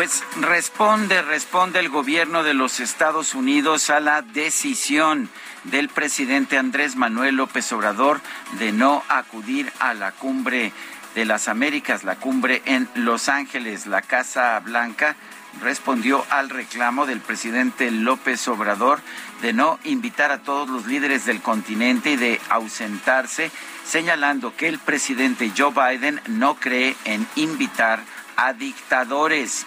[0.00, 5.28] Pues responde, responde el gobierno de los Estados Unidos a la decisión
[5.64, 8.22] del presidente Andrés Manuel López Obrador
[8.58, 10.72] de no acudir a la cumbre
[11.14, 13.84] de las Américas, la cumbre en Los Ángeles.
[13.84, 15.16] La Casa Blanca
[15.60, 19.02] respondió al reclamo del presidente López Obrador
[19.42, 23.50] de no invitar a todos los líderes del continente y de ausentarse,
[23.84, 28.00] señalando que el presidente Joe Biden no cree en invitar
[28.36, 29.66] a dictadores.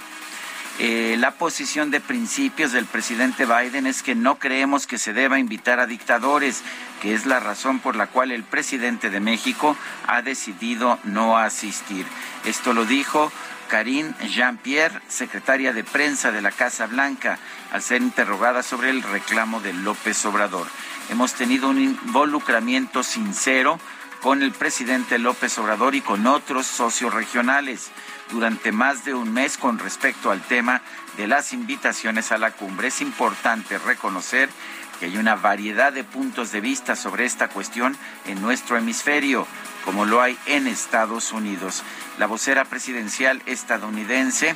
[0.80, 5.38] Eh, la posición de principios del presidente Biden es que no creemos que se deba
[5.38, 6.64] invitar a dictadores,
[7.02, 12.08] que es la razón por la cual el presidente de México ha decidido no asistir.
[12.46, 13.32] Esto lo dijo
[13.70, 17.38] Karine Jean-Pierre, secretaria de prensa de la Casa Blanca,
[17.72, 20.68] al ser interrogada sobre el reclamo de López Obrador.
[21.10, 23.80] Hemos tenido un involucramiento sincero
[24.22, 27.92] con el presidente López Obrador y con otros socios regionales
[28.34, 30.82] durante más de un mes con respecto al tema
[31.18, 32.88] de las invitaciones a la cumbre.
[32.88, 34.50] Es importante reconocer
[35.00, 37.96] que hay una variedad de puntos de vista sobre esta cuestión
[38.26, 39.48] en nuestro hemisferio,
[39.86, 41.84] como lo hay en Estados Unidos.
[42.18, 44.56] La vocera presidencial estadounidense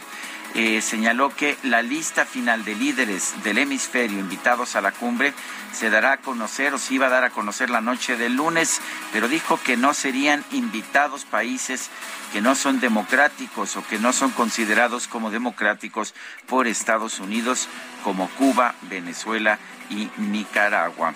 [0.60, 5.36] eh, señaló que la lista final de líderes del hemisferio invitados a la cumbre
[5.72, 8.82] se dará a conocer o se iba a dar a conocer la noche del lunes,
[9.14, 11.92] pero dijo que no serían invitados países
[12.34, 16.16] que no son democráticos o que no son considerados como democráticos
[16.48, 17.70] por Estados Unidos,
[18.04, 19.60] como Cuba, Venezuela
[19.92, 21.14] y Nicaragua.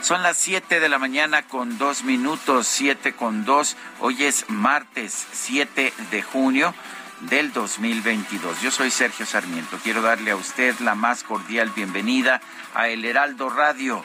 [0.00, 3.76] Son las 7 de la mañana con dos minutos, 7 con dos.
[4.00, 6.74] Hoy es martes 7 de junio
[7.22, 8.60] del 2022.
[8.60, 9.78] Yo soy Sergio Sarmiento.
[9.82, 12.40] Quiero darle a usted la más cordial bienvenida
[12.74, 14.04] a El Heraldo Radio.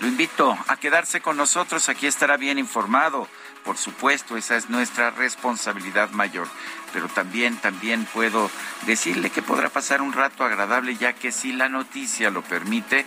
[0.00, 3.26] Lo invito a quedarse con nosotros, aquí estará bien informado.
[3.64, 6.48] Por supuesto, esa es nuestra responsabilidad mayor.
[6.92, 8.50] Pero también, también puedo
[8.86, 13.04] decirle que podrá pasar un rato agradable, ya que si la noticia lo permite,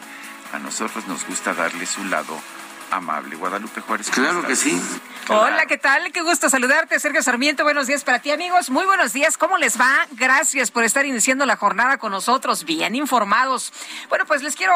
[0.54, 2.38] a nosotros nos gusta darle su lado
[2.92, 3.36] amable.
[3.36, 4.10] Guadalupe Juárez.
[4.12, 4.80] Claro que sí.
[5.30, 6.12] Hola, ¿qué tal?
[6.12, 7.64] Qué gusto saludarte, Sergio Sarmiento.
[7.64, 8.70] Buenos días para ti, amigos.
[8.70, 9.38] Muy buenos días.
[9.38, 10.08] ¿Cómo les va?
[10.12, 13.72] Gracias por estar iniciando la jornada con nosotros, bien informados.
[14.10, 14.74] Bueno, pues les quiero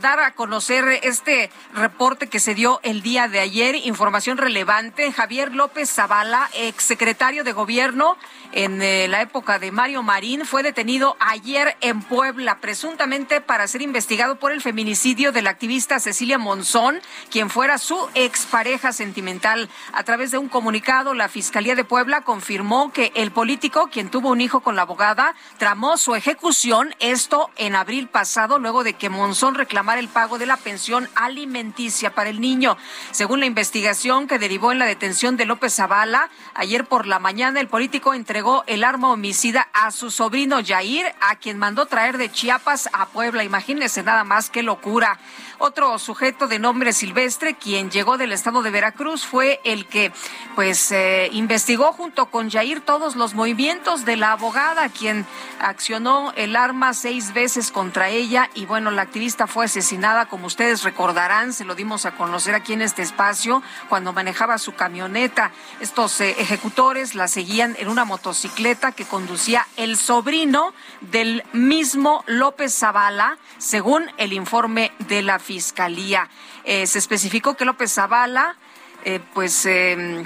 [0.00, 3.74] dar a conocer este reporte que se dio el día de ayer.
[3.86, 5.12] Información relevante.
[5.12, 8.18] Javier López Zavala, exsecretario de Gobierno
[8.56, 13.82] en eh, la época de Mario Marín, fue detenido ayer en Puebla, presuntamente para ser
[13.82, 19.68] investigado por el feminicidio de la activista Cecilia Monzón, quien fuera su expareja sentimental.
[19.92, 24.30] A través de un comunicado, la Fiscalía de Puebla confirmó que el político, quien tuvo
[24.30, 29.10] un hijo con la abogada, tramó su ejecución, esto en abril pasado, luego de que
[29.10, 32.78] Monzón reclamara el pago de la pensión alimenticia para el niño.
[33.10, 37.60] Según la investigación que derivó en la detención de López Zavala, ayer por la mañana
[37.60, 42.30] el político entregó el arma homicida a su sobrino Yair, a quien mandó traer de
[42.30, 43.42] Chiapas a Puebla.
[43.42, 45.18] Imagínense nada más qué locura.
[45.58, 50.12] Otro sujeto de nombre Silvestre, quien llegó del estado de Veracruz, fue el que
[50.54, 55.24] pues eh, investigó junto con Jair todos los movimientos de la abogada, quien
[55.58, 60.82] accionó el arma seis veces contra ella y bueno, la activista fue asesinada, como ustedes
[60.82, 65.52] recordarán, se lo dimos a conocer aquí en este espacio cuando manejaba su camioneta.
[65.80, 72.76] Estos eh, ejecutores la seguían en una motocicleta que conducía el sobrino del mismo López
[72.76, 76.28] Zavala, según el informe de la Fiscalía.
[76.64, 78.56] Eh, se especificó que López Zavala,
[79.04, 80.24] eh, pues, em,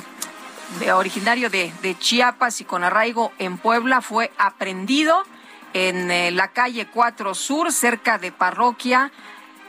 [0.94, 5.22] originario de, de Chiapas y con arraigo en Puebla, fue aprendido
[5.74, 9.12] en eh, la calle 4 Sur, cerca de Parroquia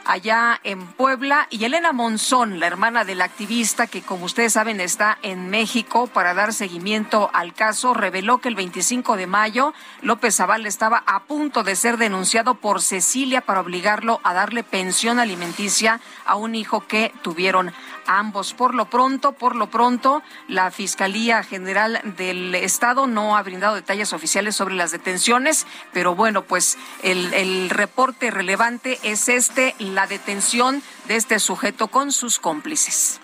[0.05, 5.17] allá en Puebla, y Elena Monzón, la hermana del activista que, como ustedes saben, está
[5.21, 10.67] en México para dar seguimiento al caso, reveló que el 25 de mayo López Zavala
[10.67, 16.35] estaba a punto de ser denunciado por Cecilia para obligarlo a darle pensión alimenticia a
[16.35, 17.73] un hijo que tuvieron
[18.07, 18.53] ambos.
[18.53, 24.13] Por lo pronto, por lo pronto, la Fiscalía General del Estado no ha brindado detalles
[24.13, 30.83] oficiales sobre las detenciones, pero bueno, pues el, el reporte relevante es este la detención
[31.07, 33.20] de este sujeto con sus cómplices.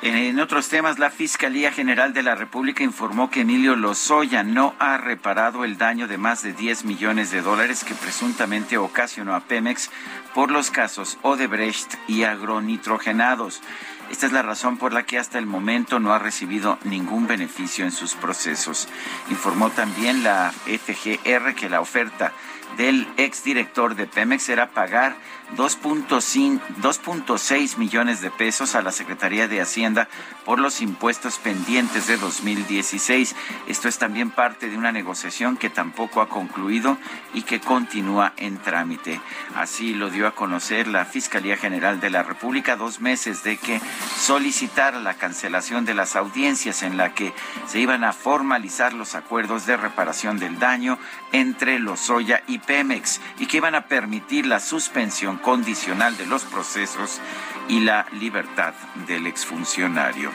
[0.00, 4.96] En otros temas, la Fiscalía General de la República informó que Emilio Lozoya no ha
[4.96, 9.90] reparado el daño de más de 10 millones de dólares que presuntamente ocasionó a Pemex
[10.34, 13.60] por los casos Odebrecht y agronitrogenados.
[14.08, 17.84] Esta es la razón por la que hasta el momento no ha recibido ningún beneficio
[17.84, 18.88] en sus procesos.
[19.30, 22.32] Informó también la FGR que la oferta
[22.76, 25.16] del exdirector de Pemex era pagar
[25.56, 30.08] 2.6 millones de pesos a la Secretaría de Hacienda
[30.44, 33.34] por los impuestos pendientes de 2016.
[33.66, 36.98] Esto es también parte de una negociación que tampoco ha concluido
[37.34, 39.20] y que continúa en trámite.
[39.56, 43.80] Así lo dio a conocer la Fiscalía General de la República dos meses de que
[44.16, 47.32] solicitara la cancelación de las audiencias en la que
[47.66, 50.98] se iban a formalizar los acuerdos de reparación del daño
[51.32, 57.20] entre Lozoya y Pemex y que iban a permitir la suspensión condicional de los procesos
[57.68, 58.74] y la libertad
[59.06, 60.30] del exfuncionario.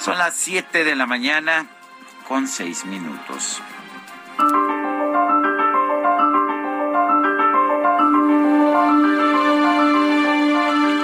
[0.00, 1.66] Son las 7 de la mañana
[2.26, 3.62] con 6 minutos.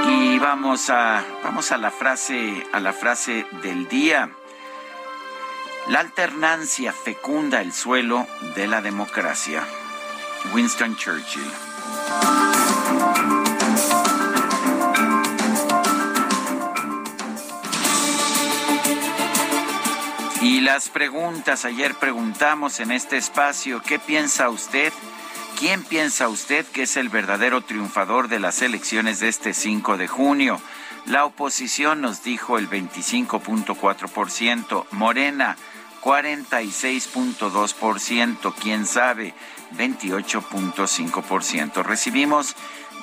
[0.08, 4.30] Y vamos a vamos a la frase a la frase del día.
[5.88, 9.62] La alternancia fecunda el suelo de la democracia.
[10.52, 11.50] Winston Churchill.
[20.44, 24.93] Y las preguntas, ayer preguntamos en este espacio, ¿qué piensa usted?
[25.58, 30.06] ¿Quién piensa usted que es el verdadero triunfador de las elecciones de este 5 de
[30.06, 30.61] junio?
[31.06, 35.56] La oposición nos dijo el 25.4%, Morena
[36.02, 39.32] 46.2%, quién sabe,
[39.79, 41.82] 28.5%.
[41.82, 42.55] Recibimos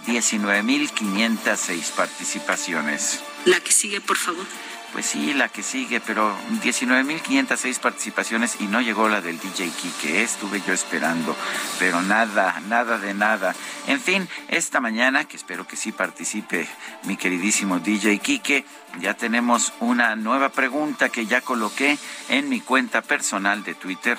[0.06, 3.24] 19.506 participaciones.
[3.46, 4.46] La que sigue, por favor.
[4.94, 10.22] Pues sí, la que sigue, pero 19.506 participaciones y no llegó la del DJ Kike.
[10.22, 11.34] Estuve yo esperando,
[11.80, 13.56] pero nada, nada de nada.
[13.88, 16.68] En fin, esta mañana, que espero que sí participe
[17.04, 18.66] mi queridísimo DJ Kike,
[19.00, 21.98] ya tenemos una nueva pregunta que ya coloqué
[22.28, 24.18] en mi cuenta personal de Twitter,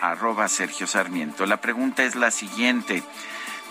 [0.00, 1.44] arroba Sergio Sarmiento.
[1.44, 3.02] La pregunta es la siguiente.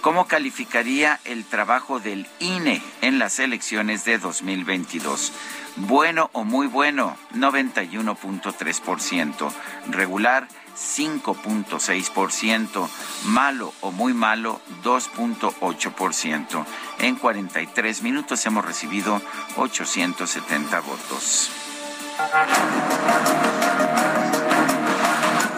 [0.04, 5.32] ¿Cómo calificaría el trabajo del INE en las elecciones de 2022?
[5.78, 9.50] Bueno o muy bueno, 91.3%.
[9.92, 12.90] Regular, 5.6%.
[13.28, 16.66] Malo o muy malo, 2.8%.
[17.00, 19.22] En 43 minutos hemos recibido
[19.56, 21.50] 870 votos.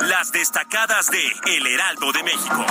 [0.02, 2.64] Las destacadas de El Heraldo de México.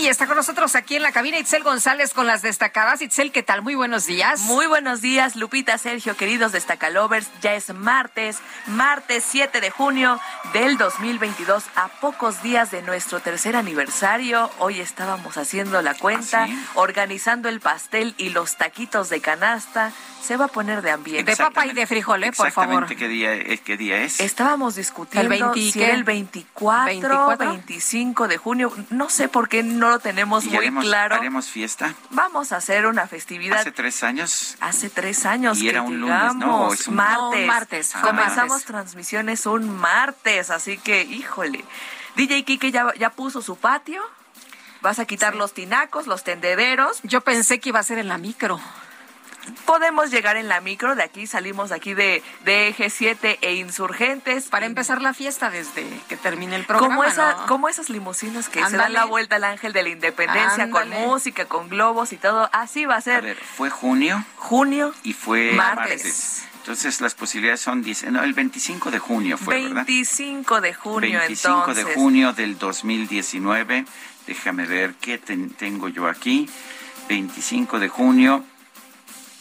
[0.00, 3.02] Y está con nosotros aquí en la cabina Itzel González con las destacadas.
[3.02, 3.60] Itzel, ¿qué tal?
[3.60, 4.40] Muy buenos días.
[4.40, 7.28] Muy buenos días, Lupita, Sergio, queridos destacalovers.
[7.42, 10.18] Ya es martes, martes 7 de junio
[10.54, 14.50] del 2022, a pocos días de nuestro tercer aniversario.
[14.58, 19.92] Hoy estábamos haciendo la cuenta, ¿Ah, organizando el pastel y los taquitos de canasta.
[20.22, 21.30] Se va a poner de ambiente.
[21.30, 22.32] De papa y de frijol, ¿eh?
[22.32, 22.86] Por favor.
[22.94, 24.20] ¿qué día, es, ¿qué día es?
[24.20, 25.86] Estábamos discutiendo El 20 si ¿qué?
[25.86, 27.50] era el 24, 24.
[27.52, 28.72] 25 de junio.
[28.90, 31.16] No sé por qué no lo tenemos ¿Y muy haremos, claro.
[31.16, 31.94] haremos fiesta?
[32.10, 34.56] Vamos a hacer una festividad Hace tres años.
[34.60, 36.32] Hace tres años Y que era un lunes, ¿no?
[36.34, 36.70] llegamos.
[36.70, 37.40] ¿O es un- martes.
[37.40, 38.66] No, martes, fue Comenzamos martes.
[38.66, 41.64] transmisiones un martes, así que, híjole.
[42.16, 44.02] DJ Kike ya, ya puso su patio.
[44.82, 47.00] Vas a quitar los tinacos, los tendederos.
[47.02, 48.58] Yo pensé que iba a ser en la micro.
[49.64, 53.54] Podemos llegar en la micro, de aquí salimos de aquí de, de Eje 7 e
[53.54, 54.48] Insurgentes.
[54.48, 56.94] Para empezar la fiesta desde que termine el programa.
[56.96, 57.46] como, esa, ¿no?
[57.46, 60.90] como esas limusinas que se dan la vuelta al ángel de la independencia Ándale.
[60.90, 62.48] con música, con globos y todo.
[62.52, 63.22] Así va a A ser.
[63.22, 66.04] ver, fue junio Junio, y fue Martes.
[66.04, 66.44] martes.
[66.58, 69.86] Entonces las posibilidades son, dice, no, el 25 de junio fue, ¿verdad?
[69.86, 71.86] 25 de junio 25 entonces.
[71.86, 73.86] de junio del 2019.
[74.26, 76.48] Déjame ver qué ten- tengo yo aquí.
[77.08, 78.44] 25 de junio.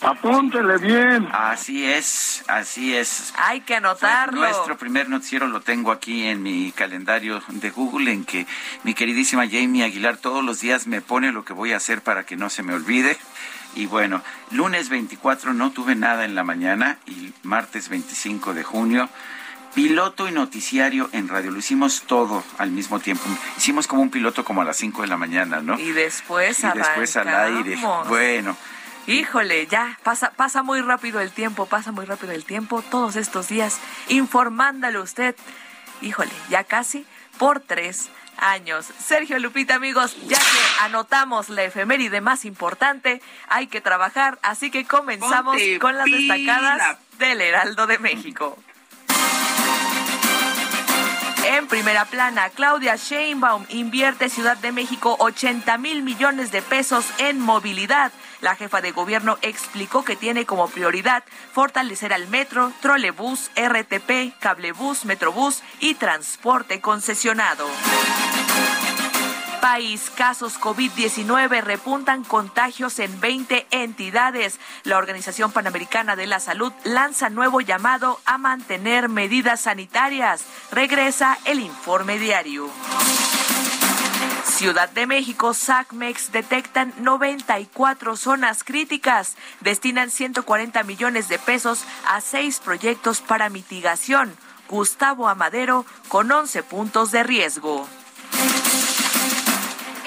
[0.02, 1.28] Apúntele bien.
[1.32, 3.34] Así es, así es.
[3.38, 4.40] Hay que anotarlo.
[4.40, 8.48] Nuestro primer noticiero lo tengo aquí en mi calendario de Google, en que
[8.84, 12.26] mi queridísima Jamie Aguilar todos los días me pone lo que voy a hacer para
[12.26, 13.18] que no se me olvide.
[13.76, 19.10] Y bueno, lunes 24 no tuve nada en la mañana y martes 25 de junio
[19.74, 21.52] piloto y noticiario en radio.
[21.52, 23.24] Lo hicimos todo al mismo tiempo.
[23.58, 25.80] Hicimos como un piloto como a las 5 de la mañana, ¿no?
[25.80, 27.78] Y después, y después al aire.
[28.08, 28.58] Bueno.
[29.10, 32.84] Híjole, ya pasa, pasa muy rápido el tiempo, pasa muy rápido el tiempo.
[32.84, 35.36] Todos estos días informándole usted.
[36.02, 37.08] Híjole, ya casi
[37.40, 38.86] por tres años.
[39.00, 44.86] Sergio Lupita, amigos, ya que anotamos la efeméride más importante, hay que trabajar, así que
[44.86, 48.58] comenzamos con las destacadas del Heraldo de México.
[51.52, 57.40] En primera plana, Claudia Sheinbaum invierte Ciudad de México 80 mil millones de pesos en
[57.40, 58.12] movilidad.
[58.42, 65.06] La jefa de gobierno explicó que tiene como prioridad fortalecer al metro, trolebús, RTP, cablebús,
[65.06, 67.66] metrobús y transporte concesionado
[69.60, 70.12] país.
[70.16, 74.60] Casos COVID-19 repuntan contagios en 20 entidades.
[74.84, 80.44] La Organización Panamericana de la Salud lanza nuevo llamado a mantener medidas sanitarias.
[80.72, 82.70] Regresa el informe diario.
[84.46, 89.38] Ciudad de México, SACMEX detectan 94 zonas críticas.
[89.62, 94.36] Destinan 140 millones de pesos a seis proyectos para mitigación.
[94.68, 97.88] Gustavo Amadero con 11 puntos de riesgo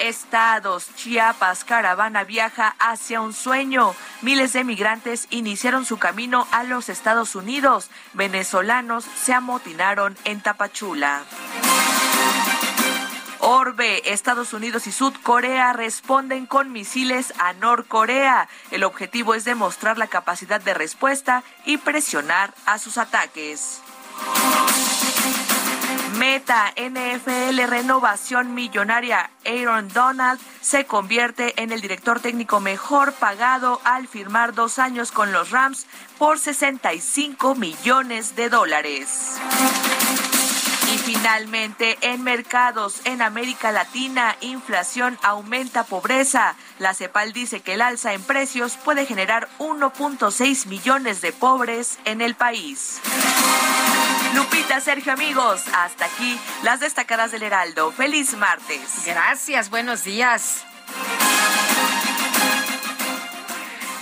[0.07, 0.93] estados.
[0.95, 3.95] Chiapas, caravana viaja hacia un sueño.
[4.21, 7.89] Miles de migrantes iniciaron su camino a los Estados Unidos.
[8.13, 11.23] Venezolanos se amotinaron en Tapachula.
[13.39, 18.47] Orbe, Estados Unidos y Corea responden con misiles a Norcorea.
[18.71, 23.81] El objetivo es demostrar la capacidad de respuesta y presionar a sus ataques.
[26.17, 29.31] Meta NFL renovación millonaria.
[29.45, 35.31] Aaron Donald se convierte en el director técnico mejor pagado al firmar dos años con
[35.31, 35.85] los Rams
[36.17, 39.39] por 65 millones de dólares.
[40.93, 46.55] Y finalmente, en mercados en América Latina, inflación aumenta pobreza.
[46.77, 52.21] La CEPAL dice que el alza en precios puede generar 1.6 millones de pobres en
[52.21, 53.01] el país.
[54.35, 57.91] Lupita, Sergio, amigos, hasta aquí las destacadas del Heraldo.
[57.91, 59.03] Feliz martes.
[59.03, 60.63] Gracias, buenos días.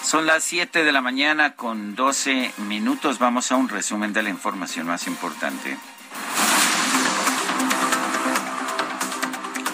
[0.03, 3.17] Son las 7 de la mañana con 12 minutos.
[3.17, 5.77] Vamos a un resumen de la información más importante.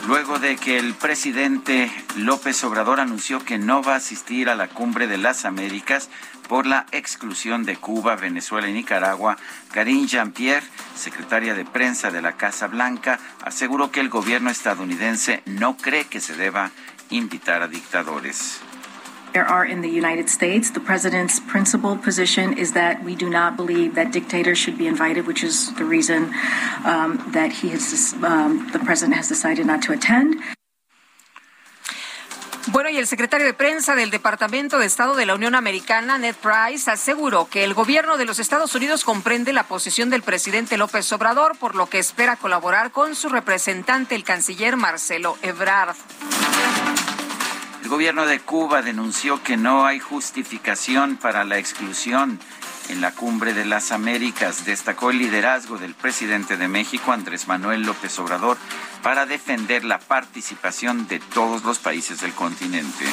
[0.07, 4.69] Luego de que el presidente López Obrador anunció que no va a asistir a la
[4.69, 6.09] cumbre de las Américas
[6.47, 9.35] por la exclusión de Cuba, Venezuela y Nicaragua,
[9.73, 15.75] Karine Jean-Pierre, secretaria de prensa de la Casa Blanca, aseguró que el gobierno estadounidense no
[15.75, 16.71] cree que se deba
[17.09, 18.61] invitar a dictadores.
[19.37, 20.71] There are in the United States.
[20.71, 25.27] The president's principal position is that we do not believe that dictators should be invited,
[25.27, 26.33] which is the reason
[26.83, 30.41] um, that he has, um, the president has decided not to attend.
[32.71, 36.33] Bueno, y el secretario de prensa del Departamento de Estado de la Unión Americana, Ned
[36.41, 41.13] Price, aseguró que el gobierno de los Estados Unidos comprende la posición del presidente López
[41.13, 45.95] Obrador, por lo que espera colaborar con su representante, el canciller Marcelo Ebrard.
[47.87, 52.37] El gobierno de Cuba denunció que no hay justificación para la exclusión
[52.89, 54.65] en la cumbre de las Américas.
[54.65, 58.57] Destacó el liderazgo del presidente de México, Andrés Manuel López Obrador,
[59.03, 63.05] para defender la participación de todos los países del continente.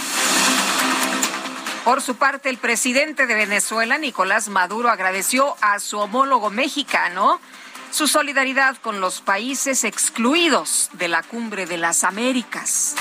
[1.84, 7.40] Por su parte, el presidente de Venezuela, Nicolás Maduro, agradeció a su homólogo mexicano
[7.92, 12.96] su solidaridad con los países excluidos de la cumbre de las Américas.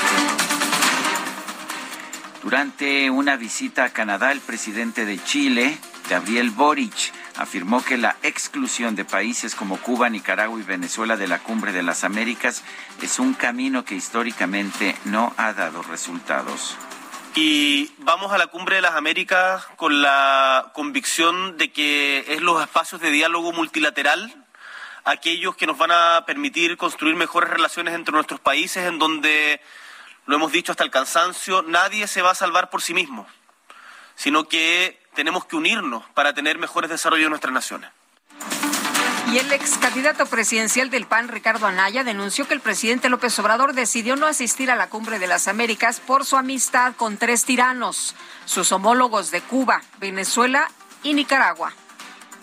[2.44, 5.78] Durante una visita a Canadá, el presidente de Chile,
[6.10, 11.40] Gabriel Boric, afirmó que la exclusión de países como Cuba, Nicaragua y Venezuela de la
[11.40, 12.66] Cumbre de las Américas
[13.02, 16.76] es un camino que históricamente no ha dado resultados.
[17.34, 22.62] Y vamos a la Cumbre de las Américas con la convicción de que es los
[22.62, 24.36] espacios de diálogo multilateral
[25.06, 29.60] aquellos que nos van a permitir construir mejores relaciones entre nuestros países en donde
[30.26, 33.28] lo hemos dicho hasta el cansancio, nadie se va a salvar por sí mismo,
[34.16, 37.90] sino que tenemos que unirnos para tener mejores desarrollos en nuestras naciones.
[39.32, 43.74] Y el ex candidato presidencial del PAN, Ricardo Anaya, denunció que el presidente López Obrador
[43.74, 48.16] decidió no asistir a la Cumbre de las Américas por su amistad con tres tiranos,
[48.46, 50.70] sus homólogos de Cuba, Venezuela
[51.04, 51.74] y Nicaragua.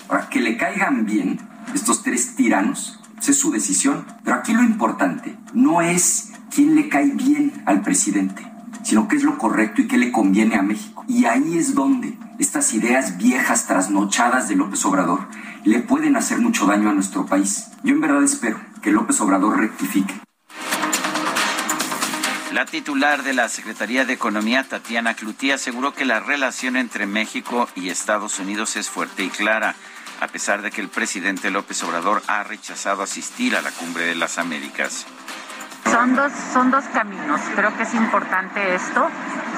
[0.09, 1.39] Para que le caigan bien
[1.75, 4.07] estos tres tiranos, es su decisión.
[4.25, 8.45] Pero aquí lo importante no es quién le cae bien al presidente,
[8.83, 11.05] sino qué es lo correcto y qué le conviene a México.
[11.09, 15.29] Y ahí es donde estas ideas viejas, trasnochadas de López Obrador,
[15.65, 17.67] le pueden hacer mucho daño a nuestro país.
[17.83, 20.15] Yo en verdad espero que López Obrador rectifique.
[22.53, 27.69] La titular de la Secretaría de Economía, Tatiana Clutía, aseguró que la relación entre México
[27.77, 29.77] y Estados Unidos es fuerte y clara
[30.21, 34.15] a pesar de que el presidente López Obrador ha rechazado asistir a la Cumbre de
[34.15, 35.07] las Américas.
[35.91, 37.41] Son dos, son dos caminos.
[37.57, 39.09] Creo que es importante esto.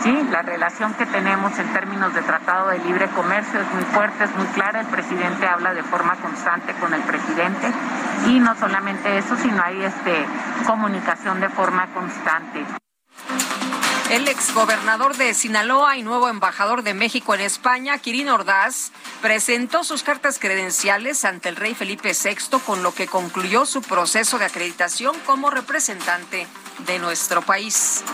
[0.03, 4.25] Sí, la relación que tenemos en términos de tratado de libre comercio es muy fuerte,
[4.25, 4.81] es muy clara.
[4.81, 7.71] El presidente habla de forma constante con el presidente
[8.29, 10.25] y no solamente eso, sino hay este
[10.67, 12.65] comunicación de forma constante.
[14.13, 18.93] El exgobernador de Sinaloa y nuevo embajador de México en España, Kirin Ordaz,
[19.23, 24.39] presentó sus cartas credenciales ante el rey Felipe VI, con lo que concluyó su proceso
[24.39, 26.47] de acreditación como representante
[26.87, 28.05] de nuestro país.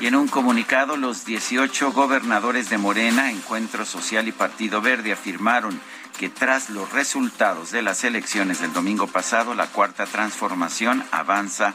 [0.00, 5.80] Y en un comunicado, los 18 gobernadores de Morena, Encuentro Social y Partido Verde afirmaron
[6.18, 11.74] que tras los resultados de las elecciones del domingo pasado, la cuarta transformación avanza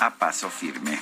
[0.00, 0.98] a paso firme.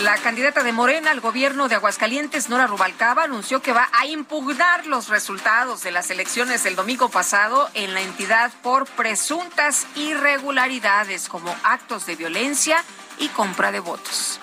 [0.00, 4.86] La candidata de Morena al gobierno de Aguascalientes, Nora Rubalcaba, anunció que va a impugnar
[4.86, 11.54] los resultados de las elecciones del domingo pasado en la entidad por presuntas irregularidades como
[11.62, 12.82] actos de violencia
[13.18, 14.40] y compra de votos.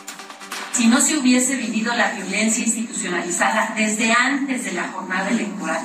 [0.72, 5.82] Si no se hubiese vivido la violencia institucionalizada desde antes de la jornada electoral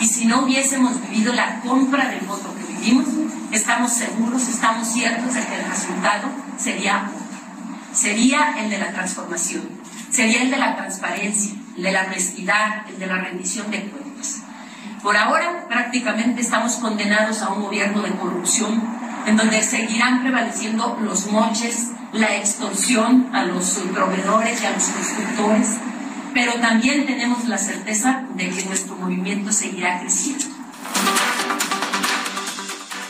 [0.00, 3.06] y si no hubiésemos vivido la compra del voto que vivimos,
[3.52, 7.10] estamos seguros, estamos ciertos de que el resultado sería
[7.98, 9.62] sería el de la transformación,
[10.10, 14.42] sería el de la transparencia, el de la honestidad, el de la rendición de cuentas.
[15.02, 18.82] Por ahora prácticamente estamos condenados a un gobierno de corrupción
[19.26, 25.76] en donde seguirán prevaleciendo los moches, la extorsión a los proveedores y a los constructores,
[26.32, 30.44] pero también tenemos la certeza de que nuestro movimiento seguirá creciendo.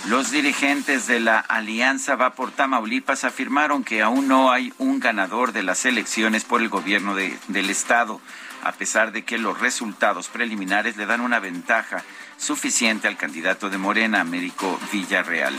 [0.09, 5.53] Los dirigentes de la Alianza Va por Tamaulipas afirmaron que aún no hay un ganador
[5.53, 8.18] de las elecciones por el gobierno del Estado,
[8.64, 12.03] a pesar de que los resultados preliminares le dan una ventaja
[12.38, 15.55] suficiente al candidato de Morena, Américo Villarreal.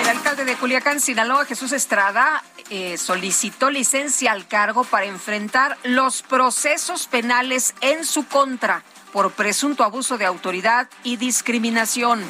[0.00, 6.22] El alcalde de Culiacán, Sinaloa, Jesús Estrada, eh, solicitó licencia al cargo para enfrentar los
[6.22, 12.24] procesos penales en su contra por presunto abuso de autoridad y discriminación.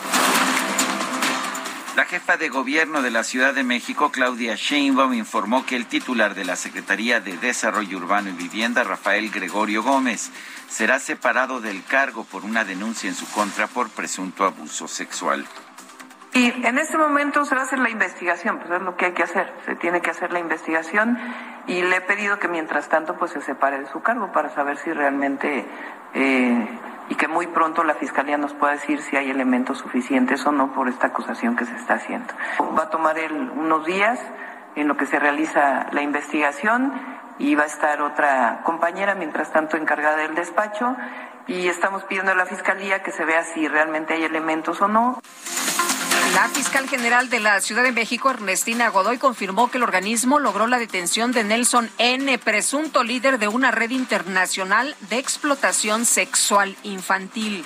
[1.96, 6.34] La jefa de gobierno de la Ciudad de México, Claudia Sheinbaum, informó que el titular
[6.34, 10.30] de la Secretaría de Desarrollo Urbano y Vivienda, Rafael Gregorio Gómez,
[10.68, 15.46] será separado del cargo por una denuncia en su contra por presunto abuso sexual.
[16.34, 19.12] Y en este momento se va a hacer la investigación, pues es lo que hay
[19.14, 21.18] que hacer, se tiene que hacer la investigación
[21.66, 24.76] y le he pedido que mientras tanto pues se separe de su cargo para saber
[24.76, 25.66] si realmente
[26.12, 26.68] eh,
[27.08, 30.72] y que muy pronto la Fiscalía nos pueda decir si hay elementos suficientes o no
[30.72, 32.32] por esta acusación que se está haciendo.
[32.76, 34.20] Va a tomar él unos días
[34.74, 36.92] en lo que se realiza la investigación
[37.38, 40.96] y va a estar otra compañera, mientras tanto, encargada del despacho
[41.46, 45.20] y estamos pidiendo a la Fiscalía que se vea si realmente hay elementos o no.
[46.34, 50.66] La fiscal general de la Ciudad de México, Ernestina Godoy, confirmó que el organismo logró
[50.66, 57.64] la detención de Nelson N., presunto líder de una red internacional de explotación sexual infantil.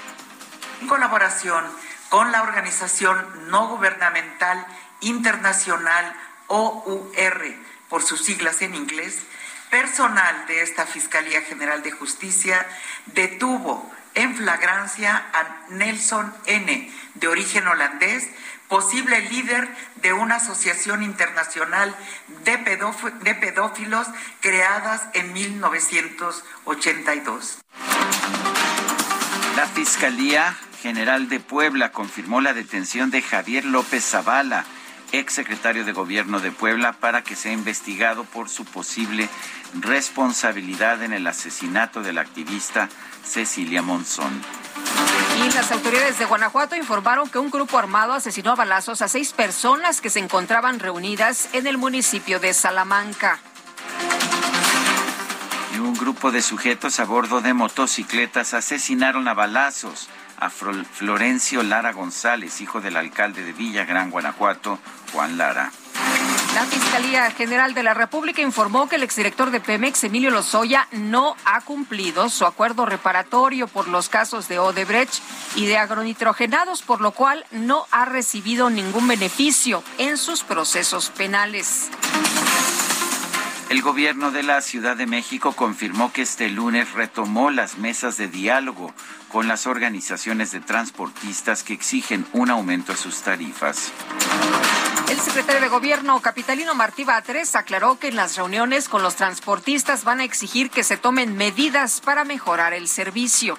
[0.80, 1.64] En colaboración
[2.10, 4.66] con la organización no gubernamental
[5.00, 6.14] internacional
[6.48, 7.54] OUR,
[7.88, 9.22] por sus siglas en inglés,
[9.70, 12.66] personal de esta Fiscalía General de Justicia
[13.06, 18.28] detuvo en flagrancia a Nelson N., de origen holandés,
[18.70, 21.94] posible líder de una asociación internacional
[22.44, 22.56] de,
[23.34, 24.06] pedófilos
[24.40, 27.58] creadas en 1982.
[29.56, 34.64] La Fiscalía General de Puebla confirmó la detención de Javier López Zavala,
[35.10, 39.28] exsecretario de Gobierno de Puebla, para que sea investigado por su posible
[39.80, 42.88] responsabilidad en el asesinato de la activista
[43.24, 44.59] Cecilia Monzón.
[45.40, 49.32] Y las autoridades de Guanajuato informaron que un grupo armado asesinó a balazos a seis
[49.32, 53.38] personas que se encontraban reunidas en el municipio de Salamanca.
[55.74, 61.92] Y un grupo de sujetos a bordo de motocicletas asesinaron a balazos a Florencio Lara
[61.92, 64.78] González, hijo del alcalde de Villa Gran, Guanajuato,
[65.12, 65.72] Juan Lara.
[66.54, 71.36] La Fiscalía General de la República informó que el exdirector de Pemex, Emilio Lozoya, no
[71.44, 75.22] ha cumplido su acuerdo reparatorio por los casos de Odebrecht
[75.54, 81.88] y de agronitrogenados, por lo cual no ha recibido ningún beneficio en sus procesos penales.
[83.70, 88.26] El gobierno de la Ciudad de México confirmó que este lunes retomó las mesas de
[88.26, 88.92] diálogo
[89.28, 93.92] con las organizaciones de transportistas que exigen un aumento a sus tarifas.
[95.08, 100.02] El secretario de Gobierno capitalino Martí Batres aclaró que en las reuniones con los transportistas
[100.02, 103.56] van a exigir que se tomen medidas para mejorar el servicio.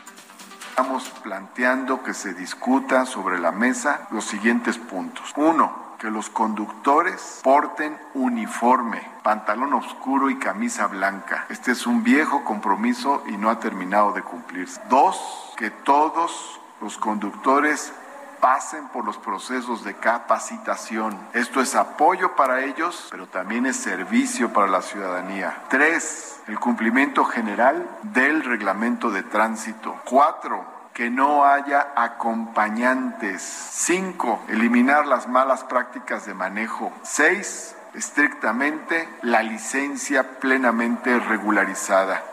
[0.72, 5.32] Estamos planteando que se discuta sobre la mesa los siguientes puntos.
[5.38, 11.46] Uno, que los conductores porten uniforme, pantalón oscuro y camisa blanca.
[11.50, 14.82] Este es un viejo compromiso y no ha terminado de cumplirse.
[14.90, 17.94] Dos, que todos los conductores
[18.40, 21.16] pasen por los procesos de capacitación.
[21.34, 25.56] Esto es apoyo para ellos, pero también es servicio para la ciudadanía.
[25.70, 29.96] Tres, el cumplimiento general del reglamento de tránsito.
[30.06, 33.42] Cuatro, que no haya acompañantes.
[33.42, 36.92] Cinco, eliminar las malas prácticas de manejo.
[37.04, 42.24] Seis, estrictamente la licencia plenamente regularizada.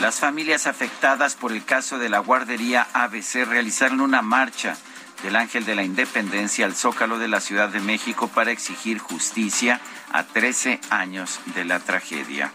[0.00, 4.76] Las familias afectadas por el caso de la guardería ABC realizaron una marcha
[5.22, 9.80] del Ángel de la Independencia al Zócalo de la Ciudad de México para exigir justicia
[10.12, 12.52] a 13 años de la tragedia.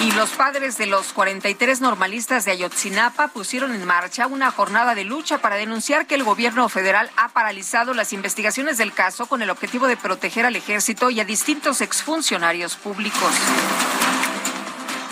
[0.00, 5.02] Y los padres de los 43 normalistas de Ayotzinapa pusieron en marcha una jornada de
[5.02, 9.50] lucha para denunciar que el gobierno federal ha paralizado las investigaciones del caso con el
[9.50, 13.32] objetivo de proteger al ejército y a distintos exfuncionarios públicos.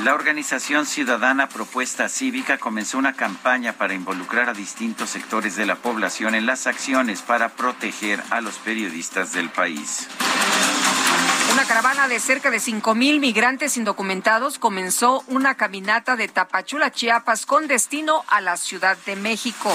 [0.04, 5.74] La organización ciudadana Propuesta Cívica comenzó una campaña para involucrar a distintos sectores de la
[5.74, 10.06] población en las acciones para proteger a los periodistas del país.
[11.56, 17.66] Una caravana de cerca de 5.000 migrantes indocumentados comenzó una caminata de Tapachula, Chiapas, con
[17.66, 19.74] destino a la Ciudad de México.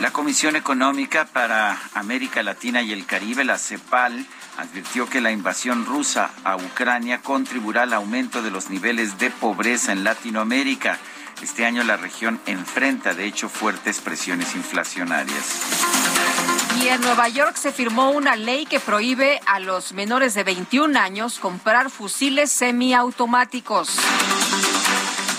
[0.00, 4.24] La Comisión Económica para América Latina y el Caribe, la CEPAL,
[4.56, 9.92] advirtió que la invasión rusa a Ucrania contribuirá al aumento de los niveles de pobreza
[9.92, 10.98] en Latinoamérica.
[11.42, 16.55] Este año la región enfrenta, de hecho, fuertes presiones inflacionarias.
[16.82, 20.98] Y en Nueva York se firmó una ley que prohíbe a los menores de 21
[20.98, 23.96] años comprar fusiles semiautomáticos.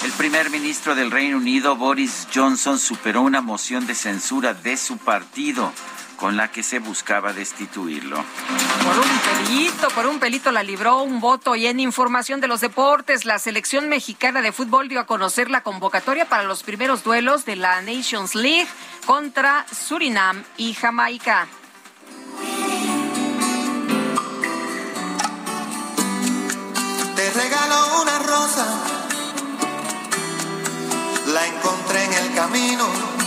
[0.03, 4.97] El primer ministro del Reino Unido, Boris Johnson, superó una moción de censura de su
[4.97, 5.71] partido
[6.17, 8.17] con la que se buscaba destituirlo.
[8.17, 12.59] Por un pelito, por un pelito la libró un voto y en información de los
[12.59, 17.45] deportes, la selección mexicana de fútbol dio a conocer la convocatoria para los primeros duelos
[17.45, 18.67] de la Nations League
[19.05, 21.47] contra Surinam y Jamaica.
[27.15, 28.67] Te regalo una rosa,
[31.27, 33.26] la encontré en el camino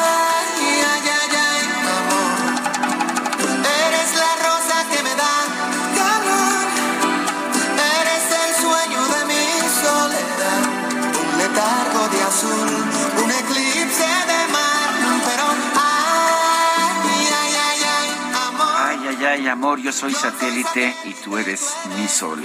[19.47, 22.41] Amor, yo soy satélite y tú eres mi sol.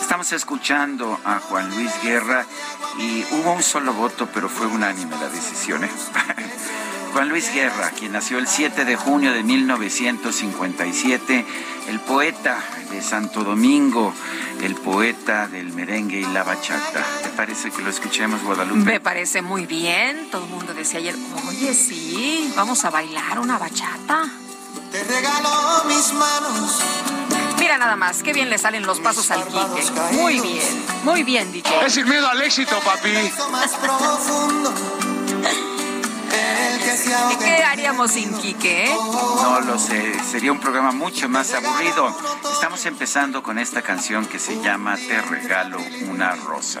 [0.00, 2.46] Estamos escuchando a Juan Luis Guerra
[2.98, 5.84] y hubo un solo voto, pero fue unánime la decisión.
[5.84, 5.90] ¿eh?
[7.12, 11.44] Juan Luis Guerra, quien nació el 7 de junio de 1957,
[11.88, 12.58] el poeta
[12.90, 14.12] de Santo Domingo,
[14.62, 17.04] el poeta del merengue y la bachata.
[17.22, 18.84] ¿Te parece que lo escuchemos, Guadalupe?
[18.84, 20.28] Me parece muy bien.
[20.30, 21.16] Todo el mundo decía ayer,
[21.48, 24.30] oye, sí, vamos a bailar una bachata.
[24.96, 26.80] Te regalo mis manos.
[27.58, 29.92] Mira nada más, qué bien le salen los pasos al Quique.
[30.12, 31.70] Muy bien, muy bien, dicho.
[31.82, 33.10] Es sin miedo al éxito, papi.
[37.30, 38.86] ¿Y qué haríamos sin Quique?
[38.86, 38.96] Eh?
[39.42, 42.16] No lo sé, sería un programa mucho más aburrido.
[42.50, 45.76] Estamos empezando con esta canción que se llama Te regalo
[46.08, 46.80] una rosa.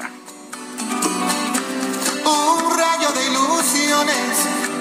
[2.24, 4.75] Un rayo de ilusiones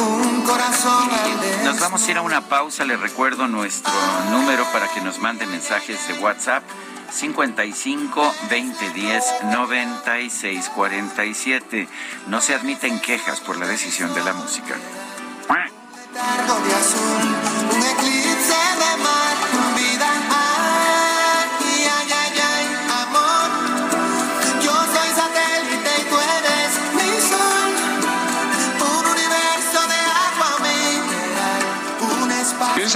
[0.00, 2.84] un corazón al Nos vamos a ir a una pausa.
[2.84, 3.92] Les recuerdo nuestro
[4.30, 6.62] número para que nos manden mensajes de WhatsApp.
[7.10, 11.88] 55 20 10 96 47.
[12.28, 14.76] No se admiten quejas por la decisión de la música.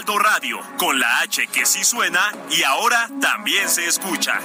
[0.00, 4.40] Heraldo Radio, con la H que sí suena y ahora también se escucha.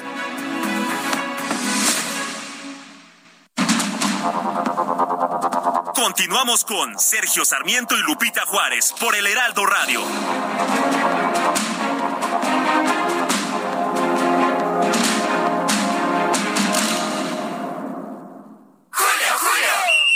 [5.96, 10.02] Continuamos con Sergio Sarmiento y Lupita Juárez por el Heraldo Radio.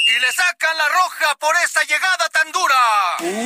[0.06, 2.76] Y le sacan la roja por esta llegada tan dura.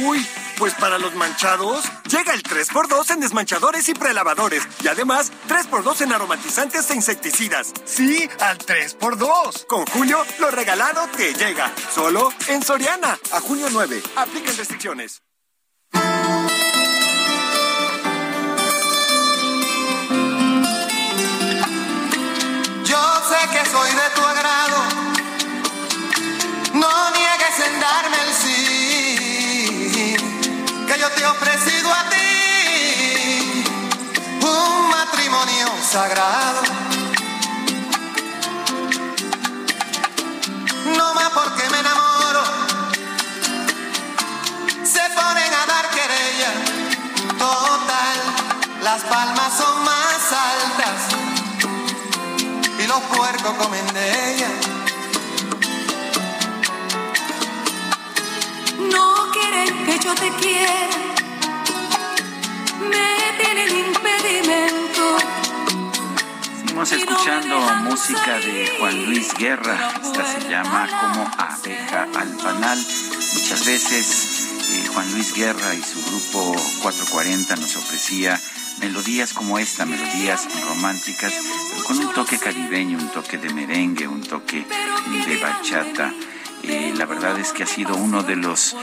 [0.08, 4.68] Uy, pues para los manchados, llega el 3x2 en desmanchadores y prelavadores.
[4.84, 7.74] Y además, 3x2 en aromatizantes e insecticidas.
[7.86, 9.66] Sí, al 3x2.
[9.66, 11.74] Con Julio, lo regalado te llega.
[11.94, 13.18] Solo en Soriana.
[13.32, 14.02] A junio 9.
[14.16, 15.22] Apliquen restricciones.
[35.94, 36.62] Sagrado.
[40.98, 42.44] No más porque me enamoro.
[44.84, 46.52] Se ponen a dar querella.
[47.38, 48.18] Total,
[48.82, 50.22] las palmas son más
[50.56, 51.00] altas
[52.80, 54.50] y los puercos comen de ella.
[58.96, 60.98] No quieren que yo te quiera.
[62.90, 64.83] Me tienen impedimento.
[66.74, 69.94] Seguimos escuchando música de Juan Luis Guerra.
[70.02, 72.80] Esta se llama como abeja al panal.
[73.36, 78.42] Muchas veces eh, Juan Luis Guerra y su grupo 440 nos ofrecía
[78.82, 81.36] melodías como esta, melodías románticas,
[81.70, 86.12] pero con un toque caribeño, un toque de merengue, un toque de bachata.
[86.64, 88.76] Eh, la verdad es que ha sido uno de los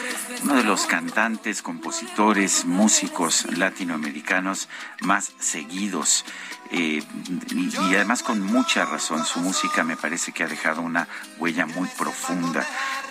[0.44, 4.68] uno de los cantantes, compositores, músicos latinoamericanos
[5.00, 6.24] más seguidos
[6.70, 7.02] y,
[7.50, 9.24] y además con mucha razón.
[9.24, 12.64] Su música me parece que ha dejado una huella muy profunda.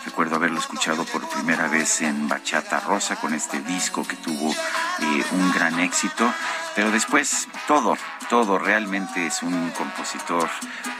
[0.06, 5.26] Recuerdo haberlo escuchado por primera vez en Bachata Rosa con este disco que tuvo eh,
[5.32, 6.34] un gran éxito,
[6.76, 7.98] pero después todo,
[8.30, 10.50] todo realmente es un compositor,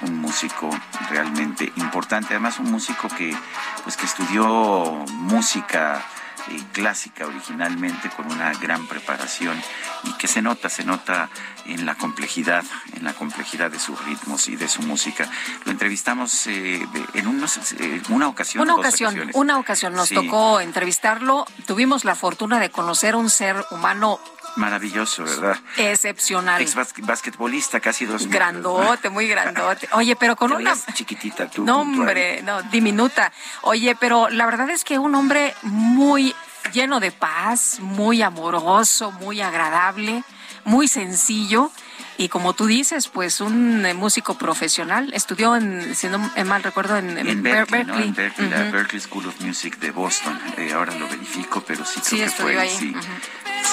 [0.04, 0.70] un músico
[1.10, 3.36] realmente importante, además un músico que
[3.84, 6.04] pues que estudió música
[6.50, 9.62] eh, clásica originalmente con una gran preparación
[10.04, 11.30] y que se nota, se nota
[11.66, 12.64] en la complejidad,
[12.96, 15.30] en la complejidad de sus ritmos y de su música.
[15.66, 18.64] Lo entrevistamos eh, en unos- eh, una ocasión.
[18.64, 19.36] Una ocasión, ocasiones.
[19.36, 20.16] una ocasión nos Sí.
[20.16, 21.46] tocó entrevistarlo.
[21.68, 24.20] Tuvimos la fortuna de conocer un ser humano
[24.56, 25.58] Maravilloso, ¿verdad?
[25.78, 26.62] excepcional.
[26.62, 29.88] Ex bas- basquetbolista, casi dos metros, Grandote, muy grandote.
[29.94, 30.76] Oye, pero con Te una...
[30.94, 31.64] chiquitita tú.
[31.64, 33.32] No, hombre, no, diminuta.
[33.62, 36.36] Oye, pero la verdad es que un hombre muy
[36.72, 40.24] lleno de paz, muy amoroso, muy agradable,
[40.66, 41.72] muy sencillo.
[42.18, 45.10] Y como tú dices, pues un eh, músico profesional.
[45.14, 47.98] Estudió, en, si no mal recuerdo, en, en En Ber- Berkeley, ¿no?
[47.98, 48.50] En Berkeley.
[48.50, 48.64] La.
[48.72, 50.38] Berkeley School of Music de Boston.
[50.58, 52.70] Eh, ahora lo verifico, pero sí creo Sí, que estudió fue ahí.
[52.78, 52.90] sí.
[52.92, 53.02] Ujú.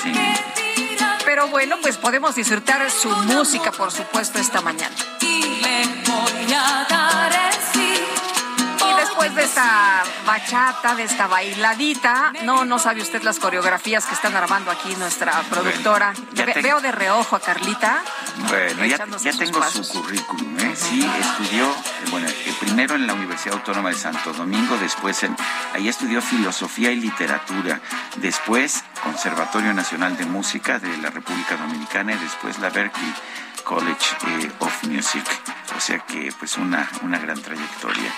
[0.03, 0.13] Sí.
[1.25, 4.95] Pero bueno, pues podemos disfrutar su música, por supuesto, esta mañana.
[5.21, 7.46] Y le voy a dar
[9.17, 14.37] después de esta bachata, de esta bailadita, no, no sabe usted las coreografías que están
[14.37, 16.13] armando aquí nuestra productora.
[16.33, 18.03] Ve- Veo de reojo a Carlita.
[18.49, 19.87] Bueno, ya, tengo pasos.
[19.89, 20.59] su currículum.
[20.61, 20.75] ¿eh?
[20.77, 21.75] Sí, estudió,
[22.11, 25.35] bueno, eh, primero en la Universidad Autónoma de Santo Domingo, después en,
[25.75, 27.81] ahí estudió filosofía y literatura,
[28.17, 33.15] después Conservatorio Nacional de Música de la República Dominicana y después la Berkeley
[33.65, 35.25] College eh, of Music.
[35.75, 38.13] O sea que pues una, una gran trayectoria.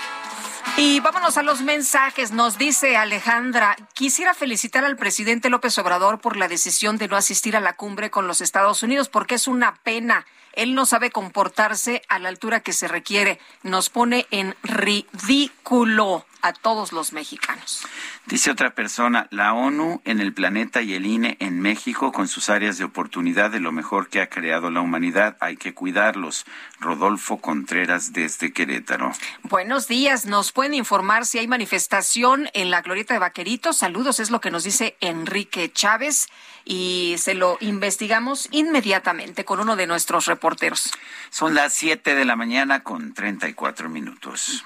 [0.77, 2.31] Y vámonos a los mensajes.
[2.31, 7.57] Nos dice Alejandra, quisiera felicitar al presidente López Obrador por la decisión de no asistir
[7.57, 10.25] a la cumbre con los Estados Unidos, porque es una pena.
[10.53, 13.39] Él no sabe comportarse a la altura que se requiere.
[13.63, 17.85] Nos pone en ridículo a todos los mexicanos.
[18.25, 22.49] Dice otra persona, la ONU en el planeta y el INE en México con sus
[22.49, 25.37] áreas de oportunidad de lo mejor que ha creado la humanidad.
[25.39, 26.45] Hay que cuidarlos.
[26.79, 29.11] Rodolfo Contreras desde Querétaro.
[29.43, 30.25] Buenos días.
[30.25, 33.77] ¿Nos pueden informar si hay manifestación en la Glorieta de Vaqueritos?
[33.77, 36.27] Saludos, es lo que nos dice Enrique Chávez
[36.65, 40.91] y se lo investigamos inmediatamente con uno de nuestros reporteros.
[41.29, 44.65] Son las 7 de la mañana con 34 minutos.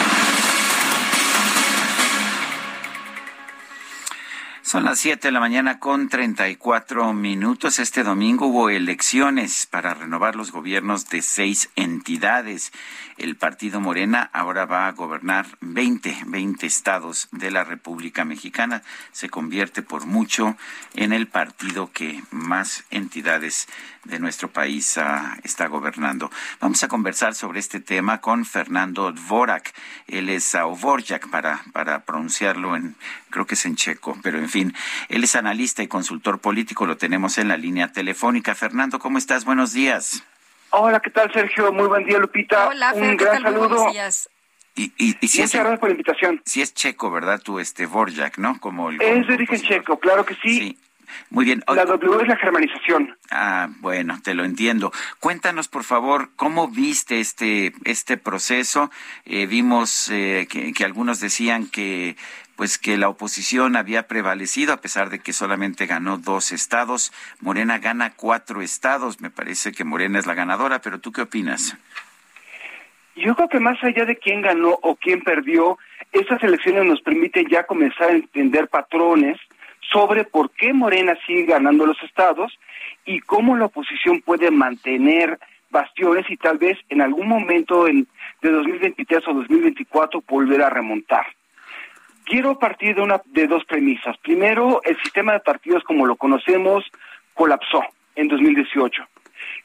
[4.71, 7.77] Son las 7 de la mañana con 34 minutos.
[7.77, 12.71] Este domingo hubo elecciones para renovar los gobiernos de seis entidades.
[13.17, 18.81] El partido Morena ahora va a gobernar 20, 20 estados de la República Mexicana.
[19.11, 20.55] Se convierte por mucho
[20.95, 23.67] en el partido que más entidades
[24.05, 26.31] de nuestro país ah, está gobernando.
[26.59, 29.73] Vamos a conversar sobre este tema con Fernando Dvorak.
[30.07, 30.77] Él es uh,
[31.29, 32.95] para, para pronunciarlo en,
[33.29, 34.60] creo que es en checo, pero en fin,
[35.09, 38.55] él es analista y consultor político, lo tenemos en la línea telefónica.
[38.55, 39.45] Fernando, ¿cómo estás?
[39.45, 40.23] Buenos días.
[40.71, 41.71] Hola, ¿qué tal, Sergio?
[41.73, 42.67] Muy buen día, Lupita.
[42.69, 43.53] Hola, Fer, Un ¿qué gran tal?
[43.53, 43.69] Saludo.
[43.69, 44.29] buenos días.
[44.75, 46.41] Y, y, y si Muchas es, gracias por la invitación.
[46.45, 47.41] si es checo, ¿verdad?
[47.43, 48.57] Tú, este, Dvorak, ¿no?
[48.59, 50.77] Como el, Es de origen checo, claro que sí.
[51.29, 51.61] Muy bien.
[51.67, 53.17] La W es la germanización.
[53.31, 54.93] Ah, bueno, te lo entiendo.
[55.19, 58.89] Cuéntanos, por favor, cómo viste este este proceso.
[59.25, 62.15] Eh, vimos eh, que, que algunos decían que
[62.61, 67.11] pues que la oposición había prevalecido a pesar de que solamente ganó dos estados.
[67.39, 69.19] Morena gana cuatro estados.
[69.19, 71.75] Me parece que Morena es la ganadora, pero ¿tú qué opinas?
[73.15, 75.79] Yo creo que más allá de quién ganó o quién perdió,
[76.11, 79.39] estas elecciones nos permiten ya comenzar a entender patrones
[79.91, 82.59] sobre por qué Morena sigue ganando los estados
[83.05, 85.39] y cómo la oposición puede mantener
[85.71, 88.07] bastiones y tal vez en algún momento en,
[88.43, 91.25] de 2023 o 2024 volver a remontar.
[92.31, 94.17] Quiero partir de, una, de dos premisas.
[94.19, 96.89] Primero, el sistema de partidos como lo conocemos
[97.33, 97.83] colapsó
[98.15, 99.03] en 2018.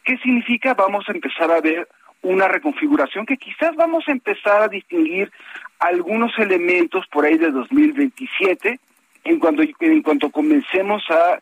[0.03, 0.75] ¿Qué significa?
[0.75, 1.87] Vamos a empezar a ver
[2.23, 5.31] una reconfiguración que quizás vamos a empezar a distinguir
[5.79, 8.81] algunos elementos por ahí de 2027
[9.23, 11.39] en cuanto, en cuanto comencemos a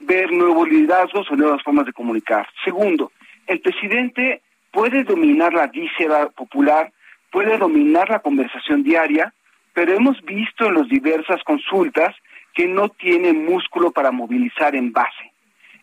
[0.00, 2.46] ver nuevos liderazgos o nuevas formas de comunicar.
[2.66, 3.12] Segundo,
[3.46, 4.42] el presidente
[4.72, 6.92] puede dominar la víscera popular,
[7.30, 9.32] puede dominar la conversación diaria,
[9.72, 12.14] pero hemos visto en las diversas consultas
[12.54, 15.32] que no tiene músculo para movilizar en base.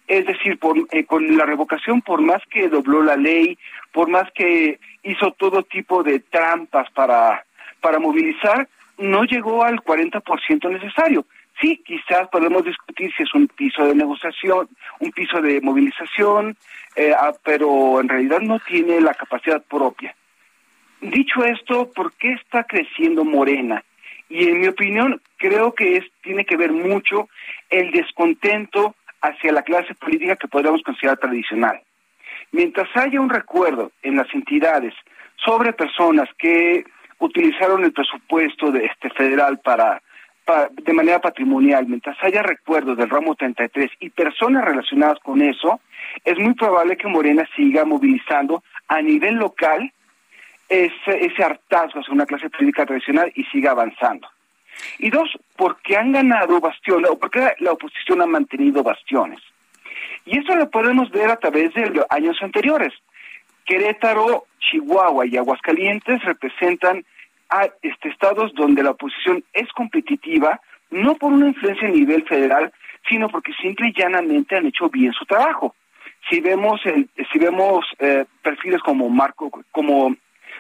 [0.08, 3.58] Es decir, por, eh, con la revocación, por más que dobló la ley,
[3.92, 7.46] por más que hizo todo tipo de trampas para,
[7.82, 11.26] para movilizar, no llegó al 40% necesario.
[11.60, 14.70] Sí, quizás podemos discutir si es un piso de negociación,
[15.00, 16.56] un piso de movilización,
[16.96, 20.16] eh, ah, pero en realidad no tiene la capacidad propia.
[21.02, 23.84] Dicho esto, ¿por qué está creciendo Morena?
[24.30, 27.30] Y en mi opinión, creo que es, tiene que ver mucho
[27.70, 31.82] el descontento hacia la clase política que podríamos considerar tradicional.
[32.52, 34.94] Mientras haya un recuerdo en las entidades
[35.36, 36.84] sobre personas que
[37.20, 40.02] utilizaron el presupuesto de este federal para,
[40.46, 45.80] para de manera patrimonial, mientras haya recuerdos del ramo 33 y personas relacionadas con eso,
[46.26, 49.92] es muy probable que Morena siga movilizando a nivel local
[50.70, 54.28] ese, ese hartazgo hacia una clase política tradicional y siga avanzando.
[55.00, 59.40] Y dos, porque han ganado bastiones, o porque la oposición ha mantenido bastiones.
[60.26, 62.94] Y eso lo podemos ver a través de los años anteriores.
[63.66, 67.06] Querétaro, Chihuahua y Aguascalientes representan
[67.50, 70.60] a este, estados donde la oposición es competitiva,
[70.90, 72.72] no por una influencia a nivel federal,
[73.08, 75.76] sino porque simple y llanamente han hecho bien su trabajo.
[76.30, 80.16] Si vemos el, si vemos eh, perfiles como Marco, como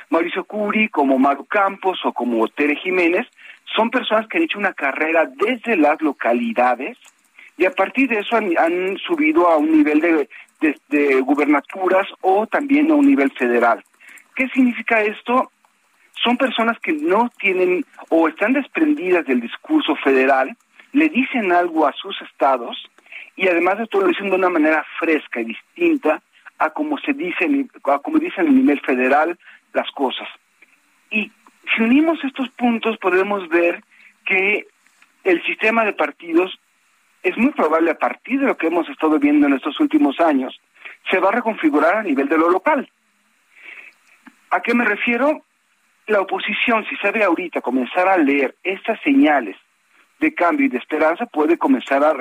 [0.09, 3.27] Mauricio Curi, como Maru Campos o como Tere Jiménez,
[3.75, 6.97] son personas que han hecho una carrera desde las localidades
[7.57, 10.29] y a partir de eso han, subido a un nivel de,
[10.61, 13.83] de, de gubernaturas o también a un nivel federal.
[14.35, 15.51] ¿Qué significa esto?
[16.23, 20.55] Son personas que no tienen o están desprendidas del discurso federal,
[20.93, 22.77] le dicen algo a sus estados
[23.35, 26.21] y además de todo lo dicen de una manera fresca y distinta
[26.59, 27.47] a como se dice,
[27.83, 29.37] a como dicen a nivel federal
[29.77, 30.27] las cosas.
[31.09, 31.31] Y
[31.75, 33.83] si unimos estos puntos podemos ver
[34.25, 34.67] que
[35.23, 36.59] el sistema de partidos
[37.23, 40.59] es muy probable a partir de lo que hemos estado viendo en estos últimos años,
[41.09, 42.89] se va a reconfigurar a nivel de lo local.
[44.49, 45.43] ¿A qué me refiero?
[46.07, 49.57] La oposición, si sabe ahorita comenzar a leer estas señales
[50.19, 52.13] de cambio y de esperanza, puede comenzar a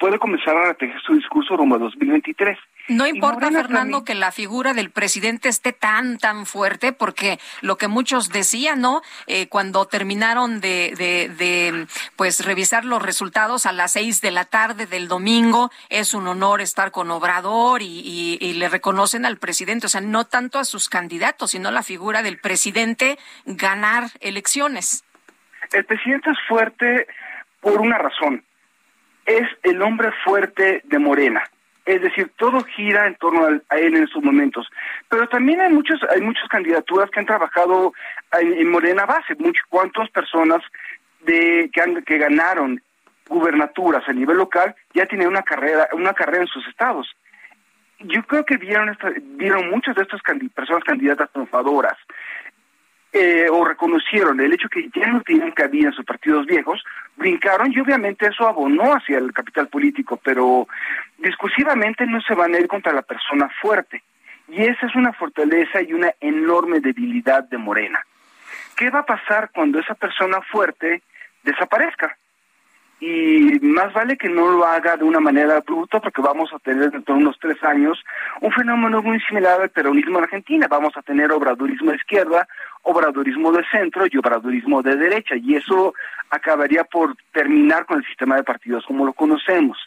[0.00, 2.58] puede comenzar a retejer su discurso rumbo a 2023.
[2.88, 7.86] No importa, Fernando, que la figura del presidente esté tan, tan fuerte, porque lo que
[7.86, 9.02] muchos decían, ¿no?
[9.26, 11.86] Eh, cuando terminaron de, de,
[12.16, 16.62] pues, revisar los resultados a las seis de la tarde del domingo, es un honor
[16.62, 20.88] estar con Obrador y, y le reconocen al presidente, o sea, no tanto a sus
[20.88, 25.04] candidatos, sino la figura del presidente ganar elecciones.
[25.72, 27.06] El presidente es fuerte
[27.60, 28.44] por una razón.
[29.26, 31.42] Es el hombre fuerte de Morena
[31.90, 34.68] es decir, todo gira en torno a él en estos momentos.
[35.08, 37.92] Pero también hay muchos, hay muchas candidaturas que han trabajado
[38.38, 40.62] en, Morena Base, muchas, cuántas personas
[41.22, 42.80] de que, han, que ganaron
[43.28, 47.08] gubernaturas a nivel local ya tienen una carrera, una carrera en sus estados.
[47.98, 48.96] Yo creo que vieron
[49.36, 50.20] vieron muchas de estas
[50.54, 51.96] personas candidatas triunfadoras
[53.12, 56.82] eh, o reconocieron el hecho que ya no tienen cabida sus partidos viejos,
[57.16, 60.68] brincaron y obviamente eso abonó hacia el capital político, pero
[61.18, 64.02] discursivamente no se van a ir contra la persona fuerte.
[64.48, 68.00] Y esa es una fortaleza y una enorme debilidad de Morena.
[68.76, 71.02] ¿Qué va a pasar cuando esa persona fuerte
[71.42, 72.16] desaparezca?
[73.00, 76.90] Y más vale que no lo haga de una manera bruta porque vamos a tener
[76.90, 77.98] dentro de unos tres años
[78.42, 80.68] un fenómeno muy similar al peronismo en Argentina.
[80.68, 82.46] Vamos a tener obradorismo de izquierda,
[82.82, 85.94] obradorismo de centro y obradorismo de derecha y eso
[86.28, 89.78] acabaría por terminar con el sistema de partidos como lo conocemos.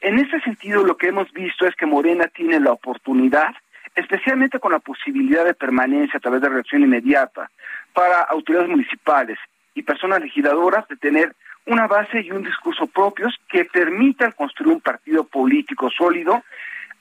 [0.00, 3.54] En ese sentido lo que hemos visto es que Morena tiene la oportunidad
[3.94, 7.50] especialmente con la posibilidad de permanencia a través de reacción inmediata
[7.92, 9.38] para autoridades municipales
[9.74, 11.34] y personas legisladoras de tener
[11.68, 16.42] una base y un discurso propios que permitan construir un partido político sólido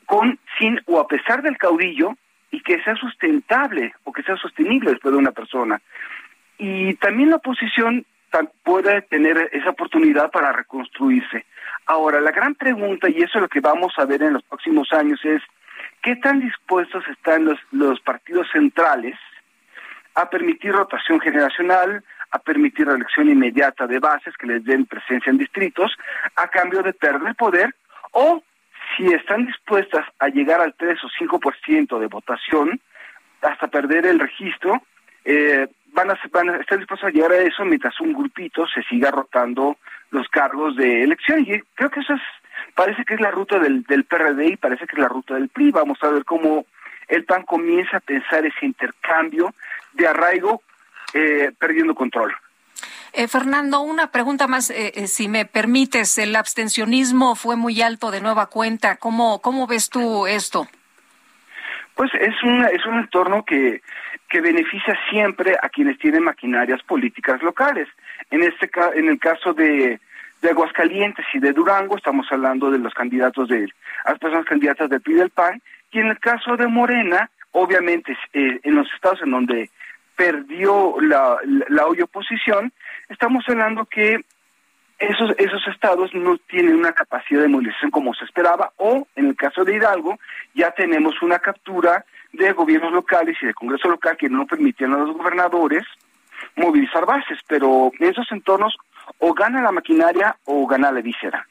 [0.05, 2.15] con, sin o a pesar del caudillo
[2.51, 5.81] y que sea sustentable o que sea sostenible después de una persona.
[6.57, 8.05] Y también la oposición
[8.63, 11.45] puede tener esa oportunidad para reconstruirse.
[11.85, 14.91] Ahora, la gran pregunta, y eso es lo que vamos a ver en los próximos
[14.91, 15.41] años, es
[16.01, 19.17] qué tan dispuestos están los, los partidos centrales
[20.15, 25.29] a permitir rotación generacional, a permitir la elección inmediata de bases que les den presencia
[25.29, 25.91] en distritos
[26.35, 27.73] a cambio de perder poder
[28.11, 28.43] o
[28.95, 32.79] si están dispuestas a llegar al 3 o 5% de votación
[33.41, 34.81] hasta perder el registro,
[35.25, 38.83] eh, van, a, van a estar dispuestos a llegar a eso mientras un grupito se
[38.83, 39.77] siga rotando
[40.11, 41.41] los cargos de elección.
[41.41, 42.21] Y creo que eso es,
[42.75, 45.49] parece que es la ruta del, del PRD y parece que es la ruta del
[45.49, 45.71] PRI.
[45.71, 46.65] Vamos a ver cómo
[47.07, 49.53] el PAN comienza a pensar ese intercambio
[49.93, 50.61] de arraigo
[51.13, 52.35] eh, perdiendo control.
[53.13, 56.17] Eh, Fernando, una pregunta más, eh, eh, si me permites.
[56.17, 58.97] El abstencionismo fue muy alto de nueva cuenta.
[58.97, 60.67] ¿Cómo, cómo ves tú esto?
[61.95, 63.81] Pues es un, es un entorno que,
[64.29, 67.87] que beneficia siempre a quienes tienen maquinarias políticas locales.
[68.29, 69.99] En, este, en el caso de,
[70.41, 73.67] de Aguascalientes y de Durango, estamos hablando de los candidatos de,
[74.05, 75.59] a las personas candidatas del PRI del PAN,
[75.91, 79.71] y en el caso de Morena, obviamente en los estados en donde
[80.17, 81.37] perdió la,
[81.69, 82.73] la, oposición,
[83.07, 84.25] estamos hablando que
[84.99, 89.35] esos, esos estados no tienen una capacidad de movilización como se esperaba, o en el
[89.35, 90.17] caso de Hidalgo,
[90.55, 92.03] ya tenemos una captura
[92.33, 95.85] de gobiernos locales y de Congreso local que no permitían a los gobernadores
[96.55, 98.75] movilizar bases, pero en esos entornos
[99.19, 101.47] o gana la maquinaria o gana la víscera.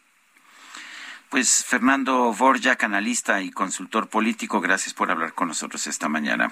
[1.28, 6.50] Pues Fernando Borja, analista y consultor político, gracias por hablar con nosotros esta mañana.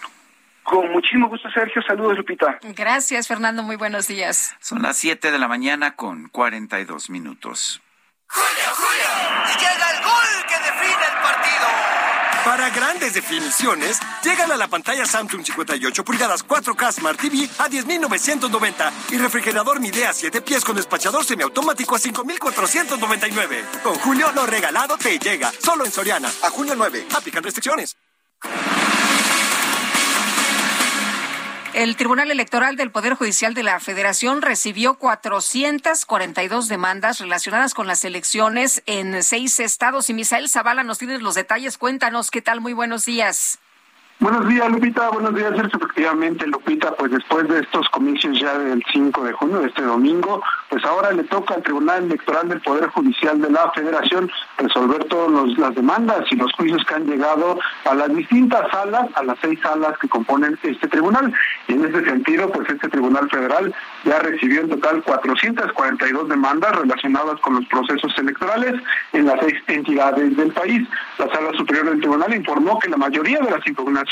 [0.64, 1.82] Con muchísimo gusto, Sergio.
[1.86, 2.58] Saludos, Lupita.
[2.62, 3.62] Gracias, Fernando.
[3.62, 4.56] Muy buenos días.
[4.60, 7.82] Son las 7 de la mañana con 42 minutos.
[8.26, 9.54] ¡Julio, Julio!
[9.54, 11.66] Y llega el gol que define el partido.
[12.44, 18.92] Para grandes definiciones, llegan a la pantalla Samsung 58 pulgadas 4K Smart TV a 10.990
[19.10, 23.82] y refrigerador Midea 7 pies con despachador semiautomático a 5.499.
[23.82, 25.52] Con Julio, lo regalado te llega.
[25.52, 26.28] Solo en Soriana.
[26.42, 27.06] A junio 9.
[27.14, 27.96] Aplican restricciones.
[31.74, 38.04] El Tribunal Electoral del Poder Judicial de la Federación recibió 442 demandas relacionadas con las
[38.04, 40.08] elecciones en seis estados.
[40.08, 41.76] Y Misael Zavala nos tiene los detalles.
[41.76, 42.60] Cuéntanos qué tal.
[42.60, 43.58] Muy buenos días.
[44.20, 45.10] Buenos días, Lupita.
[45.10, 45.76] Buenos días, Sergio.
[45.76, 50.40] Efectivamente, Lupita, pues después de estos comicios ya del 5 de junio, de este domingo,
[50.70, 55.58] pues ahora le toca al Tribunal Electoral del Poder Judicial de la Federación resolver todas
[55.58, 59.58] las demandas y los juicios que han llegado a las distintas salas, a las seis
[59.60, 61.34] salas que componen este tribunal.
[61.66, 67.40] Y en ese sentido, pues este Tribunal Federal ya recibió en total 442 demandas relacionadas
[67.40, 68.80] con los procesos electorales
[69.12, 70.88] en las seis entidades del país.
[71.18, 74.03] La Sala Superior del Tribunal informó que la mayoría de las impugnaciones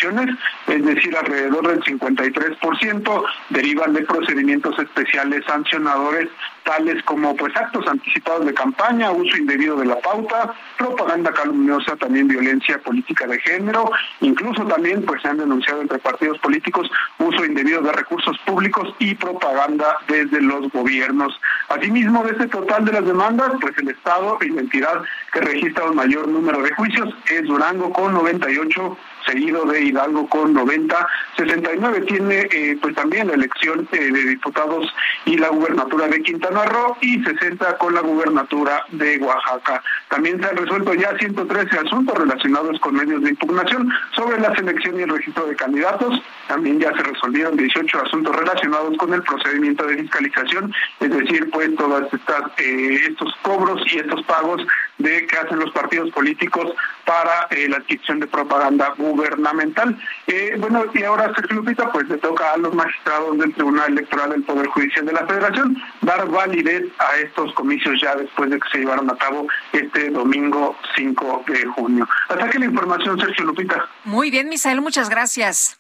[0.69, 6.29] es decir, alrededor del 53%, derivan de procedimientos especiales sancionadores
[6.65, 12.29] tales como pues actos anticipados de campaña, uso indebido de la pauta, propaganda calumniosa, también
[12.29, 13.91] violencia política de género,
[14.21, 19.15] incluso también pues se han denunciado entre partidos políticos uso indebido de recursos públicos y
[19.15, 21.39] propaganda desde los gobiernos.
[21.69, 25.87] Asimismo, de este total de las demandas, pues el Estado y la entidad que registra
[25.87, 32.01] el mayor número de juicios es Durango con 98 seguido de Hidalgo con 90, 69
[32.03, 34.93] tiene eh, pues también la elección eh, de diputados
[35.25, 39.83] y la gubernatura de Quintana Roo y 60 con la gubernatura de Oaxaca.
[40.09, 44.99] También se han resuelto ya 113 asuntos relacionados con medios de impugnación sobre la selección
[44.99, 46.21] y el registro de candidatos.
[46.49, 51.75] También ya se resolvieron 18 asuntos relacionados con el procedimiento de fiscalización, es decir, pues
[51.77, 54.63] todas estas eh, estos cobros y estos pagos
[54.99, 59.99] de que hacen los partidos políticos para la adquisición de propaganda gubernamental.
[60.27, 64.31] Eh, bueno, y ahora, Sergio Lupita, pues le toca a los magistrados del Tribunal Electoral
[64.31, 68.69] del Poder Judicial de la Federación dar validez a estos comicios ya después de que
[68.71, 72.09] se llevaron a cabo este domingo 5 de junio.
[72.29, 73.89] Hasta que la información, Sergio Lupita.
[74.05, 75.79] Muy bien, Misael, muchas gracias.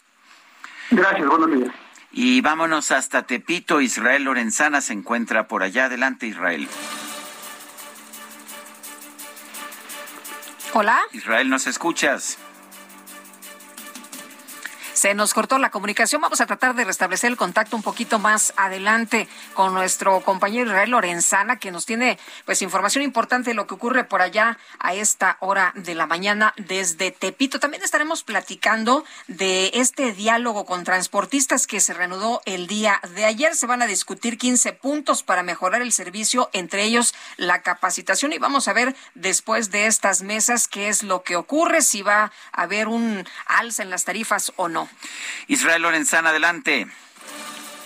[0.91, 1.71] Gracias, buenos días.
[2.13, 3.81] Y vámonos hasta Tepito.
[3.81, 5.87] Israel Lorenzana se encuentra por allá.
[5.87, 6.69] Adelante, Israel.
[10.75, 10.99] Hola.
[11.13, 12.39] Israel, ¿nos escuchas?
[15.03, 16.23] Se nos cortó la comunicación.
[16.23, 20.93] Vamos a tratar de restablecer el contacto un poquito más adelante con nuestro compañero Israel
[20.93, 25.39] Lorenzana, que nos tiene pues información importante de lo que ocurre por allá a esta
[25.41, 27.59] hora de la mañana desde Tepito.
[27.59, 33.57] También estaremos platicando de este diálogo con transportistas que se reanudó el día de ayer.
[33.57, 38.35] Se van a discutir 15 puntos para mejorar el servicio, entre ellos la capacitación.
[38.35, 42.31] Y vamos a ver después de estas mesas qué es lo que ocurre, si va
[42.53, 44.92] a haber un alza en las tarifas o no.
[45.49, 46.87] Israel Lorenzana, adelante.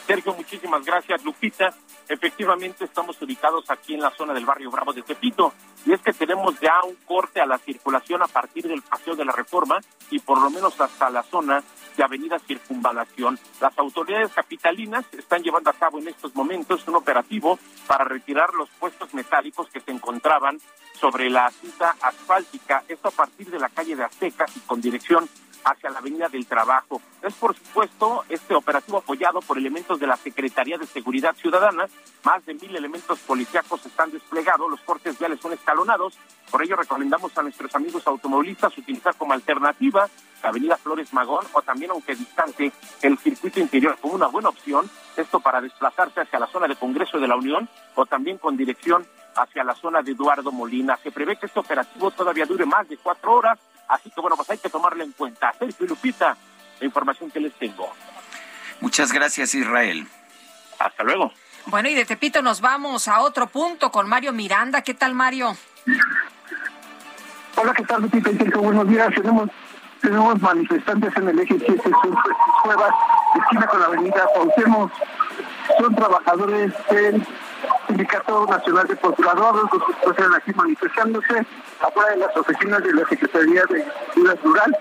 [0.06, 1.24] Sergio, muchísimas gracias.
[1.24, 1.74] Lupita,
[2.08, 5.52] efectivamente estamos ubicados aquí en la zona del barrio Bravo de Tepito
[5.84, 9.24] y es que tenemos ya un corte a la circulación a partir del Paseo de
[9.24, 9.80] la Reforma
[10.10, 11.62] y por lo menos hasta la zona
[11.96, 13.38] de Avenida Circunvalación.
[13.60, 18.68] Las autoridades capitalinas están llevando a cabo en estos momentos un operativo para retirar los
[18.78, 20.60] puestos metálicos que se encontraban
[21.00, 25.28] sobre la cinta asfáltica, esto a partir de la calle de Azteca y con dirección
[25.66, 27.02] hacia la Avenida del Trabajo.
[27.22, 31.86] Es, por supuesto, este operativo apoyado por elementos de la Secretaría de Seguridad Ciudadana.
[32.24, 36.16] Más de mil elementos policíacos están desplegados, los cortes viales son escalonados.
[36.50, 40.08] Por ello, recomendamos a nuestros amigos automovilistas utilizar como alternativa
[40.42, 42.70] la Avenida Flores Magón o también, aunque distante,
[43.02, 44.88] el circuito interior como una buena opción.
[45.16, 49.04] Esto para desplazarse hacia la zona de Congreso de la Unión o también con dirección
[49.34, 50.96] hacia la zona de Eduardo Molina.
[51.02, 53.58] Se prevé que este operativo todavía dure más de cuatro horas
[53.88, 55.52] Así que bueno, pues hay que tomarlo en cuenta.
[55.58, 56.36] Sergio y Lupita,
[56.80, 57.92] la información que les tengo.
[58.80, 60.06] Muchas gracias, Israel.
[60.78, 61.32] Hasta luego.
[61.66, 64.82] Bueno, y de Tepito nos vamos a otro punto con Mario Miranda.
[64.82, 65.56] ¿Qué tal, Mario?
[67.56, 68.30] Hola, ¿qué tal, Lupita?
[68.58, 69.08] Buenos días.
[69.14, 69.50] Tenemos,
[70.00, 72.16] tenemos manifestantes en el eje 7 sur,
[72.62, 72.94] Cuevas,
[73.40, 74.92] esquina con la avenida Cuauhtémoc.
[75.80, 77.26] Son trabajadores del
[77.86, 81.46] Sindicato Nacional de Procuradores, los que están aquí manifestándose
[81.80, 84.76] afuera de las oficinas de la Secretaría de Ciudad Rural.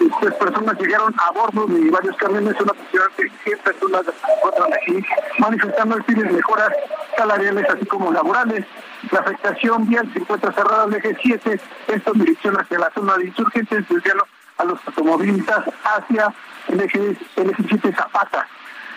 [0.00, 4.02] Estas personas llegaron a bordo de varios camiones, una posición de 100 personas
[4.36, 5.04] encuentran aquí
[5.38, 6.70] manifestando el fin de mejoras
[7.16, 8.64] salariales así como laborales.
[9.10, 13.16] La afectación vial se encuentra cerrada al eje 7, esto en dirección hacia la zona
[13.16, 14.26] de insurgentes, desviando
[14.58, 16.32] a los automovilistas hacia
[16.68, 18.46] el eje, el eje 7 Zapata.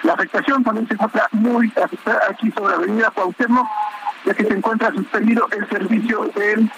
[0.03, 3.67] La afectación también se encuentra muy afectada aquí sobre la avenida Cuauhtémoc,
[4.25, 6.71] ya que se encuentra suspendido el servicio del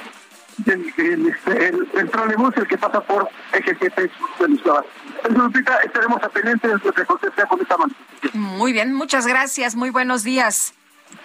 [0.57, 4.85] del, del, este, el, el trolebús, el que pasa por eje 7 de Lisboa.
[5.23, 8.43] Entonces, estaremos atentos de lo que acontezca con esta manifestación.
[8.43, 9.75] Muy bien, muchas gracias.
[9.75, 10.73] Muy buenos días.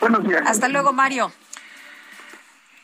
[0.01, 0.43] Buenos días.
[0.47, 1.33] Hasta luego, Mario.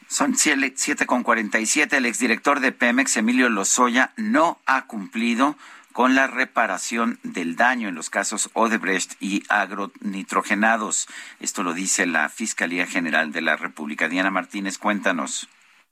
[0.07, 1.97] Son 7 con 47.
[1.97, 5.57] El exdirector de Pemex, Emilio Lozoya, no ha cumplido
[5.95, 11.07] con la reparación del daño en los casos Odebrecht y agronitrogenados.
[11.39, 14.09] Esto lo dice la Fiscalía General de la República.
[14.09, 15.49] Diana Martínez, cuéntanos.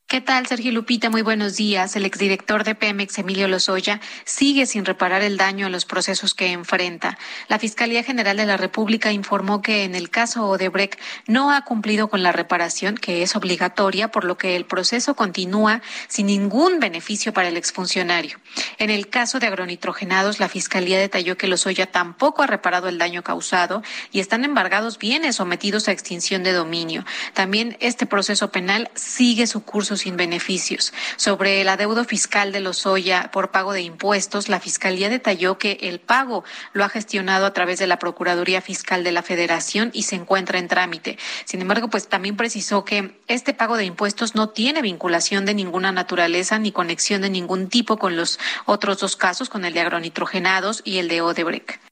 [0.06, 1.08] ¿Qué tal, Sergio Lupita?
[1.08, 1.96] Muy buenos días.
[1.96, 6.52] El exdirector de Pemex, Emilio Lozoya, sigue sin reparar el daño en los procesos que
[6.52, 7.16] enfrenta.
[7.48, 12.08] La Fiscalía General de la República informó que en el caso Odebrecht no ha cumplido
[12.08, 17.32] con la reparación, que es obligatoria, por lo que el proceso continúa sin ningún beneficio
[17.32, 18.38] para el exfuncionario.
[18.76, 23.22] En el caso de agronitrogenados, la Fiscalía detalló que Lozoya tampoco ha reparado el daño
[23.22, 27.06] causado y están embargados bienes sometidos a extinción de dominio.
[27.32, 30.92] También este proceso penal sigue su curso sin beneficios.
[31.16, 36.00] Sobre el adeudo fiscal de Lozoya por pago de impuestos, la Fiscalía detalló que el
[36.00, 40.16] pago lo ha gestionado a través de la Procuraduría Fiscal de la Federación y se
[40.16, 41.18] encuentra en trámite.
[41.44, 45.92] Sin embargo, pues también precisó que este pago de impuestos no tiene vinculación de ninguna
[45.92, 50.82] naturaleza ni conexión de ningún tipo con los otros dos casos, con el de agronitrogenados
[50.84, 51.91] y el de Odebrecht.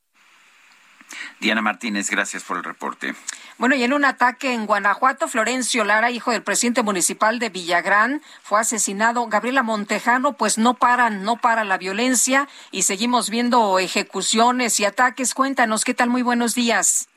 [1.41, 3.14] Diana Martínez, gracias por el reporte.
[3.61, 8.22] Bueno, y en un ataque en Guanajuato, Florencio Lara, hijo del presidente municipal de Villagrán,
[8.43, 9.26] fue asesinado.
[9.26, 15.34] Gabriela Montejano, pues no paran, no para la violencia y seguimos viendo ejecuciones y ataques.
[15.34, 16.09] Cuéntanos, ¿qué tal?
[16.09, 17.09] Muy buenos días.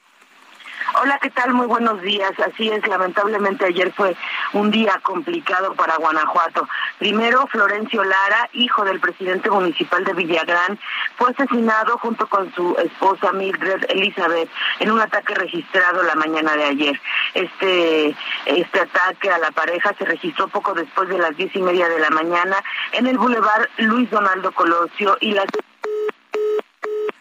[1.01, 1.53] Hola, ¿qué tal?
[1.53, 2.31] Muy buenos días.
[2.39, 4.15] Así es, lamentablemente ayer fue
[4.53, 6.69] un día complicado para Guanajuato.
[6.99, 10.77] Primero, Florencio Lara, hijo del presidente municipal de Villagrán,
[11.17, 16.65] fue asesinado junto con su esposa Mildred Elizabeth en un ataque registrado la mañana de
[16.65, 17.01] ayer.
[17.33, 18.15] Este,
[18.45, 21.99] este ataque a la pareja se registró poco después de las diez y media de
[21.99, 22.57] la mañana
[22.91, 25.47] en el bulevar Luis Donaldo Colosio y las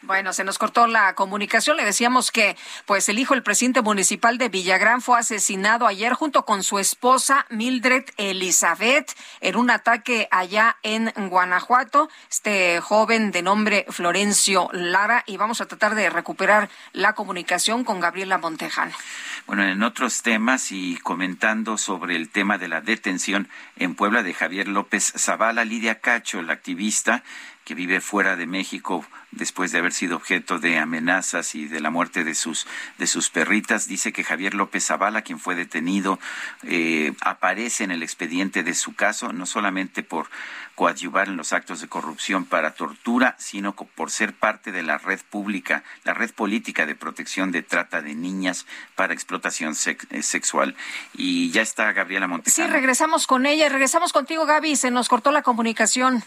[0.03, 1.77] bueno, se nos cortó la comunicación.
[1.77, 6.45] Le decíamos que, pues, el hijo del presidente municipal de Villagrán fue asesinado ayer junto
[6.45, 12.09] con su esposa Mildred Elizabeth en un ataque allá en Guanajuato.
[12.31, 18.01] Este joven de nombre Florencio Lara y vamos a tratar de recuperar la comunicación con
[18.01, 18.93] Gabriela Montejano.
[19.47, 24.35] Bueno, en otros temas y comentando sobre el tema de la detención en Puebla de
[24.35, 27.23] Javier López Zavala, Lidia Cacho, la activista
[27.65, 31.91] que vive fuera de México después de haber sido objeto de amenazas y de la
[31.91, 32.67] muerte de sus
[32.99, 33.89] de sus perritas.
[33.89, 36.19] Dice que Javier López Zavala quien fue detenido
[36.65, 40.29] eh, aparece en el expediente de su caso no solamente por
[40.75, 45.21] coadyuvar en los actos de corrupción para tortura sino por ser parte de la red
[45.31, 49.75] pública la red política de protección de trata de niñas para explotación
[50.11, 50.75] eh, sexual.
[51.15, 53.69] Y ya está Gabriela Montejano sí regresamos con ella.
[53.69, 54.77] Regresamos contigo Gaby.
[54.77, 56.23] Se nos cortó la comunicación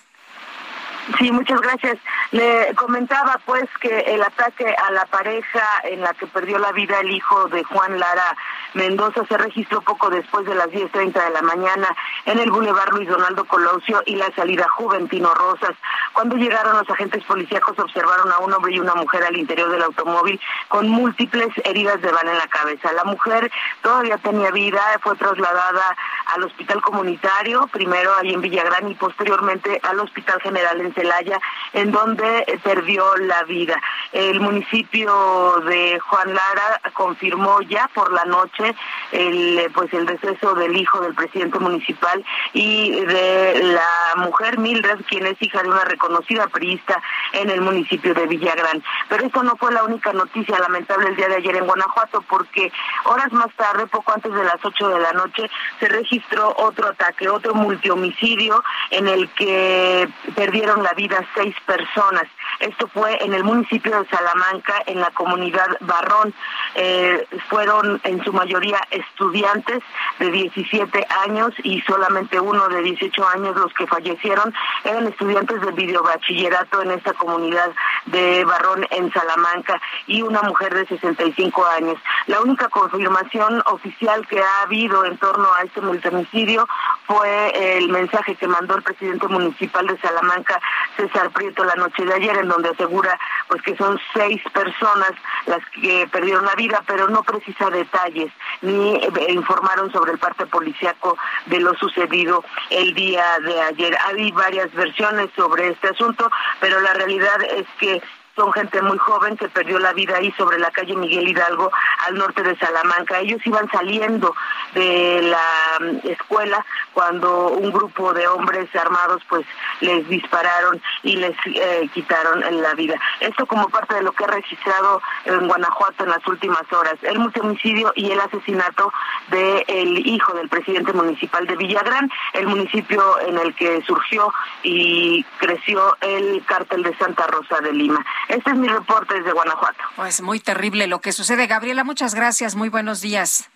[1.20, 1.98] Sí, muchas gracias.
[2.32, 7.00] Le comentaba pues que el ataque a la pareja en la que perdió la vida
[7.00, 8.36] el hijo de Juan Lara
[8.74, 11.88] Mendoza se registró poco después de las 10.30 de la mañana
[12.26, 15.76] en el Boulevard Luis Donaldo Colosio y la salida Juventino Rosas.
[16.12, 19.84] Cuando llegaron los agentes policíacos observaron a un hombre y una mujer al interior del
[19.84, 22.92] automóvil con múltiples heridas de bala en la cabeza.
[22.94, 23.52] La mujer
[23.82, 25.96] todavía tenía vida, fue trasladada
[26.34, 31.40] al hospital comunitario, primero ahí en Villagrán y posteriormente al Hospital General en Celaya,
[31.74, 33.80] en donde eh, perdió la vida.
[34.12, 38.74] El municipio de Juan Lara confirmó ya por la noche
[39.12, 42.24] el eh, pues el deceso del hijo del presidente municipal
[42.54, 47.02] y de la mujer Mildred, quien es hija de una reconocida priista
[47.34, 48.84] en el municipio de Villagrán.
[49.10, 52.72] Pero esto no fue la única noticia lamentable el día de ayer en Guanajuato, porque
[53.06, 57.30] horas más tarde, poco antes de las 8 de la noche, se registró otro ataque,
[57.30, 62.28] otro multihomicidio en el que perdieron la vida seis personas.
[62.60, 66.34] Esto fue en el municipio de Salamanca, en la comunidad Barrón.
[66.76, 69.82] Eh, fueron en su mayoría estudiantes
[70.20, 74.54] de 17 años y solamente uno de 18 años los que fallecieron
[74.84, 77.72] eran estudiantes del videobachillerato en esta comunidad
[78.08, 81.98] de Barrón en Salamanca y una mujer de 65 años.
[82.28, 86.68] La única confirmación oficial que ha habido en torno a este multimicidio
[87.08, 90.60] fue el mensaje que mandó el presidente municipal de Salamanca,
[90.98, 95.12] César Prieto, la noche de ayer, en donde asegura pues que son seis personas
[95.46, 98.32] las que perdieron la vida, pero no precisa detalles
[98.62, 101.18] ni eh, informaron sobre el parte policiaco
[101.48, 103.98] de lo sucedido el día de ayer.
[104.06, 106.30] Hay varias versiones sobre este asunto,
[106.60, 108.02] pero la realidad es que
[108.36, 111.72] son gente muy joven que perdió la vida ahí sobre la calle Miguel Hidalgo
[112.08, 113.20] al norte de Salamanca.
[113.20, 114.36] Ellos iban saliendo
[114.74, 119.46] de la mm, escuela cuando un grupo de hombres armados pues
[119.82, 122.96] les dispararon y les eh, quitaron la vida.
[123.20, 127.20] Esto como parte de lo que ha registrado en Guanajuato en las últimas horas, el
[127.20, 128.92] multihomicidio y el asesinato
[129.30, 134.34] del hijo del presidente municipal de Villagrán, el municipio en el que surgió
[134.64, 138.06] y creció el cártel de Santa Rosa de Lima.
[138.28, 139.84] Este es mi reporte desde Guanajuato.
[139.96, 141.48] Pues muy terrible lo que sucede.
[141.48, 142.56] Gabriela, muchas gracias.
[142.56, 143.50] Muy buenos días.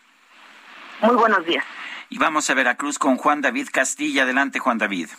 [1.02, 1.66] Muy buenos días.
[2.10, 4.24] Y vamos a Veracruz con Juan David Castilla.
[4.24, 5.10] Adelante, Juan David.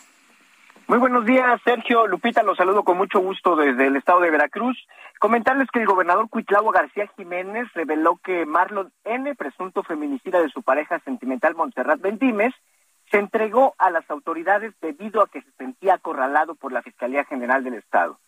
[0.87, 2.09] Muy buenos días, Sergio.
[2.09, 4.77] Lupita, los saludo con mucho gusto desde el estado de Veracruz.
[5.21, 10.63] Comentarles que el gobernador Cuitlavo García Jiménez reveló que Marlon N., presunto feminicida de su
[10.63, 12.55] pareja sentimental Montserrat Bendimes,
[13.11, 17.63] se entregó a las autoridades debido a que se sentía acorralado por la Fiscalía General
[17.63, 18.19] del Estado.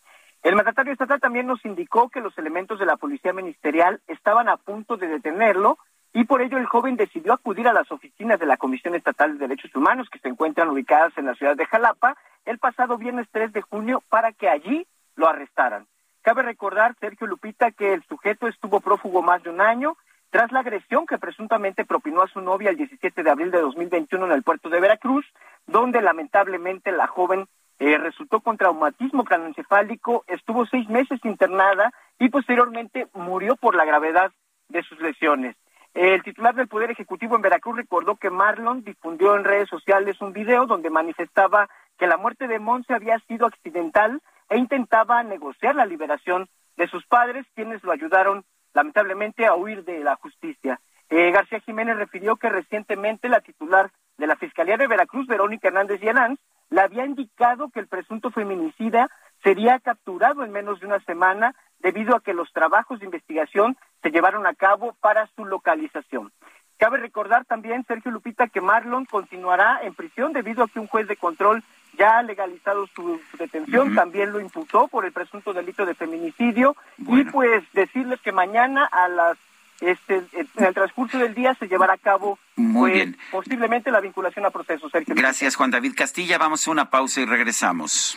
[0.42, 4.56] El mandatario estatal también nos indicó que los elementos de la Policía Ministerial estaban a
[4.56, 5.78] punto de detenerlo
[6.12, 9.46] y por ello el joven decidió acudir a las oficinas de la Comisión Estatal de
[9.46, 13.52] Derechos Humanos que se encuentran ubicadas en la ciudad de Jalapa el pasado viernes 3
[13.52, 14.84] de junio para que allí
[15.14, 15.86] lo arrestaran.
[16.22, 19.96] Cabe recordar, Sergio Lupita, que el sujeto estuvo prófugo más de un año
[20.30, 24.26] tras la agresión que presuntamente propinó a su novia el 17 de abril de 2021
[24.26, 25.24] en el puerto de Veracruz,
[25.66, 27.46] donde lamentablemente la joven
[27.82, 34.30] eh, resultó con traumatismo craneoencefálico, estuvo seis meses internada y posteriormente murió por la gravedad
[34.68, 35.56] de sus lesiones.
[35.92, 40.32] El titular del Poder Ejecutivo en Veracruz recordó que Marlon difundió en redes sociales un
[40.32, 41.68] video donde manifestaba
[41.98, 47.04] que la muerte de Monse había sido accidental e intentaba negociar la liberación de sus
[47.06, 50.78] padres, quienes lo ayudaron lamentablemente a huir de la justicia.
[51.10, 56.00] Eh, García Jiménez refirió que recientemente la titular de la Fiscalía de Veracruz, Verónica Hernández
[56.00, 56.38] Llanán,
[56.70, 59.10] le había indicado que el presunto feminicida
[59.42, 64.10] sería capturado en menos de una semana debido a que los trabajos de investigación se
[64.10, 66.32] llevaron a cabo para su localización.
[66.78, 71.06] Cabe recordar también, Sergio Lupita, que Marlon continuará en prisión debido a que un juez
[71.06, 71.62] de control
[71.96, 76.74] ya ha legalizado su detención, también lo imputó por el presunto delito de feminicidio.
[76.98, 79.38] Y pues decirles que mañana a las
[79.82, 80.22] este,
[80.56, 83.16] en el transcurso del día se llevará a cabo Muy pues, bien.
[83.30, 85.14] posiblemente la vinculación a procesos, Sergio.
[85.14, 86.38] Gracias, Juan David Castilla.
[86.38, 88.16] Vamos a una pausa y regresamos.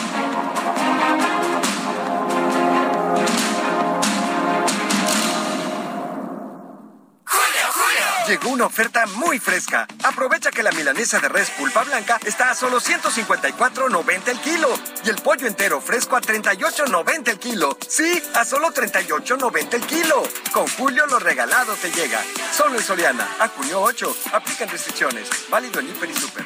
[8.31, 9.85] Llegó una oferta muy fresca.
[10.05, 14.69] Aprovecha que la milanesa de res pulpa blanca está a solo 154.90 el kilo
[15.03, 17.77] y el pollo entero fresco a 38.90 el kilo.
[17.85, 20.23] Sí, a solo 38.90 el kilo.
[20.53, 22.21] Con Julio lo regalado te llega.
[22.55, 23.27] Solo en Soriana.
[23.37, 24.15] A junio 8.
[24.31, 25.27] Aplican restricciones.
[25.49, 26.45] Válido en Hiper y Super.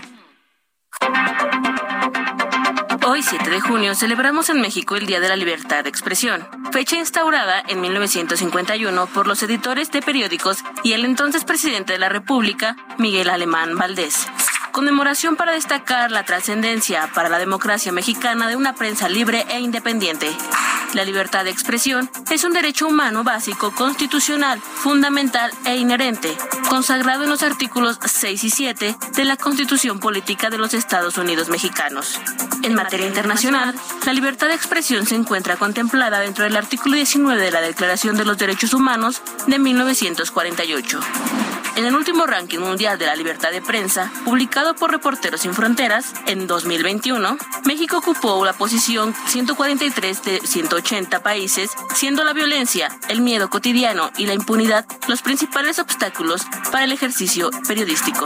[3.08, 6.98] Hoy, 7 de junio, celebramos en México el Día de la Libertad de Expresión, fecha
[6.98, 12.76] instaurada en 1951 por los editores de periódicos y el entonces presidente de la República,
[12.98, 14.28] Miguel Alemán Valdés.
[14.76, 20.30] Conmemoración para destacar la trascendencia para la democracia mexicana de una prensa libre e independiente.
[20.94, 26.36] La libertad de expresión es un derecho humano básico, constitucional, fundamental e inherente,
[26.68, 31.48] consagrado en los artículos 6 y 7 de la Constitución Política de los Estados Unidos
[31.48, 32.20] Mexicanos.
[32.62, 33.74] En materia internacional,
[34.06, 38.26] la libertad de expresión se encuentra contemplada dentro del artículo 19 de la Declaración de
[38.26, 41.00] los Derechos Humanos de 1948.
[41.76, 46.14] En el último ranking mundial de la libertad de prensa, publicado por Reporteros Sin Fronteras
[46.26, 53.50] en 2021, México ocupó la posición 143 de 180 países, siendo la violencia, el miedo
[53.50, 58.26] cotidiano y la impunidad los principales obstáculos para el ejercicio periodístico.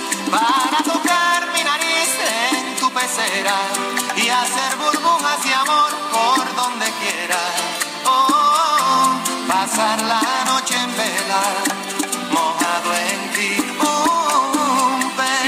[0.31, 2.09] para tocar mi nariz
[2.51, 3.55] en tu pecera
[4.15, 7.41] y hacer burbujas y amor por donde quiera.
[8.05, 11.43] Oh, oh, oh, pasar la noche en vela,
[12.31, 13.71] mojado en ti.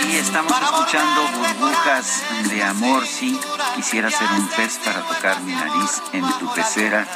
[0.01, 3.39] Sí, estamos para escuchando burbujas de amor, sí.
[3.75, 7.07] Quisiera ser un pez para tocar mi nariz en tu pecera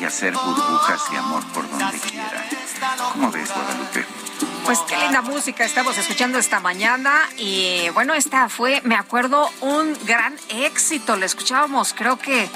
[0.00, 2.44] y hacer burbujas de amor por donde quiera.
[3.12, 4.17] ¿Cómo ves, Guadalupe?
[4.68, 9.96] Pues qué linda música estamos escuchando esta mañana y bueno, esta fue, me acuerdo, un
[10.04, 11.16] gran éxito.
[11.16, 12.46] La escuchábamos, creo que,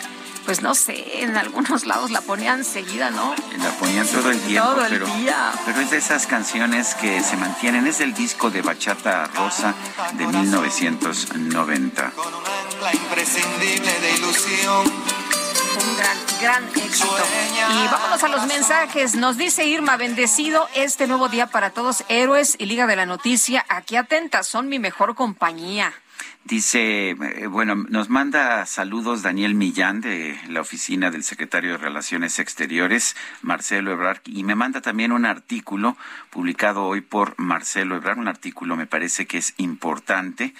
[0.44, 3.34] pues no sé, en algunos lados la ponían seguida, ¿no?
[3.56, 5.52] La ponían todo el tiempo, Todo el pero, día.
[5.64, 7.86] pero es de esas canciones que se mantienen.
[7.86, 9.72] Es del disco de Bachata Rosa
[10.12, 12.12] de 1990.
[12.82, 15.21] la imprescindible de ilusión.
[15.74, 17.24] Un gran, gran éxito.
[17.56, 19.14] Y vámonos a los mensajes.
[19.14, 23.64] Nos dice Irma, bendecido este nuevo día para todos, héroes y Liga de la Noticia.
[23.68, 25.92] Aquí atentas, son mi mejor compañía.
[26.44, 32.40] Dice, eh, bueno, nos manda saludos Daniel Millán de la oficina del secretario de Relaciones
[32.40, 35.96] Exteriores, Marcelo Ebrard, y me manda también un artículo
[36.30, 40.52] publicado hoy por Marcelo Ebrard, un artículo me parece que es importante,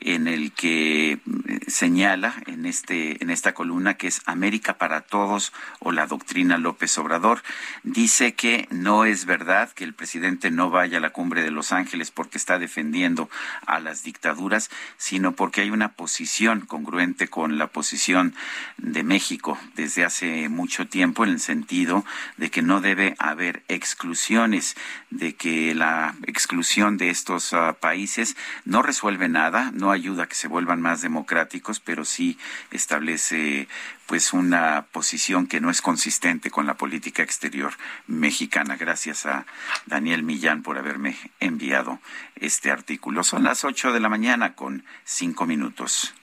[0.00, 1.20] en el que eh,
[1.66, 6.96] señala en este en esta columna que es América para todos o la doctrina López
[6.98, 7.42] Obrador.
[7.82, 11.72] Dice que no es verdad que el presidente no vaya a la cumbre de Los
[11.72, 13.28] Ángeles porque está defendiendo
[13.66, 18.34] a las dictaduras, sino porque hay una posición congruente con la posición
[18.76, 22.04] de México desde hace mucho tiempo en el sentido
[22.36, 24.76] de que no debe haber exclusiones,
[25.10, 30.34] de que la exclusión de estos ah, países no resuelve nada, no ayuda a que
[30.34, 32.38] se vuelvan más democráticos, pero sí
[32.70, 33.68] establece
[34.06, 37.74] pues una posición que no es consistente con la política exterior
[38.06, 38.76] mexicana.
[38.76, 39.46] Gracias a
[39.86, 42.00] Daniel Millán por haberme enviado
[42.36, 43.24] este artículo.
[43.24, 46.14] Son las ocho de la mañana con cinco minutos.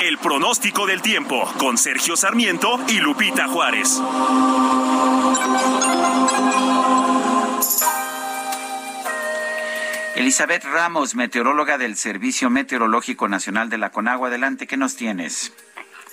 [0.00, 4.00] El pronóstico del tiempo con Sergio Sarmiento y Lupita Juárez.
[10.16, 14.28] Elizabeth Ramos, meteoróloga del Servicio Meteorológico Nacional de la Conagua.
[14.28, 15.54] Adelante, ¿qué nos tienes?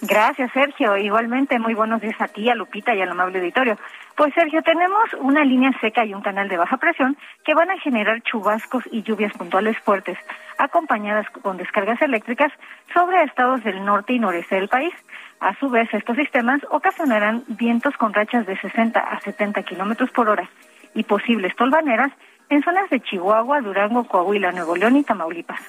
[0.02, 0.96] Gracias, Sergio.
[0.96, 3.78] Igualmente, muy buenos días a ti, a Lupita y al amable auditorio.
[4.16, 7.80] Pues, Sergio, tenemos una línea seca y un canal de baja presión que van a
[7.80, 10.18] generar chubascos y lluvias puntuales fuertes,
[10.60, 12.52] acompañadas con descargas eléctricas
[12.94, 14.94] sobre estados del norte y noreste del país.
[15.40, 20.30] A su vez, estos sistemas ocasionarán vientos con rachas de 60 a 70 kilómetros por
[20.30, 20.48] hora
[20.94, 22.12] y posibles tolvaneras
[22.50, 25.62] en zonas de Chihuahua, Durango, Coahuila, Nuevo León y Tamaulipas.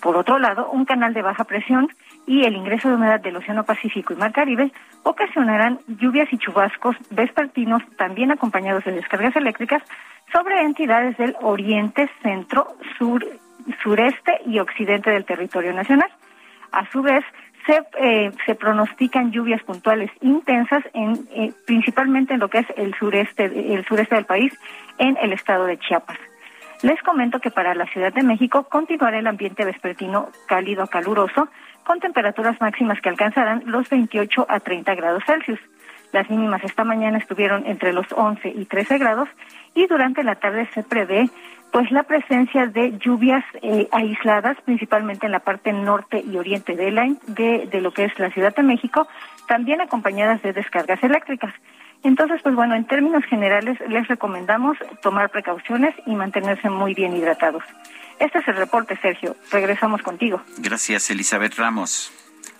[0.00, 1.88] Por otro lado, un canal de baja presión
[2.26, 4.70] y el ingreso de humedad del Océano Pacífico y Mar Caribe
[5.02, 9.82] ocasionarán lluvias y chubascos vespertinos, también acompañados de descargas eléctricas,
[10.32, 13.24] sobre entidades del oriente, centro, sur,
[13.82, 16.10] sureste y occidente del territorio nacional.
[16.70, 17.24] A su vez,
[17.68, 22.94] se, eh, se pronostican lluvias puntuales intensas, en, eh, principalmente en lo que es el
[22.94, 24.52] sureste, el sureste del país,
[24.96, 26.18] en el estado de Chiapas.
[26.82, 31.48] Les comento que para la Ciudad de México continuará el ambiente vespertino cálido caluroso,
[31.84, 35.60] con temperaturas máximas que alcanzarán los 28 a 30 grados Celsius.
[36.12, 39.28] Las mínimas esta mañana estuvieron entre los 11 y 13 grados
[39.74, 41.28] y durante la tarde se prevé
[41.72, 46.90] pues la presencia de lluvias eh, aisladas, principalmente en la parte norte y oriente de,
[46.90, 49.06] la, de, de lo que es la Ciudad de México,
[49.46, 51.52] también acompañadas de descargas eléctricas.
[52.02, 57.64] Entonces, pues bueno, en términos generales les recomendamos tomar precauciones y mantenerse muy bien hidratados.
[58.20, 59.36] Este es el reporte, Sergio.
[59.50, 60.40] Regresamos contigo.
[60.58, 62.12] Gracias, Elizabeth Ramos.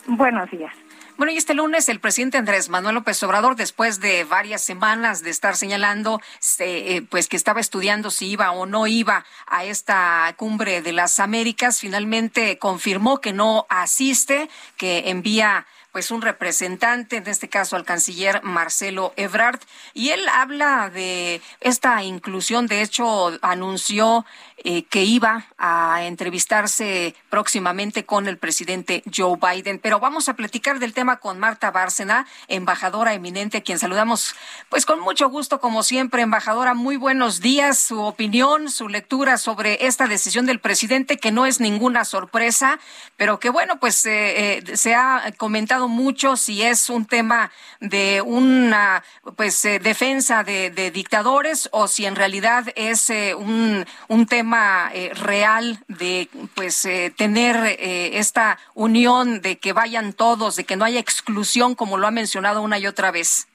[0.07, 0.73] Buenos días.
[1.19, 5.31] Bueno, y este lunes el presidente Andrés Manuel López Obrador, después de varias semanas de
[5.31, 6.21] estar señalando,
[6.59, 11.19] eh, pues que estaba estudiando si iba o no iba a esta cumbre de las
[11.19, 17.83] Américas, finalmente confirmó que no asiste, que envía pues un representante, en este caso al
[17.83, 19.59] canciller Marcelo Ebrard,
[19.93, 24.25] y él habla de esta inclusión, de hecho anunció
[24.63, 29.79] eh, que iba a entrevistarse próximamente con el presidente Joe Biden.
[29.79, 34.35] Pero vamos a platicar del tema con Marta Bárcena, embajadora eminente, a quien saludamos
[34.69, 36.73] pues con mucho gusto, como siempre, embajadora.
[36.73, 41.59] Muy buenos días, su opinión, su lectura sobre esta decisión del presidente, que no es
[41.59, 42.79] ninguna sorpresa,
[43.15, 48.21] pero que bueno, pues eh, eh, se ha comentado mucho si es un tema de
[48.21, 49.03] una
[49.35, 55.79] pues defensa de, de, dictadores o si en realidad es un, un tema eh, real
[55.87, 60.99] de pues eh, tener eh, esta unión de que vayan todos, de que no haya
[60.99, 63.47] exclusión como lo ha mencionado una y otra vez.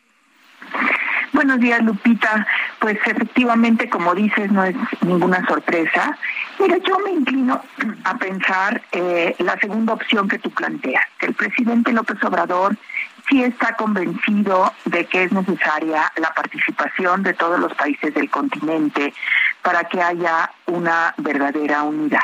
[1.34, 2.46] Buenos días, Lupita.
[2.78, 6.16] Pues efectivamente, como dices, no es ninguna sorpresa.
[6.60, 7.60] Mira, yo me inclino
[8.04, 12.76] a pensar eh, la segunda opción que tú planteas, que el presidente López Obrador
[13.28, 19.14] sí está convencido de que es necesaria la participación de todos los países del continente
[19.62, 22.20] para que haya una verdadera unidad.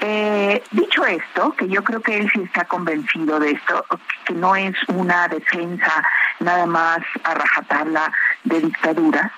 [0.00, 3.84] Eh, dicho esto, que yo creo que él sí está convencido de esto,
[4.24, 6.04] que no es una defensa
[6.40, 8.12] nada más a rajatabla
[8.44, 9.32] de dictaduras,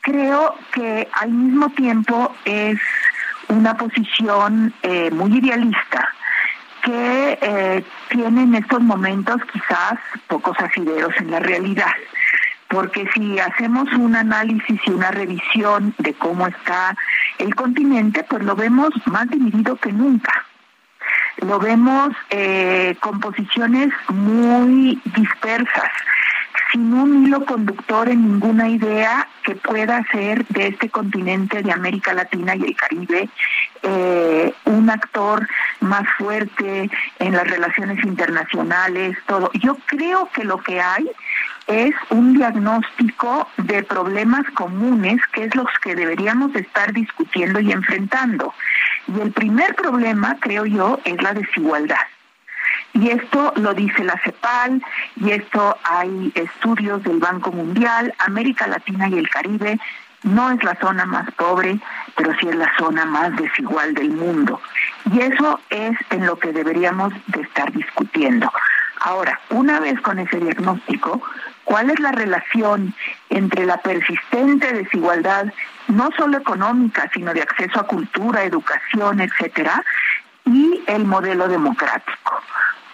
[0.00, 2.78] creo que al mismo tiempo es
[3.48, 6.08] una posición eh, muy idealista
[6.86, 11.92] que eh, tiene en estos momentos quizás pocos asideros en la realidad
[12.68, 16.96] porque si hacemos un análisis y una revisión de cómo está
[17.38, 20.44] el continente, pues lo vemos más dividido que nunca.
[21.42, 25.90] Lo vemos eh, con posiciones muy dispersas,
[26.76, 32.12] sin un hilo conductor en ninguna idea que pueda hacer de este continente de América
[32.12, 33.30] Latina y el Caribe
[33.82, 35.48] eh, un actor
[35.80, 39.50] más fuerte en las relaciones internacionales, todo.
[39.54, 41.10] Yo creo que lo que hay
[41.66, 48.52] es un diagnóstico de problemas comunes que es los que deberíamos estar discutiendo y enfrentando.
[49.08, 52.06] Y el primer problema, creo yo, es la desigualdad.
[52.98, 54.82] Y esto lo dice la CEPAL,
[55.16, 59.78] y esto hay estudios del Banco Mundial, América Latina y el Caribe
[60.22, 61.78] no es la zona más pobre,
[62.16, 64.62] pero sí es la zona más desigual del mundo.
[65.12, 68.50] Y eso es en lo que deberíamos de estar discutiendo.
[69.00, 71.22] Ahora, una vez con ese diagnóstico,
[71.64, 72.94] ¿cuál es la relación
[73.28, 75.52] entre la persistente desigualdad,
[75.88, 79.84] no solo económica, sino de acceso a cultura, educación, etcétera,
[80.46, 82.40] y el modelo democrático?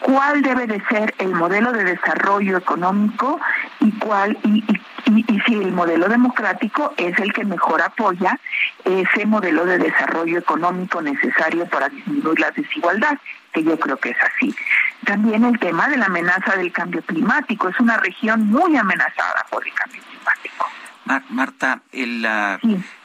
[0.02, 3.40] Cuál debe de ser el modelo de desarrollo económico
[3.80, 4.64] y cuál y,
[5.06, 8.38] y, si el modelo democrático es el que mejor apoya
[8.84, 13.18] ese modelo de desarrollo económico necesario para disminuir la desigualdad,
[13.52, 14.54] que yo creo que es así.
[15.04, 19.66] También el tema de la amenaza del cambio climático, es una región muy amenazada por
[19.66, 20.81] el cambio climático.
[21.04, 22.26] Marta, el,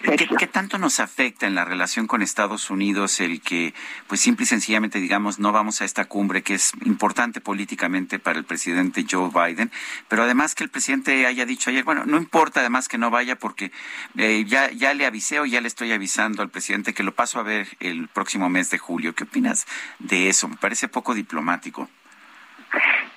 [0.02, 3.74] ¿qué, tanto nos afecta en la relación con Estados Unidos el que,
[4.08, 8.38] pues simple y sencillamente, digamos, no vamos a esta cumbre que es importante políticamente para
[8.38, 9.72] el presidente Joe Biden,
[10.08, 13.38] pero además que el presidente haya dicho ayer, bueno, no importa además que no vaya
[13.38, 13.72] porque
[14.18, 17.40] eh, ya, ya le avisé o ya le estoy avisando al presidente que lo paso
[17.40, 19.16] a ver el próximo mes de julio.
[19.16, 19.66] ¿Qué opinas
[20.00, 20.48] de eso?
[20.48, 21.90] Me parece poco diplomático.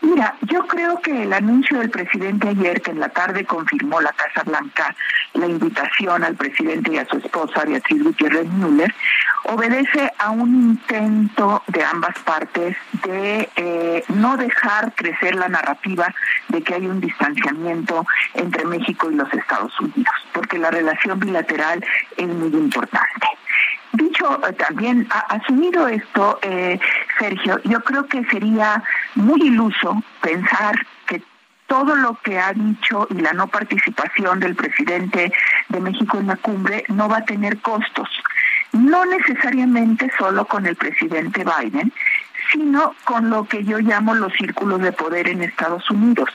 [0.02, 4.12] Mira, yo creo que el anuncio del presidente ayer, que en la tarde confirmó la
[4.12, 4.94] Casa Blanca
[5.34, 8.94] la invitación al presidente y a su esposa Beatriz Gutiérrez Müller,
[9.44, 16.12] obedece a un intento de ambas partes de eh, no dejar crecer la narrativa
[16.48, 21.84] de que hay un distanciamiento entre México y los Estados Unidos, porque la relación bilateral
[22.16, 23.26] es muy importante.
[23.92, 26.78] Dicho eh, también, asumido esto, eh,
[27.18, 28.82] Sergio, yo creo que sería
[29.14, 30.74] muy iluso pensar
[31.06, 31.22] que
[31.66, 35.32] todo lo que ha dicho y la no participación del presidente
[35.68, 38.08] de México en la cumbre no va a tener costos.
[38.72, 41.92] No necesariamente solo con el presidente Biden,
[42.52, 46.28] sino con lo que yo llamo los círculos de poder en Estados Unidos,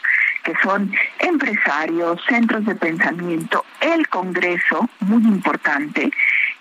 [0.43, 6.11] que son empresarios, centros de pensamiento, el Congreso, muy importante,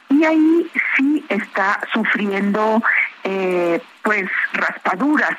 [0.09, 2.83] y ahí sí está sufriendo
[3.25, 5.37] eh, pues raspaduras,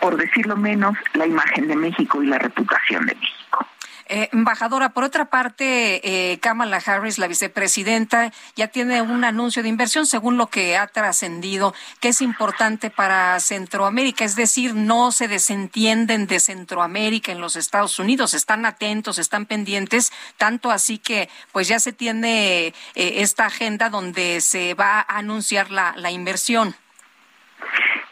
[0.00, 3.66] por decirlo menos, la imagen de México y la reputación de México.
[4.12, 9.68] Eh, embajadora, por otra parte, eh, Kamala Harris, la vicepresidenta, ya tiene un anuncio de
[9.68, 14.24] inversión, según lo que ha trascendido, que es importante para Centroamérica.
[14.24, 20.12] Es decir, no se desentienden de Centroamérica en los Estados Unidos, están atentos, están pendientes,
[20.38, 25.70] tanto así que pues ya se tiene eh, esta agenda donde se va a anunciar
[25.70, 26.74] la, la inversión.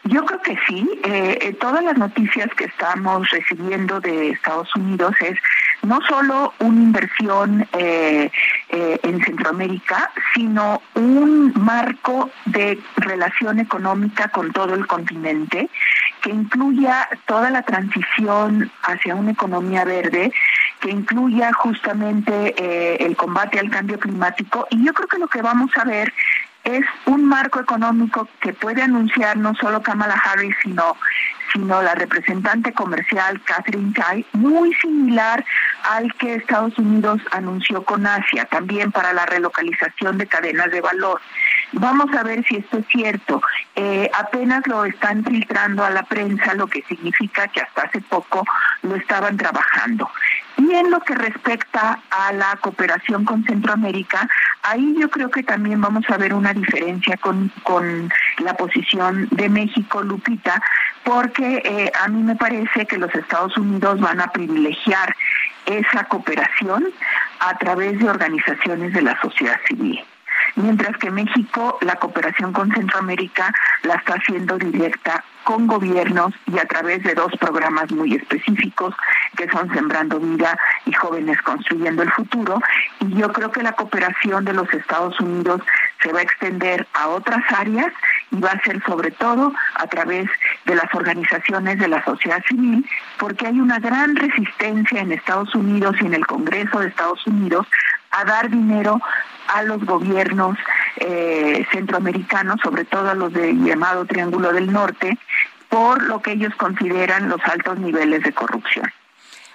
[0.09, 0.89] Yo creo que sí.
[1.03, 5.37] Eh, todas las noticias que estamos recibiendo de Estados Unidos es
[5.83, 8.31] no solo una inversión eh,
[8.69, 15.69] eh, en Centroamérica, sino un marco de relación económica con todo el continente
[16.21, 20.31] que incluya toda la transición hacia una economía verde,
[20.79, 24.67] que incluya justamente eh, el combate al cambio climático.
[24.69, 26.13] Y yo creo que lo que vamos a ver
[26.63, 30.95] es un marco económico que puede anunciar no solo Kamala Harris, sino,
[31.51, 35.43] sino la representante comercial Catherine Tai, muy similar
[35.83, 41.21] al que Estados Unidos anunció con Asia, también para la relocalización de cadenas de valor.
[41.73, 43.41] Vamos a ver si esto es cierto.
[43.75, 48.43] Eh, apenas lo están filtrando a la prensa, lo que significa que hasta hace poco
[48.81, 50.09] lo estaban trabajando.
[50.57, 54.27] Y en lo que respecta a la cooperación con Centroamérica,
[54.63, 59.47] ahí yo creo que también vamos a ver una diferencia con, con la posición de
[59.47, 60.61] México, Lupita,
[61.03, 65.15] porque eh, a mí me parece que los Estados Unidos van a privilegiar
[65.65, 66.85] esa cooperación
[67.39, 70.03] a través de organizaciones de la sociedad civil
[70.55, 76.65] mientras que México la cooperación con Centroamérica la está haciendo directa con gobiernos y a
[76.65, 78.93] través de dos programas muy específicos
[79.35, 82.61] que son Sembrando Vida y Jóvenes Construyendo el Futuro.
[82.99, 85.61] Y yo creo que la cooperación de los Estados Unidos
[86.03, 87.87] se va a extender a otras áreas
[88.31, 90.29] y va a ser sobre todo a través
[90.65, 92.87] de las organizaciones de la sociedad civil,
[93.17, 97.65] porque hay una gran resistencia en Estados Unidos y en el Congreso de Estados Unidos
[98.11, 99.01] a dar dinero
[99.47, 100.57] a los gobiernos
[100.97, 105.17] eh, centroamericanos, sobre todo a los del llamado Triángulo del Norte,
[105.69, 108.91] por lo que ellos consideran los altos niveles de corrupción.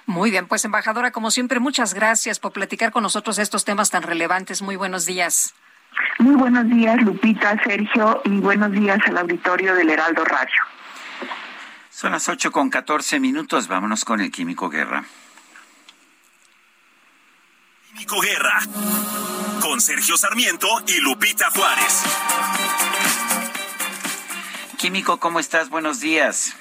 [0.05, 4.03] Muy bien, pues embajadora, como siempre, muchas gracias por platicar con nosotros estos temas tan
[4.03, 4.61] relevantes.
[4.61, 5.55] Muy buenos días.
[6.19, 10.61] Muy buenos días, Lupita, Sergio, y buenos días al auditorio del Heraldo Radio.
[11.89, 13.67] Son las ocho con catorce minutos.
[13.67, 15.05] Vámonos con el Químico Guerra.
[17.95, 18.59] Químico Guerra.
[19.61, 22.03] Con Sergio Sarmiento y Lupita Juárez.
[24.77, 25.69] Químico, ¿cómo estás?
[25.69, 26.57] Buenos días.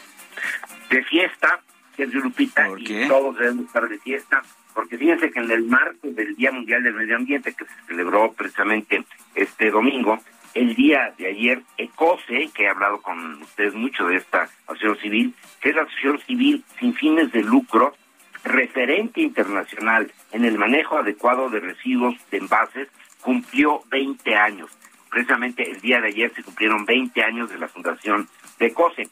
[0.91, 1.61] De fiesta,
[1.97, 6.37] Sergio Lupita, y todos debemos estar de fiesta, porque fíjense que en el marco del
[6.37, 9.05] Día Mundial del Medio Ambiente, que se celebró precisamente
[9.35, 10.21] este domingo,
[10.55, 15.35] el día de ayer, ECOSE, que he hablado con ustedes mucho de esta asociación civil,
[15.61, 17.97] que es la asociación civil sin fines de lucro,
[18.45, 22.89] referente internacional en el manejo adecuado de residuos de envases,
[23.21, 24.71] cumplió 20 años.
[25.11, 28.29] Precisamente el día de ayer se cumplieron 20 años de la fundación
[28.59, 29.09] de ECOSE.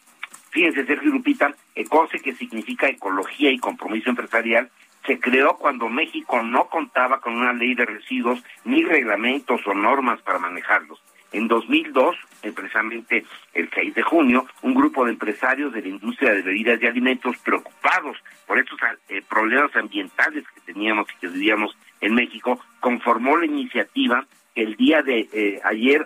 [0.51, 4.71] Fíjense, Sergio Lupita, ECOSE, que significa Ecología y Compromiso Empresarial,
[5.07, 10.21] se creó cuando México no contaba con una ley de residuos ni reglamentos o normas
[10.23, 11.03] para manejarlos.
[11.33, 13.25] En 2002, eh, precisamente
[13.55, 17.37] el 6 de junio, un grupo de empresarios de la industria de bebidas y alimentos
[17.39, 18.79] preocupados por estos
[19.09, 24.77] eh, problemas ambientales que teníamos y que vivíamos en México, conformó la iniciativa que el
[24.77, 26.05] día de eh, ayer,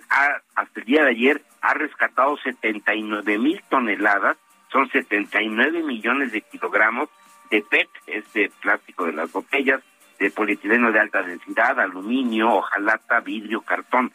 [0.54, 4.36] hasta el día de ayer, ha rescatado 79 mil toneladas,
[4.70, 7.08] son 79 millones de kilogramos
[7.50, 9.82] de PET, este plástico de las botellas,
[10.18, 14.12] de polietileno de alta densidad, aluminio, hojalata, vidrio, cartón.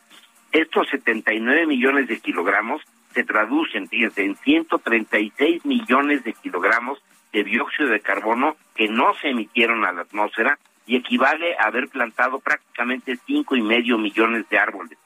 [0.51, 2.81] Estos 79 millones de kilogramos
[3.13, 9.29] se traducen, fíjense, en 136 millones de kilogramos de dióxido de carbono que no se
[9.29, 14.59] emitieron a la atmósfera y equivale a haber plantado prácticamente cinco y medio millones de
[14.59, 14.97] árboles.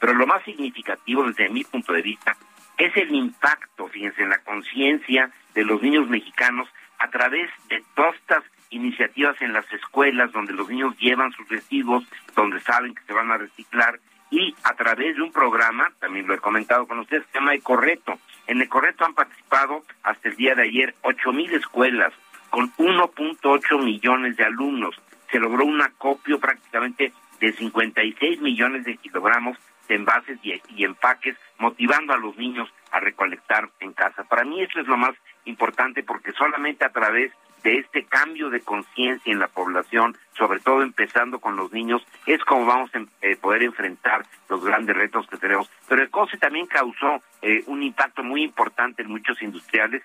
[0.00, 2.36] Pero lo más significativo desde mi punto de vista
[2.76, 6.68] es el impacto, fíjense, en la conciencia de los niños mexicanos
[6.98, 12.04] a través de todas estas iniciativas en las escuelas donde los niños llevan sus residuos,
[12.34, 16.34] donde saben que se van a reciclar y a través de un programa, también lo
[16.34, 18.18] he comentado con ustedes, se llama Ecorreto.
[18.46, 22.12] En Ecorreto han participado hasta el día de ayer ocho mil escuelas
[22.50, 24.94] con 1.8 millones de alumnos.
[25.30, 29.56] Se logró un acopio prácticamente de 56 millones de kilogramos
[29.88, 34.24] de envases y, y empaques, motivando a los niños a recolectar en casa.
[34.24, 35.14] Para mí eso es lo más
[35.44, 37.32] importante porque solamente a través
[37.62, 42.42] de este cambio de conciencia en la población, sobre todo empezando con los niños, es
[42.44, 45.70] como vamos a eh, poder enfrentar los grandes retos que tenemos.
[45.88, 50.02] Pero el COSE también causó eh, un impacto muy importante en muchos industriales.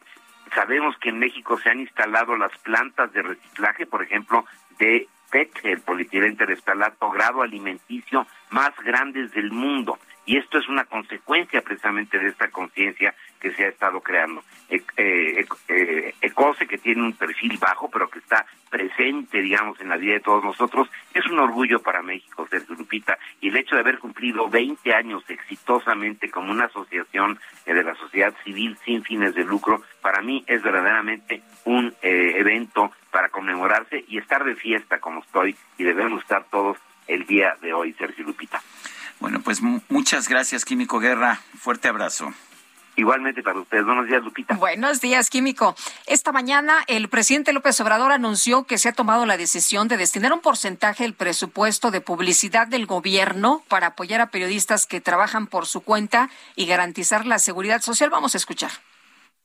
[0.54, 4.46] Sabemos que en México se han instalado las plantas de reciclaje, por ejemplo,
[4.78, 9.98] de PET, el polietileno terestalato, grado alimenticio más grandes del mundo.
[10.26, 13.14] Y esto es una consecuencia precisamente de esta conciencia
[13.44, 14.42] que se ha estado creando.
[14.70, 15.46] Eh,
[16.22, 20.20] ECOSE, que tiene un perfil bajo, pero que está presente, digamos, en la vida de
[20.22, 23.20] todos nosotros, es un orgullo para México, Sergio Lupita.
[23.42, 28.34] Y el hecho de haber cumplido 20 años exitosamente como una asociación de la sociedad
[28.46, 34.18] civil sin fines de lucro, para mí es verdaderamente un eh, evento para conmemorarse y
[34.18, 36.78] estar de fiesta como estoy, y debemos estar todos
[37.08, 38.62] el día de hoy, Sergio Lupita.
[39.20, 41.36] Bueno, pues muchas gracias, Químico Guerra.
[41.58, 42.34] Fuerte abrazo.
[42.96, 43.86] Igualmente para ustedes.
[43.86, 44.56] Buenos días, Lupita.
[44.56, 45.76] Buenos días, Químico.
[46.06, 50.32] Esta mañana el presidente López Obrador anunció que se ha tomado la decisión de destinar
[50.32, 55.66] un porcentaje del presupuesto de publicidad del gobierno para apoyar a periodistas que trabajan por
[55.66, 58.12] su cuenta y garantizar la seguridad social.
[58.12, 58.72] Vamos a escuchar.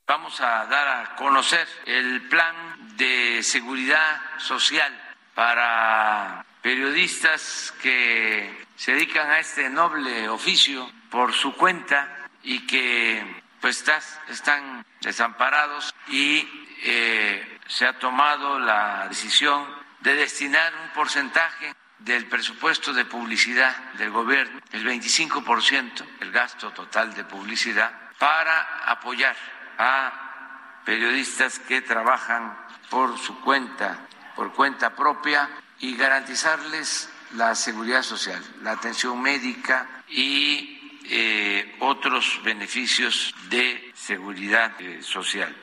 [0.05, 2.55] Vamos a dar a conocer el plan
[2.97, 4.91] de seguridad social
[5.33, 13.83] para periodistas que se dedican a este noble oficio por su cuenta y que pues
[14.29, 16.47] están desamparados y
[16.83, 19.65] eh, se ha tomado la decisión
[19.99, 27.13] de destinar un porcentaje del presupuesto de publicidad del gobierno, el 25%, el gasto total
[27.13, 29.35] de publicidad, para apoyar
[29.77, 32.57] a periodistas que trabajan
[32.89, 33.99] por su cuenta,
[34.35, 35.49] por cuenta propia
[35.79, 40.78] y garantizarles la seguridad social, la atención médica y
[41.09, 45.55] eh, otros beneficios de seguridad eh, social.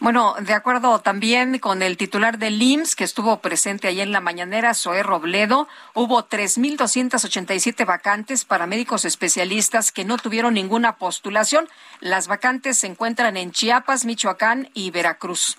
[0.00, 4.20] Bueno, de acuerdo también con el titular del IMSS que estuvo presente ahí en la
[4.20, 11.68] mañanera, Zoé Robledo, hubo 3.287 vacantes para médicos especialistas que no tuvieron ninguna postulación.
[12.00, 15.58] Las vacantes se encuentran en Chiapas, Michoacán y Veracruz.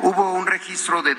[0.00, 1.14] Hubo un registro de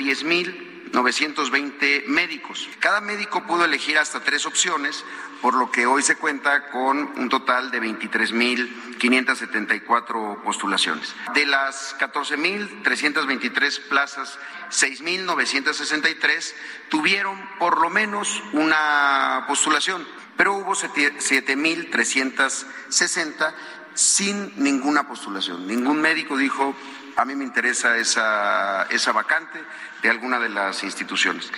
[0.94, 2.70] 10.920 médicos.
[2.80, 5.04] Cada médico pudo elegir hasta tres opciones,
[5.42, 11.16] por lo que hoy se cuenta con un total de 23.574 postulaciones.
[11.34, 14.38] De las 14.323 plazas,
[14.70, 16.54] 6.963
[16.90, 20.08] tuvieron por lo menos una postulación,
[20.38, 23.54] pero hubo 7.360
[23.96, 25.66] sin ninguna postulación.
[25.68, 26.76] Ningún médico dijo
[27.16, 29.60] a mí me interesa esa, vacante
[30.02, 31.52] de alguna de las instituciones.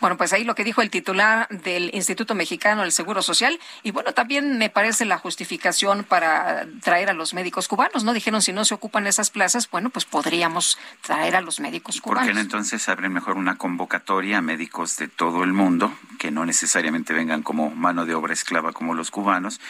[0.00, 3.58] Bueno, pues ahí lo que dijo el titular del Instituto Mexicano del Seguro Social.
[3.82, 8.12] Y bueno, también me parece la justificación para traer a los médicos cubanos, ¿no?
[8.12, 12.24] Dijeron, si no se ocupan esas plazas, bueno, pues podríamos traer a los médicos cubanos.
[12.24, 16.30] ¿Por qué no entonces abren mejor una convocatoria a médicos de todo el mundo, que
[16.30, 19.60] no necesariamente vengan como mano de obra esclava como los cubanos?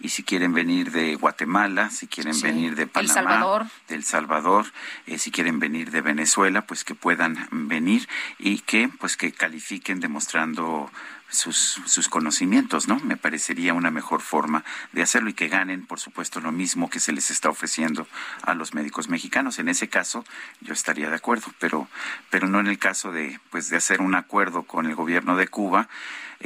[0.00, 3.66] Y si quieren venir de Guatemala, si quieren venir de Panamá, El Salvador.
[3.88, 4.66] de El Salvador,
[5.06, 8.08] eh, si quieren venir de Venezuela, pues que puedan venir
[8.38, 10.90] y que, pues que califiquen demostrando
[11.28, 13.00] sus, sus conocimientos, ¿no?
[13.00, 17.00] Me parecería una mejor forma de hacerlo y que ganen, por supuesto, lo mismo que
[17.00, 18.06] se les está ofreciendo
[18.42, 19.58] a los médicos mexicanos.
[19.58, 20.24] En ese caso,
[20.60, 21.88] yo estaría de acuerdo, pero,
[22.30, 25.48] pero no en el caso de, pues, de hacer un acuerdo con el gobierno de
[25.48, 25.88] Cuba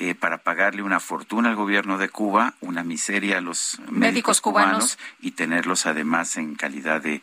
[0.01, 4.97] eh, para pagarle una fortuna al gobierno de Cuba, una miseria a los médicos, cubanos.
[5.21, 7.21] y tenerlos además en calidad de,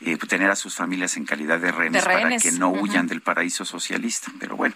[0.00, 3.64] eh, tener a sus familias en calidad de rehenes, para que no huyan del paraíso
[3.64, 4.32] socialista.
[4.40, 4.74] Pero bueno,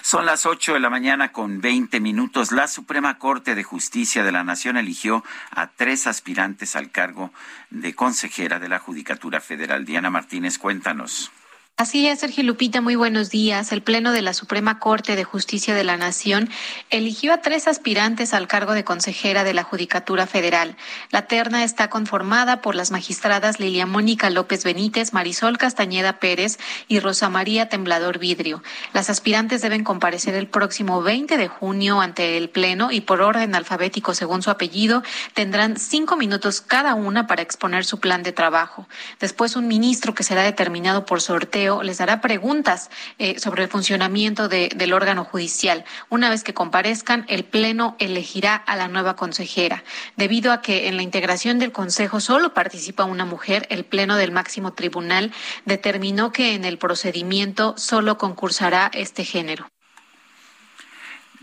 [0.00, 2.52] son las 8 de la mañana con 20 minutos.
[2.52, 7.34] La Suprema Corte de Justicia de la Nación eligió a tres aspirantes al cargo
[7.68, 9.84] de consejera de la Judicatura Federal.
[9.84, 11.32] Diana Martínez, cuéntanos.
[11.78, 13.72] Así es, Sergio Lupita, muy buenos días.
[13.72, 16.50] El Pleno de la Suprema Corte de Justicia de la Nación
[16.90, 20.76] eligió a tres aspirantes al cargo de consejera de la Judicatura Federal.
[21.10, 26.58] La terna está conformada por las magistradas Lilia Mónica López Benítez, Marisol Castañeda Pérez
[26.88, 28.62] y Rosa María Temblador Vidrio.
[28.92, 33.54] Las aspirantes deben comparecer el próximo 20 de junio ante el Pleno y por orden
[33.54, 38.86] alfabético según su apellido tendrán cinco minutos cada una para exponer su plan de trabajo.
[39.20, 44.48] Después un ministro que será determinado por sorteo les dará preguntas eh, sobre el funcionamiento
[44.48, 45.84] de, del órgano judicial.
[46.08, 49.84] Una vez que comparezcan, el Pleno elegirá a la nueva consejera.
[50.16, 54.32] Debido a que en la integración del Consejo solo participa una mujer, el Pleno del
[54.32, 55.32] máximo tribunal
[55.64, 59.68] determinó que en el procedimiento solo concursará este género.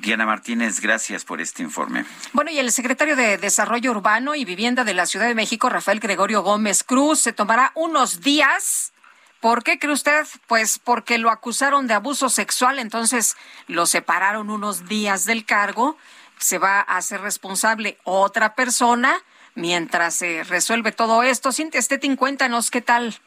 [0.01, 2.05] Diana Martínez, gracias por este informe.
[2.31, 5.99] Bueno, y el secretario de Desarrollo Urbano y Vivienda de la Ciudad de México, Rafael
[5.99, 8.93] Gregorio Gómez Cruz, se tomará unos días
[9.39, 10.25] ¿Por qué cree usted?
[10.47, 13.37] Pues porque lo acusaron de abuso sexual, entonces
[13.67, 15.97] lo separaron unos días del cargo,
[16.37, 19.23] se va a hacer responsable otra persona
[19.55, 21.51] mientras se resuelve todo esto.
[21.51, 23.19] Cintia Stettin, cuéntanos qué tal.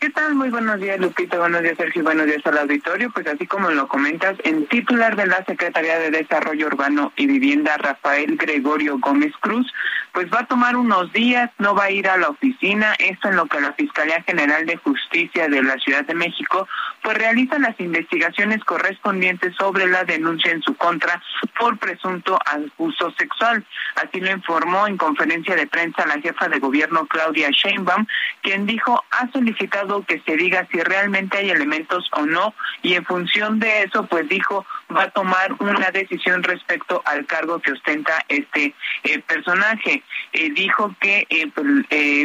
[0.00, 0.34] ¿Qué tal?
[0.34, 1.38] Muy buenos días, Lupita.
[1.38, 2.02] Buenos días, Sergio.
[2.02, 3.10] Buenos días al auditorio.
[3.10, 7.76] Pues así como lo comentas, el titular de la Secretaría de Desarrollo Urbano y Vivienda,
[7.76, 9.70] Rafael Gregorio Gómez Cruz,
[10.14, 12.94] pues va a tomar unos días, no va a ir a la oficina.
[12.98, 16.66] Esto en lo que la Fiscalía General de Justicia de la Ciudad de México,
[17.02, 21.22] pues realiza las investigaciones correspondientes sobre la denuncia en su contra
[21.58, 23.66] por presunto abuso sexual.
[23.96, 28.06] Así lo informó en conferencia de prensa la jefa de gobierno, Claudia Sheinbaum,
[28.40, 33.04] quien dijo ha solicitado que se diga si realmente hay elementos o no y en
[33.04, 34.64] función de eso pues dijo
[34.94, 40.02] va a tomar una decisión respecto al cargo que ostenta este eh, personaje.
[40.32, 41.66] Eh, dijo que eh, pues,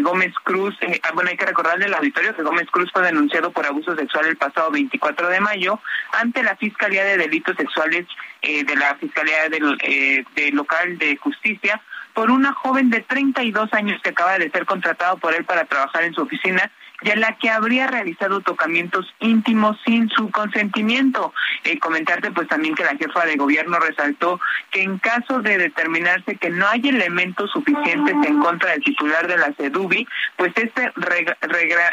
[0.02, 3.66] Gómez Cruz, ah, bueno hay que recordarle al auditorio que Gómez Cruz fue denunciado por
[3.66, 5.80] abuso sexual el pasado 24 de mayo
[6.14, 8.06] ante la Fiscalía de Delitos Sexuales
[8.42, 11.82] de la Fiscalía del, local de Justicia
[12.14, 16.04] por una joven de 32 años que acaba de ser contratado por él para trabajar
[16.04, 16.72] en su oficina
[17.02, 21.34] y a la que habría realizado tocamientos íntimos sin su consentimiento.
[21.64, 24.40] Eh, comentarte pues también que la jefa de gobierno resaltó
[24.72, 29.38] que en caso de determinarse que no hay elementos suficientes en contra del titular de
[29.38, 30.08] la CEDUBI,
[30.38, 30.92] pues este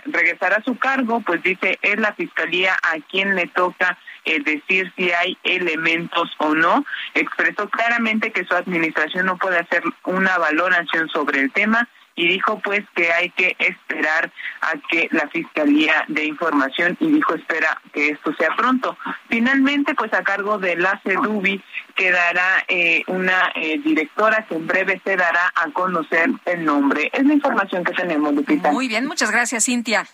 [0.06, 4.92] regresará a su cargo, pues dice es la fiscalía a quien le toca eh, decir
[4.96, 6.84] si hay elementos o no.
[7.14, 12.60] Expresó claramente que su administración no puede hacer una valoración sobre el tema y dijo
[12.60, 18.10] pues que hay que esperar a que la fiscalía dé información y dijo espera que
[18.10, 18.96] esto sea pronto.
[19.28, 21.62] Finalmente pues a cargo de la CEDUBI
[21.94, 27.10] quedará eh, una eh, directora que en breve se dará a conocer el nombre.
[27.12, 28.72] Es la información que tenemos, Lupita.
[28.72, 30.06] Muy bien, muchas gracias, Cintia.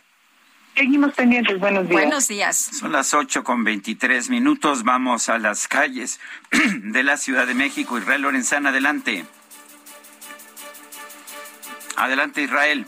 [0.74, 1.58] Seguimos pendientes.
[1.58, 2.00] Buenos días.
[2.02, 2.56] Buenos días.
[2.56, 4.84] Son las ocho con veintitrés minutos.
[4.84, 6.20] Vamos a las calles
[6.52, 7.98] de la Ciudad de México.
[7.98, 9.24] Israel Lorenzana, adelante.
[11.98, 12.86] Adelante, Israel.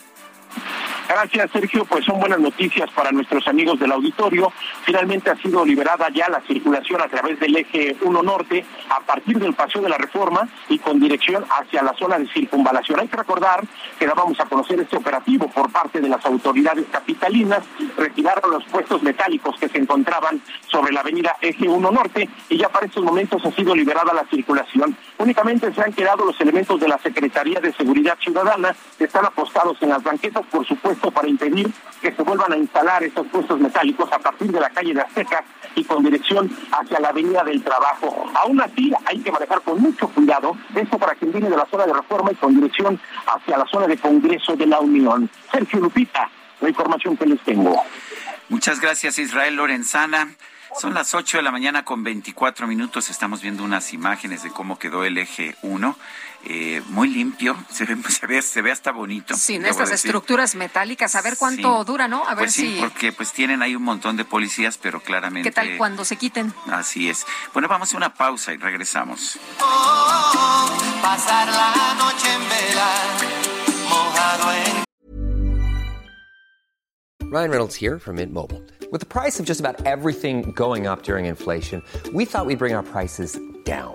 [1.12, 1.84] Gracias, Sergio.
[1.86, 4.52] Pues son buenas noticias para nuestros amigos del auditorio.
[4.84, 9.40] Finalmente ha sido liberada ya la circulación a través del eje 1 Norte a partir
[9.40, 13.00] del Paseo de la Reforma y con dirección hacia la zona de circunvalación.
[13.00, 13.64] Hay que recordar
[13.98, 17.64] que vamos a conocer este operativo por parte de las autoridades capitalinas.
[17.96, 22.68] Retiraron los puestos metálicos que se encontraban sobre la avenida eje 1 Norte y ya
[22.68, 24.96] para estos momentos ha sido liberada la circulación.
[25.18, 29.76] Únicamente se han quedado los elementos de la Secretaría de Seguridad Ciudadana que están apostados
[29.82, 34.10] en las banquetas, por supuesto para impedir que se vuelvan a instalar esos puestos metálicos
[34.12, 35.44] a partir de la calle de Azteca
[35.74, 38.26] y con dirección hacia la Avenida del Trabajo.
[38.34, 41.86] Aún así, hay que manejar con mucho cuidado esto para quien viene de la zona
[41.86, 45.30] de reforma y con dirección hacia la zona de Congreso de la Unión.
[45.52, 46.28] Sergio Lupita,
[46.60, 47.82] la información que les tengo.
[48.48, 50.34] Muchas gracias, Israel Lorenzana.
[50.78, 53.10] Son las 8 de la mañana con 24 minutos.
[53.10, 55.96] Estamos viendo unas imágenes de cómo quedó el eje 1.
[56.44, 59.36] Eh, muy limpio, se ve, se ve, se ve hasta bonito.
[59.36, 62.24] Sin estas estructuras metálicas, a ver cuánto dura, ¿no?
[62.24, 65.48] A ver pues sí, porque pues tienen ahí un montón de policías, pero claramente.
[65.50, 66.52] ¿Qué tal cuando se quiten?
[66.70, 67.26] Así es.
[67.52, 69.38] Bueno, vamos a una pausa y regresamos.
[71.02, 72.90] pasar la noche en vela,
[73.88, 74.90] mojado en
[77.30, 78.60] Ryan Reynolds here from Mint Mobile.
[78.90, 81.80] With the price of just about everything going up during inflation,
[82.12, 83.94] we thought we'd bring our prices down.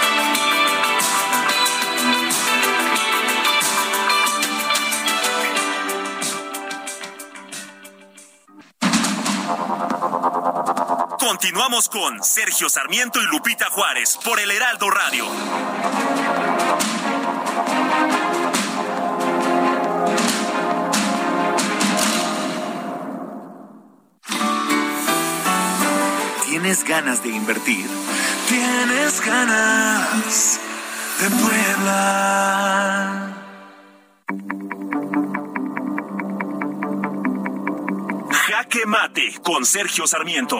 [11.41, 15.25] Continuamos con Sergio Sarmiento y Lupita Juárez por el Heraldo Radio.
[26.45, 27.87] ¿Tienes ganas de invertir?
[28.47, 30.59] ¿Tienes ganas
[31.21, 33.30] de Puebla?
[38.85, 40.59] Mate con Sergio Sarmiento.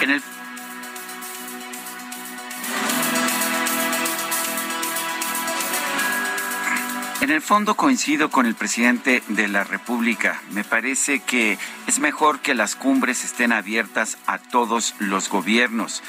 [0.00, 0.22] En el
[7.20, 10.42] En el fondo coincido con el presidente de la República.
[10.50, 11.56] Me parece que
[11.86, 16.02] es mejor que las cumbres estén abiertas a todos los gobiernos.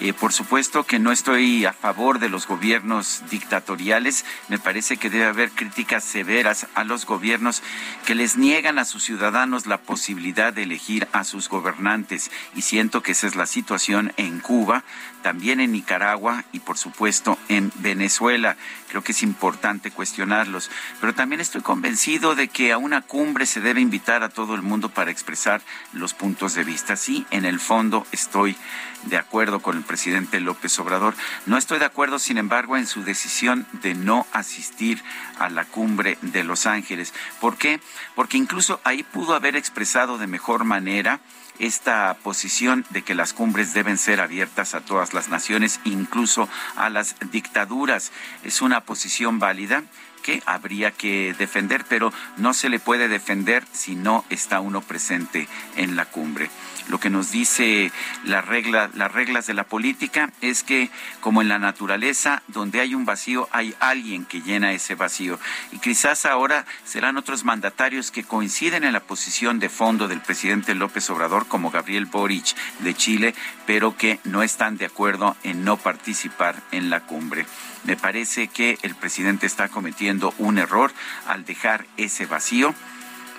[0.00, 4.24] Eh, por supuesto que no estoy a favor de los gobiernos dictatoriales.
[4.48, 7.62] Me parece que debe haber críticas severas a los gobiernos
[8.06, 12.30] que les niegan a sus ciudadanos la posibilidad de elegir a sus gobernantes.
[12.54, 14.84] Y siento que esa es la situación en Cuba,
[15.22, 18.56] también en Nicaragua y por supuesto en Venezuela.
[18.88, 20.70] Creo que es importante cuestionarlos.
[21.00, 24.62] Pero también estoy convencido de que a una cumbre se debe invitar a todo el
[24.62, 26.96] mundo para expresar los puntos de vista.
[26.96, 28.56] Sí, en el fondo estoy
[29.04, 31.14] de acuerdo con el presidente López Obrador.
[31.46, 35.02] No estoy de acuerdo, sin embargo, en su decisión de no asistir
[35.38, 37.14] a la cumbre de Los Ángeles.
[37.40, 37.80] ¿Por qué?
[38.14, 41.20] Porque incluso ahí pudo haber expresado de mejor manera
[41.60, 46.90] esta posición de que las cumbres deben ser abiertas a todas las naciones, incluso a
[46.90, 48.10] las dictaduras.
[48.42, 49.84] Es una posición válida
[50.22, 55.48] que habría que defender, pero no se le puede defender si no está uno presente
[55.76, 56.50] en la cumbre.
[56.88, 57.92] Lo que nos dice
[58.24, 60.90] la regla, las reglas de la política es que,
[61.20, 65.38] como en la naturaleza, donde hay un vacío, hay alguien que llena ese vacío.
[65.72, 70.74] Y quizás ahora serán otros mandatarios que coinciden en la posición de fondo del presidente
[70.74, 73.34] López Obrador, como Gabriel Boric de Chile,
[73.66, 77.46] pero que no están de acuerdo en no participar en la cumbre.
[77.84, 80.92] Me parece que el presidente está cometiendo un error
[81.26, 82.74] al dejar ese vacío.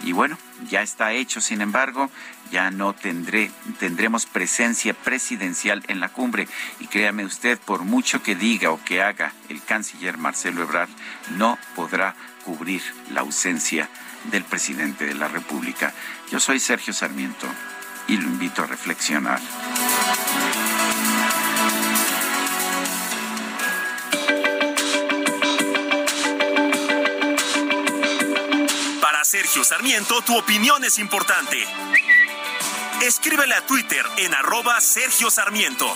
[0.04, 0.38] Y bueno,
[0.70, 2.10] ya está hecho, sin embargo,
[2.52, 6.48] ya no tendré, tendremos presencia presidencial en la cumbre.
[6.80, 10.90] Y créame usted, por mucho que diga o que haga el canciller Marcelo Ebrard,
[11.38, 12.16] no podrá
[12.46, 13.90] cubrir la ausencia
[14.26, 15.94] del presidente de la República.
[16.32, 17.48] Yo soy Sergio Sarmiento
[18.08, 19.40] y lo invito a reflexionar.
[29.32, 31.66] Sergio Sarmiento, tu opinión es importante.
[33.02, 35.92] Escríbele a Twitter en arroba Sergio Sarmiento.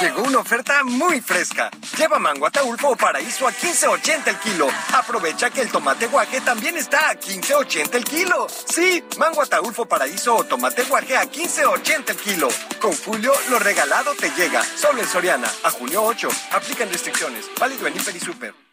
[0.00, 1.70] Llegó una oferta muy fresca.
[1.96, 4.68] Lleva mango ataulfo o paraíso a 15.80 el kilo.
[4.92, 8.48] Aprovecha que el tomate guaje también está a 15.80 el kilo.
[8.48, 12.48] Sí, mango ataulfo paraíso o tomate guaje a 15.80 el kilo.
[12.80, 14.64] Con Julio, lo regalado te llega.
[14.64, 15.48] Solo en Soriana.
[15.62, 16.28] A junio 8.
[16.50, 17.48] Aplican restricciones.
[17.60, 18.71] Válido en Hiper y Super.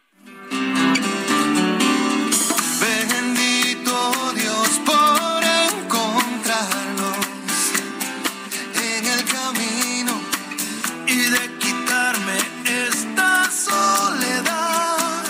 [13.70, 15.22] Soledad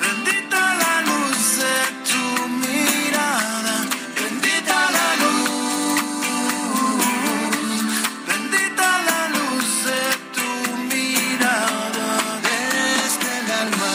[0.03, 1.77] bendita la luz de
[2.09, 2.23] tu
[2.65, 3.75] mirada,
[4.21, 6.61] bendita la luz,
[8.29, 10.03] bendita la luz de
[10.35, 10.49] tu
[10.93, 12.09] mirada
[12.47, 13.93] desde el alma.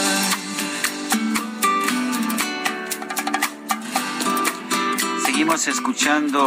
[5.25, 6.41] Seguimos escuchando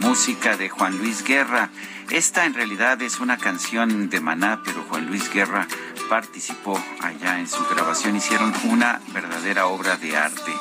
[0.00, 1.70] música de Juan Luis Guerra.
[2.10, 5.68] Esta en realidad es una canción de Maná, pero Juan Luis Guerra
[6.08, 8.16] participó allá en su grabación.
[8.16, 10.52] Hicieron una verdadera obra de arte.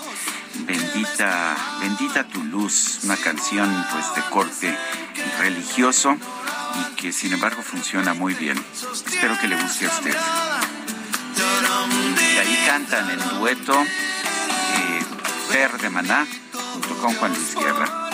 [0.65, 4.77] Bendita, bendita tu luz, una canción pues de corte
[5.39, 6.17] religioso
[6.75, 8.63] y que sin embargo funciona muy bien.
[8.93, 10.15] Espero que le guste a usted.
[12.33, 16.27] Y ahí cantan en dueto eh, de Maná
[16.73, 18.09] junto con Juan Luis Guerra.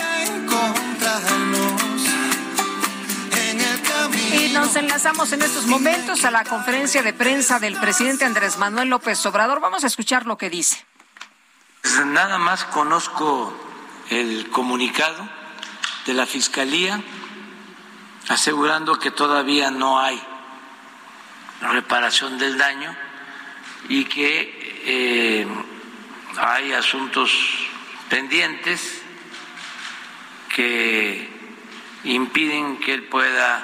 [4.32, 8.88] Y nos enlazamos en estos momentos a la conferencia de prensa del presidente Andrés Manuel
[8.88, 9.60] López Obrador.
[9.60, 10.84] Vamos a escuchar lo que dice.
[11.82, 13.56] Pues Nada más conozco
[14.10, 15.28] el comunicado
[16.06, 17.00] de la Fiscalía
[18.28, 20.20] asegurando que todavía no hay
[21.60, 22.94] reparación del daño
[23.88, 25.46] y que eh,
[26.38, 27.32] hay asuntos
[28.08, 29.02] pendientes
[30.56, 31.28] que
[32.04, 33.62] impiden que él pueda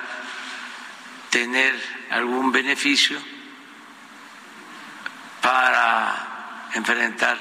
[1.30, 1.74] tener
[2.10, 3.18] algún beneficio
[5.40, 7.38] para enfrentar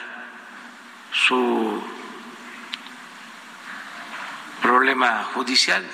[1.12, 1.84] su
[4.62, 5.86] problema judicial.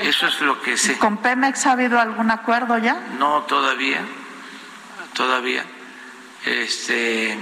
[0.00, 0.98] Eso es lo que sé.
[0.98, 3.00] ¿Con Pemex ha habido algún acuerdo ya?
[3.18, 4.04] No, todavía,
[5.14, 5.64] todavía.
[6.44, 7.38] Este,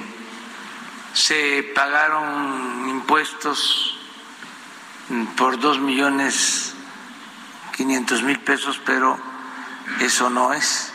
[1.12, 3.91] se pagaron impuestos
[5.36, 6.74] por dos millones
[7.76, 9.18] quinientos mil pesos, pero
[10.00, 10.91] eso no es.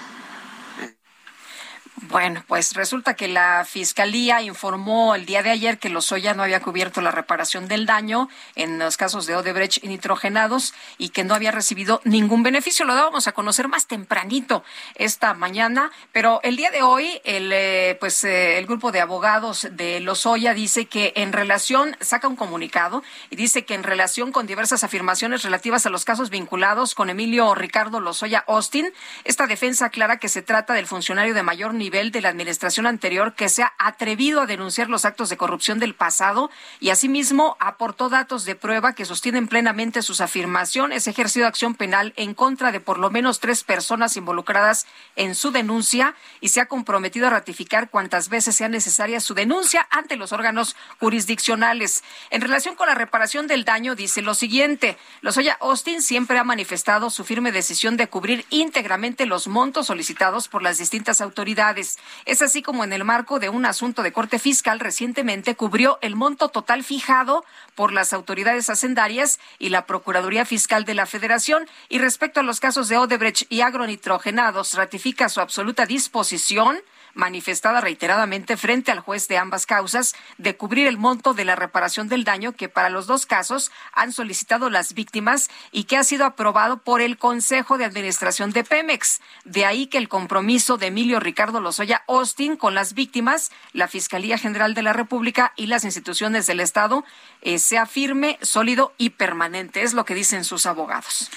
[2.02, 6.61] Bueno, pues resulta que la Fiscalía informó el día de ayer que Lozoya no había
[6.61, 11.34] cubierto la reparación del daño en los casos de Odebrecht y nitrogenados y que no
[11.34, 12.86] había recibido ningún beneficio.
[12.86, 14.64] Lo dábamos a conocer más tempranito
[14.94, 19.68] esta mañana, pero el día de hoy el, eh, pues, eh, el grupo de abogados
[19.72, 24.45] de Lozoya dice que en relación, saca un comunicado y dice que en relación con
[24.45, 28.94] diversas afirmaciones relativas a los casos vinculados con Emilio Ricardo Lozoya Austin,
[29.24, 32.86] esta defensa aclara que se trata del funcionario de mayor nivel nivel de la administración
[32.86, 36.52] anterior que se ha atrevido a denunciar los actos de corrupción del pasado
[36.82, 41.08] y asimismo aportó datos de prueba que sostienen plenamente sus afirmaciones.
[41.08, 44.86] Ha ejercido acción penal en contra de por lo menos tres personas involucradas
[45.16, 49.88] en su denuncia y se ha comprometido a ratificar cuantas veces sea necesaria su denuncia
[49.90, 52.04] ante los órganos jurisdiccionales.
[52.32, 54.98] En relación con la reparación del daño, dice lo siguiente.
[55.22, 60.62] Lozoya Austin siempre ha manifestado su firme decisión de cubrir íntegramente los montos solicitados por
[60.62, 61.77] las distintas autoridades.
[61.78, 66.16] Es así como en el marco de un asunto de corte fiscal recientemente cubrió el
[66.16, 67.45] monto total fijado
[67.76, 71.68] por las autoridades hacendarias y la Procuraduría Fiscal de la Federación.
[71.90, 76.80] Y respecto a los casos de Odebrecht y agronitrogenados, ratifica su absoluta disposición
[77.18, 82.07] manifestada reiteradamente frente al juez de ambas causas de cubrir el monto de la reparación
[82.07, 86.26] del daño que para los dos casos han solicitado las víctimas y que ha sido
[86.26, 89.19] aprobado por el Consejo de Administración de Pemex.
[89.44, 94.38] De ahí que el compromiso de Emilio Ricardo Lozoya Austin con las víctimas, la Fiscalía
[94.38, 97.03] General de la República y las instituciones del Estado
[97.41, 99.81] eh, sea firme, sólido y permanente.
[99.81, 101.31] Es lo que dicen sus abogados.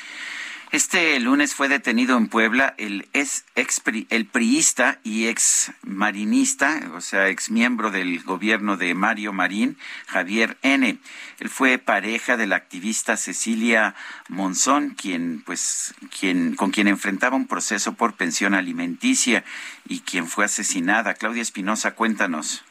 [0.73, 3.45] Este lunes fue detenido en Puebla el ex,
[4.09, 9.77] el priista y ex marinista, o sea, ex miembro del gobierno de Mario Marín,
[10.07, 10.97] Javier N.
[11.41, 13.97] Él fue pareja de la activista Cecilia
[14.29, 19.43] Monzón, quien, pues, quien, con quien enfrentaba un proceso por pensión alimenticia
[19.89, 21.15] y quien fue asesinada.
[21.15, 22.63] Claudia Espinosa, cuéntanos.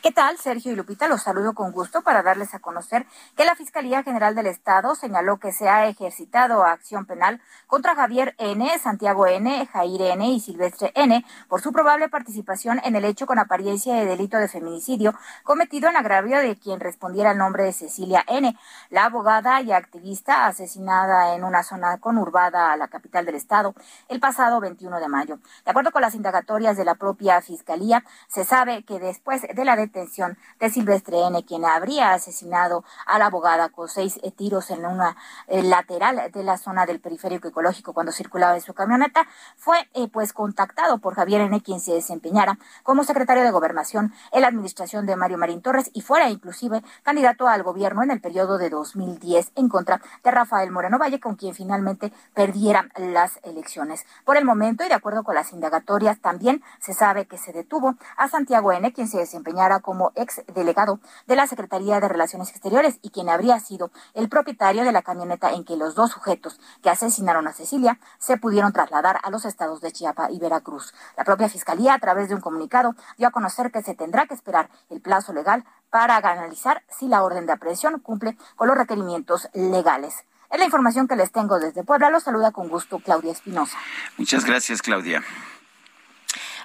[0.00, 1.08] ¿Qué tal, Sergio y Lupita?
[1.08, 3.04] Los saludo con gusto para darles a conocer
[3.36, 8.36] que la Fiscalía General del Estado señaló que se ha ejercitado acción penal contra Javier
[8.38, 10.28] N., Santiago N., Jair N.
[10.28, 11.24] y Silvestre N.
[11.48, 15.96] por su probable participación en el hecho con apariencia de delito de feminicidio cometido en
[15.96, 18.56] agravio de quien respondiera al nombre de Cecilia N.,
[18.90, 23.74] la abogada y activista asesinada en una zona conurbada a la capital del Estado
[24.06, 25.40] el pasado 21 de mayo.
[25.64, 29.74] De acuerdo con las indagatorias de la propia Fiscalía, se sabe que después de la
[29.74, 34.84] detención de Silvestre N., quien habría asesinado a la abogada con seis eh, tiros en
[34.84, 35.16] una
[35.46, 40.08] eh, lateral de la zona del periférico ecológico cuando circulaba en su camioneta, fue eh,
[40.08, 45.06] pues contactado por Javier N., quien se desempeñara como secretario de Gobernación en la administración
[45.06, 49.52] de Mario Marín Torres y fuera inclusive candidato al gobierno en el periodo de 2010
[49.54, 54.06] en contra de Rafael Moreno Valle, con quien finalmente perdiera las elecciones.
[54.24, 57.94] Por el momento y de acuerdo con las indagatorias, también se sabe que se detuvo
[58.16, 62.98] a Santiago N., quien se desempeñara como ex delegado de la Secretaría de Relaciones Exteriores
[63.02, 66.90] y quien habría sido el propietario de la camioneta en que los dos sujetos que
[66.90, 70.94] asesinaron a Cecilia se pudieron trasladar a los estados de Chiapas y Veracruz.
[71.16, 74.34] La propia Fiscalía, a través de un comunicado, dio a conocer que se tendrá que
[74.34, 79.48] esperar el plazo legal para analizar si la orden de aprehensión cumple con los requerimientos
[79.54, 80.24] legales.
[80.50, 82.10] Es la información que les tengo desde Puebla.
[82.10, 83.76] Los saluda con gusto Claudia Espinosa.
[84.16, 85.22] Muchas gracias, Claudia.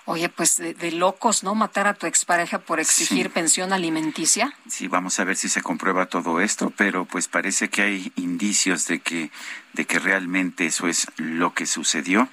[0.05, 1.55] Oye, pues de, locos, ¿no?
[1.55, 4.53] Matar a tu expareja por exigir pensión alimenticia.
[4.67, 8.85] Sí, vamos a ver si se comprueba todo esto, pero pues parece que hay indicios
[8.87, 9.31] de que,
[9.71, 12.27] de que realmente eso es lo que sucedió.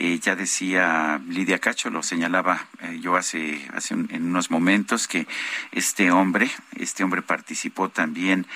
[0.00, 5.26] Eh, ya decía Lidia Cacho, lo señalaba eh, yo hace, hace en unos momentos, que
[5.72, 8.46] este hombre, este hombre participó también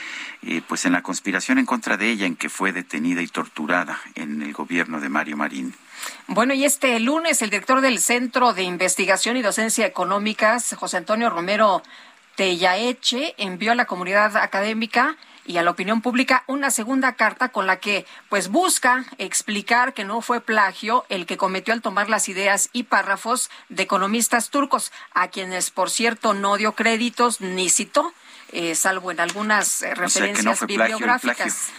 [0.43, 3.99] eh, pues en la conspiración en contra de ella, en que fue detenida y torturada
[4.15, 5.75] en el gobierno de Mario Marín.
[6.27, 11.31] Bueno, y este lunes el director del Centro de Investigación y Docencia Económicas, José Antonio
[11.31, 11.83] Romero
[12.37, 17.67] Tellaeche, envió a la comunidad académica y a la opinión pública una segunda carta con
[17.67, 22.29] la que pues busca explicar que no fue plagio el que cometió al tomar las
[22.29, 28.13] ideas y párrafos de economistas turcos, a quienes por cierto no dio créditos ni citó
[28.53, 31.71] eh, salvo en algunas eh, referencias bibliográficas.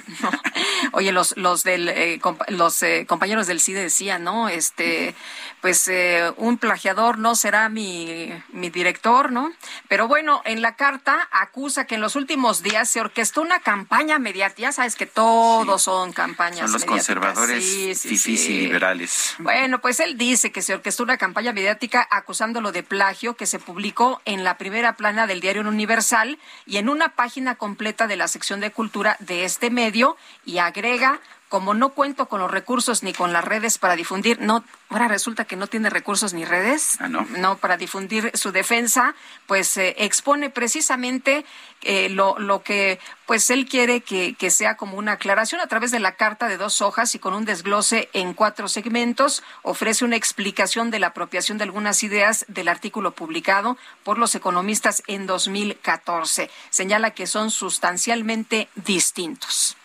[0.92, 4.50] Oye, los los del eh, los compañeros del CIDE decían, ¿no?
[4.50, 5.14] Este,
[5.62, 5.90] pues
[6.38, 9.52] un plagiador no será mi mi director, ¿no?
[9.88, 14.18] Pero bueno, en la carta acusa que en los últimos días se orquestó una campaña
[14.18, 19.36] mediática, sabes que todos son campañas Son los conservadores sí, y liberales.
[19.38, 23.60] Bueno, pues él dice que se orquestó una campaña mediática acusándolo de plagio que se
[23.60, 28.28] publicó en la primera plana del diario Universal y en una página completa de la
[28.28, 31.20] sección de cultura de este medio y agrega
[31.54, 35.46] como no cuento con los recursos ni con las redes para difundir, no, ahora resulta
[35.46, 37.28] que no tiene recursos ni redes, ah, no.
[37.38, 37.58] no.
[37.60, 39.14] para difundir su defensa,
[39.46, 41.46] pues eh, expone precisamente
[41.84, 45.92] eh, lo, lo que pues él quiere que, que sea como una aclaración a través
[45.92, 50.16] de la carta de dos hojas y con un desglose en cuatro segmentos, ofrece una
[50.16, 56.50] explicación de la apropiación de algunas ideas del artículo publicado por los economistas en 2014.
[56.72, 59.78] Señala que son sustancialmente distintos.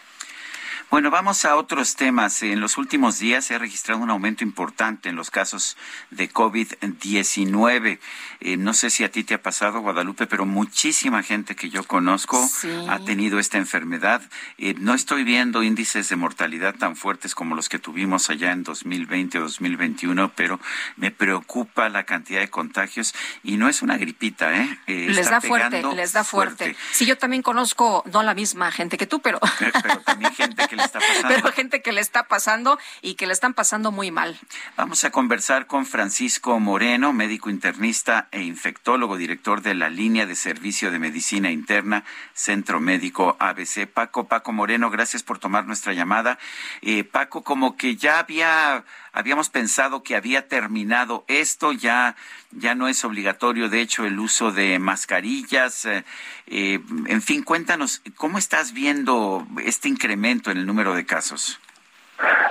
[0.91, 2.43] Bueno, vamos a otros temas.
[2.43, 5.77] En los últimos días se ha registrado un aumento importante en los casos
[6.11, 7.99] de COVID-19.
[8.41, 11.85] Eh, no sé si a ti te ha pasado, Guadalupe, pero muchísima gente que yo
[11.85, 12.43] conozco
[12.89, 14.23] ha tenido esta enfermedad.
[14.57, 18.63] Eh, no estoy viendo índices de mortalidad tan fuertes como los que tuvimos allá en
[18.63, 20.59] 2020 o 2021, pero
[20.97, 24.79] me preocupa la cantidad de contagios y no es una gripita, ¿eh?
[24.87, 26.75] eh les da fuerte, les da fuerte.
[26.93, 29.39] Sí, yo también conozco, no la misma gente que tú, pero...
[29.83, 31.29] Pero, también gente que le está pasando.
[31.29, 34.39] Pero gente que le está pasando y que le están pasando muy mal.
[34.77, 40.35] Vamos a conversar con Francisco Moreno, médico internista e infectólogo, director de la línea de
[40.35, 43.87] servicio de medicina interna, Centro Médico ABC.
[43.87, 46.39] Paco, Paco Moreno, gracias por tomar nuestra llamada.
[46.83, 52.17] Eh, Paco, como que ya había habíamos pensado que había terminado esto, ya,
[52.53, 55.85] ya no es obligatorio, de hecho, el uso de mascarillas.
[55.85, 56.05] Eh,
[56.47, 61.61] eh, en fin, cuéntanos, ¿cómo estás viendo este incremento en el número de casos?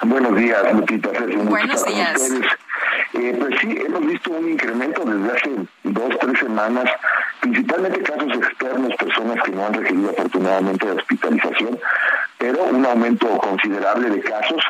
[0.04, 1.10] Buenos días, Lupita.
[1.44, 2.32] Buenos días.
[3.20, 5.50] Eh, pues sí, hemos visto un incremento desde hace
[5.84, 6.86] dos, tres semanas,
[7.40, 11.80] principalmente casos externos, personas que no han requerido afortunadamente de hospitalización,
[12.38, 14.64] pero un aumento considerable de casos.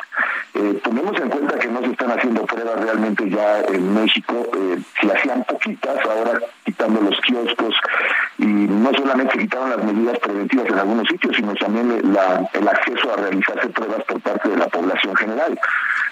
[0.54, 5.10] Eh, en cuenta que no se están haciendo pruebas realmente ya en México, eh, si
[5.10, 7.74] hacían poquitas, ahora quitando los kioscos
[8.38, 13.16] y no solamente quitaron las medidas preventivas en algunos sitios, sino también el acceso a
[13.16, 15.58] realizarse pruebas por parte de la población general.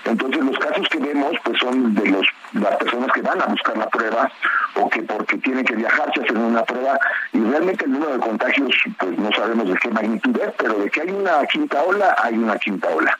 [0.04, 2.25] Entonces los casos que vemos pues son de los
[2.60, 4.30] las personas que van a buscar la prueba
[4.74, 6.98] o que porque tienen que viajar se hacen una prueba
[7.32, 10.90] y realmente el número de contagios pues no sabemos de qué magnitud es, pero de
[10.90, 13.18] que hay una quinta ola, hay una quinta ola.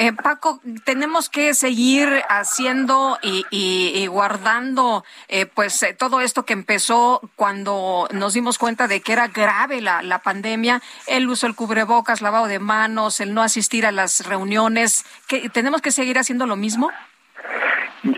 [0.00, 7.20] Eh, Paco, tenemos que seguir haciendo y, guardando eh, pues eh, todo esto que empezó
[7.34, 12.22] cuando nos dimos cuenta de que era grave la, la pandemia, el uso del cubrebocas,
[12.22, 15.04] lavado de manos, el no asistir a las reuniones.
[15.26, 16.92] ¿Que, ¿Tenemos que seguir haciendo lo mismo?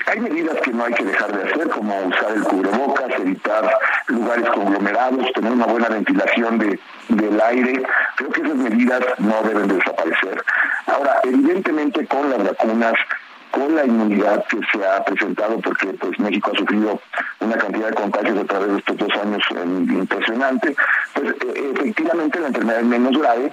[0.07, 3.79] Hay medidas que no hay que dejar de hacer, como usar el cubrebocas, evitar
[4.09, 6.79] lugares conglomerados, tener una buena ventilación de,
[7.09, 7.83] del aire.
[8.17, 10.45] Creo que esas medidas no deben desaparecer.
[10.87, 12.95] Ahora, evidentemente con las vacunas,
[13.53, 17.01] con la inmunidad que se ha presentado, porque pues México ha sufrido
[17.41, 20.77] una cantidad de contagios a través de estos dos años eh, impresionante,
[21.15, 23.53] pues eh, efectivamente la enfermedad es menos grave,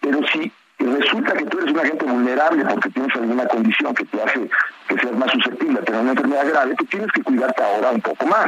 [0.00, 0.52] pero sí
[0.86, 4.50] resulta que tú eres una gente vulnerable porque tienes alguna condición que te hace
[4.88, 8.00] que seas más susceptible a tener una enfermedad grave, tú tienes que cuidarte ahora un
[8.00, 8.46] poco más.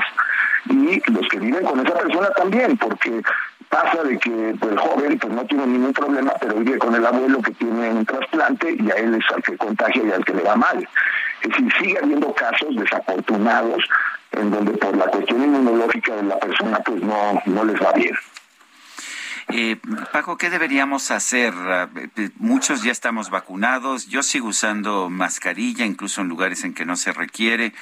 [0.68, 3.22] Y los que viven con esa persona también, porque
[3.68, 7.06] pasa de que pues, el joven pues no tiene ningún problema, pero vive con el
[7.06, 10.34] abuelo que tiene un trasplante y a él es al que contagia y al que
[10.34, 10.88] le va mal.
[11.42, 13.84] Es decir, sigue habiendo casos desafortunados
[14.32, 18.14] en donde por la cuestión inmunológica de la persona pues no, no les va bien.
[19.48, 19.76] Eh,
[20.12, 21.54] Paco, ¿qué deberíamos hacer?
[22.16, 26.96] Eh, muchos ya estamos vacunados, yo sigo usando mascarilla, incluso en lugares en que no
[26.96, 27.72] se requiere,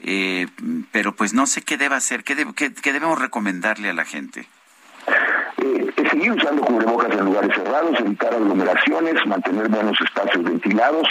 [0.00, 0.46] eh,
[0.92, 4.46] pero pues no sé qué debe hacer, qué, qué debemos recomendarle a la gente.
[6.16, 11.06] Seguir usando cubrebocas en lugares cerrados, evitar aglomeraciones, mantener buenos espacios ventilados.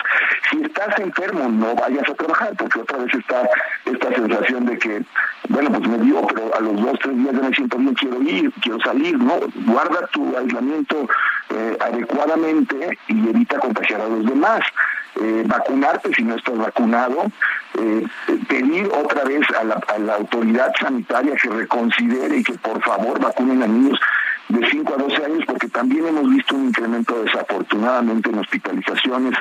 [0.49, 3.47] Si estás enfermo, no vayas a trabajar, porque otra vez está
[3.85, 5.03] esta sensación de que,
[5.49, 8.21] bueno, pues me dio, pero a los dos, tres días ya me siento bien, quiero
[8.23, 9.33] ir, quiero salir, ¿no?
[9.67, 11.07] Guarda tu aislamiento
[11.51, 14.61] eh, adecuadamente y evita contagiar a los demás.
[15.21, 17.31] Eh, vacunarte si no estás vacunado,
[17.79, 18.05] eh,
[18.49, 23.19] pedir otra vez a la, a la autoridad sanitaria que reconsidere y que por favor
[23.21, 23.99] vacunen a niños
[24.49, 29.33] de 5 a 12 años, porque también hemos visto un incremento desafortunadamente en hospitalizaciones,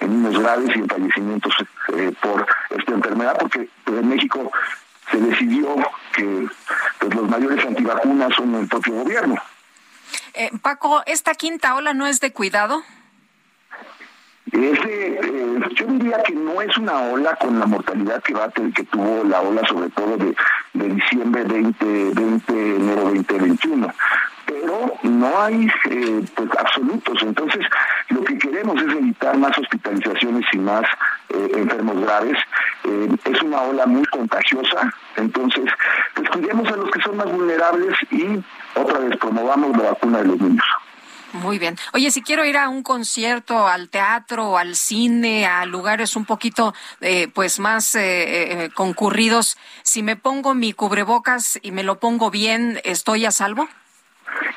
[0.00, 1.54] en niños graves y en fallecimientos
[1.96, 4.50] eh, por esta enfermedad, porque en México
[5.10, 5.74] se decidió
[6.14, 6.48] que
[6.98, 9.36] pues, los mayores antivacunas son el propio gobierno.
[10.34, 12.82] Eh, Paco, ¿esta quinta ola no es de cuidado?
[14.52, 18.84] Ese, eh, yo diría que no es una ola con la mortalidad que va que
[18.84, 20.36] tuvo la ola sobre todo de,
[20.74, 23.92] de diciembre 2020, enero 2021
[24.46, 27.22] pero no hay eh, pues absolutos.
[27.22, 27.64] Entonces,
[28.08, 30.84] lo que queremos es evitar más hospitalizaciones y más
[31.30, 32.36] eh, enfermos graves.
[32.84, 35.64] Eh, es una ola muy contagiosa, entonces,
[36.14, 38.42] pues cuidemos a los que son más vulnerables y
[38.74, 40.64] otra vez promovamos la vacuna de los niños.
[41.32, 41.76] Muy bien.
[41.92, 46.74] Oye, si quiero ir a un concierto, al teatro, al cine, a lugares un poquito,
[47.00, 52.80] eh, pues más eh, concurridos, si me pongo mi cubrebocas y me lo pongo bien,
[52.84, 53.68] ¿estoy a salvo?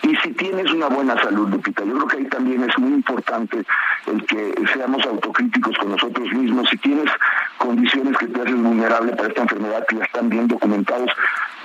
[0.03, 1.83] Y si tienes una buena salud, Lupita.
[1.83, 3.63] Yo creo que ahí también es muy importante
[4.05, 6.69] el que seamos autocríticos con nosotros mismos.
[6.69, 7.09] Si tienes
[7.67, 11.11] condiciones que te hacen vulnerable para esta enfermedad, que ya están bien documentados,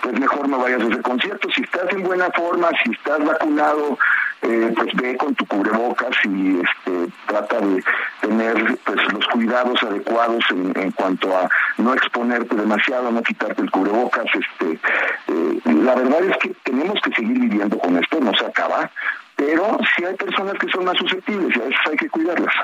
[0.03, 1.49] pues mejor no vayas a ese concierto.
[1.55, 3.97] Si estás en buena forma, si estás vacunado,
[4.43, 7.85] eh, pues ve con tu cubrebocas y este, trata de
[8.21, 11.49] tener pues los cuidados adecuados en, cuanto a
[11.79, 14.27] no exponerte demasiado, no quitarte el cubrebocas.
[14.35, 18.91] Este, eh, la verdad es que tenemos que seguir viviendo con esto, no se acaba,
[19.37, 22.55] pero si hay personas que son más susceptibles y a veces hay que cuidarlas.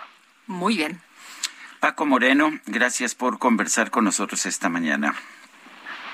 [0.48, 1.01] Muy bien.
[1.80, 5.14] Paco Moreno, gracias por conversar con nosotros esta mañana.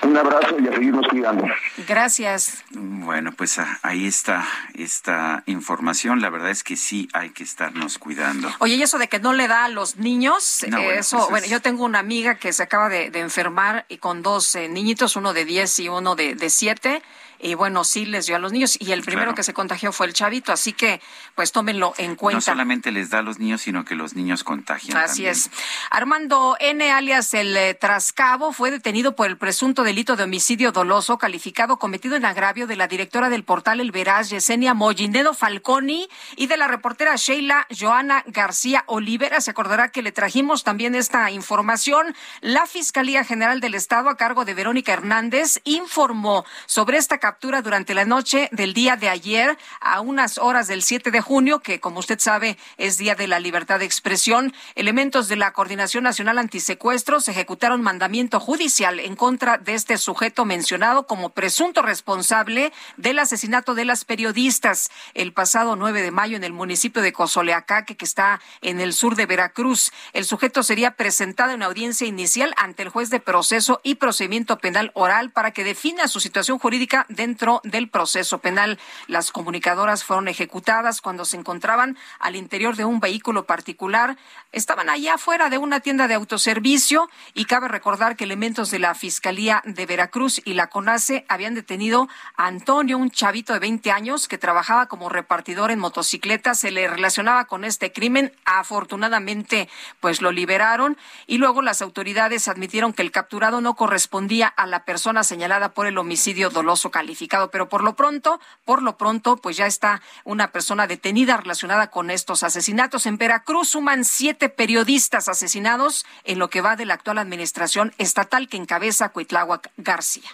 [0.02, 1.46] Un abrazo y a seguirnos cuidando.
[1.88, 2.62] Gracias.
[2.70, 6.20] Bueno, pues ah, ahí está esta información.
[6.20, 8.50] La verdad es que sí hay que estarnos cuidando.
[8.58, 11.62] Oye, y eso de que no le da a los niños, eso, pues bueno, yo
[11.62, 15.46] tengo una amiga que se acaba de, enfermar y con dos eh, niñitos, uno de
[15.46, 17.02] 10 y uno de, de 7
[17.44, 20.06] y bueno, sí les dio a los niños y el primero que se contagió fue
[20.06, 21.02] el chavito, así que
[21.34, 22.38] pues tómenlo en cuenta.
[22.38, 24.96] No solamente les da a los niños, sino que los niños contagian.
[24.96, 25.50] Así es.
[25.90, 31.18] Armando N, alias el eh, Trascabo, fue detenido por el presunto delito de homicidio doloso
[31.18, 36.46] calificado cometido en agravio de la directora del portal El Veraz, Yesenia Mollinedo Falconi, y
[36.46, 39.42] de la reportera Sheila Joana García Olivera.
[39.42, 42.16] Se acordará que le trajimos también esta información.
[42.40, 47.94] La Fiscalía General del Estado, a cargo de Verónica Hernández, informó sobre esta captura durante
[47.94, 52.01] la noche del día de ayer a unas horas del 7 de junio, que como
[52.01, 54.55] usted sabe es Día de la Libertad de Expresión.
[54.74, 61.06] Elementos de la Coordinación Nacional Antisecuestros ejecutaron mandamiento judicial en contra de este sujeto mencionado
[61.06, 66.52] como presunto responsable del asesinato de las periodistas el pasado 9 de mayo en el
[66.52, 69.93] municipio de Cozoleacaque, que está en el sur de Veracruz.
[70.12, 74.90] El sujeto sería presentado en audiencia inicial ante el juez de proceso y procedimiento penal
[74.94, 78.78] oral para que defina su situación jurídica dentro del proceso penal.
[79.06, 84.18] Las comunicadoras fueron ejecutadas cuando se encontraban al interior de un vehículo particular.
[84.52, 88.94] Estaban allá afuera de una tienda de autoservicio y cabe recordar que elementos de la
[88.94, 94.28] Fiscalía de Veracruz y la CONACE habían detenido a Antonio, un chavito de 20 años
[94.28, 96.55] que trabajaba como repartidor en motocicleta.
[96.55, 98.32] Se le relacionaba con este crimen.
[98.44, 99.70] Afortunadamente,
[100.01, 104.84] pues lo liberaron y luego las autoridades admitieron que el capturado no correspondía a la
[104.84, 109.59] persona señalada por el homicidio doloso calificado, pero por lo pronto, por lo pronto, pues
[109.59, 113.05] ya está una persona detenida relacionada con estos asesinatos.
[113.05, 118.48] En Veracruz suman siete periodistas asesinados en lo que va de la actual administración estatal
[118.48, 120.31] que encabeza Cuitláhuac García.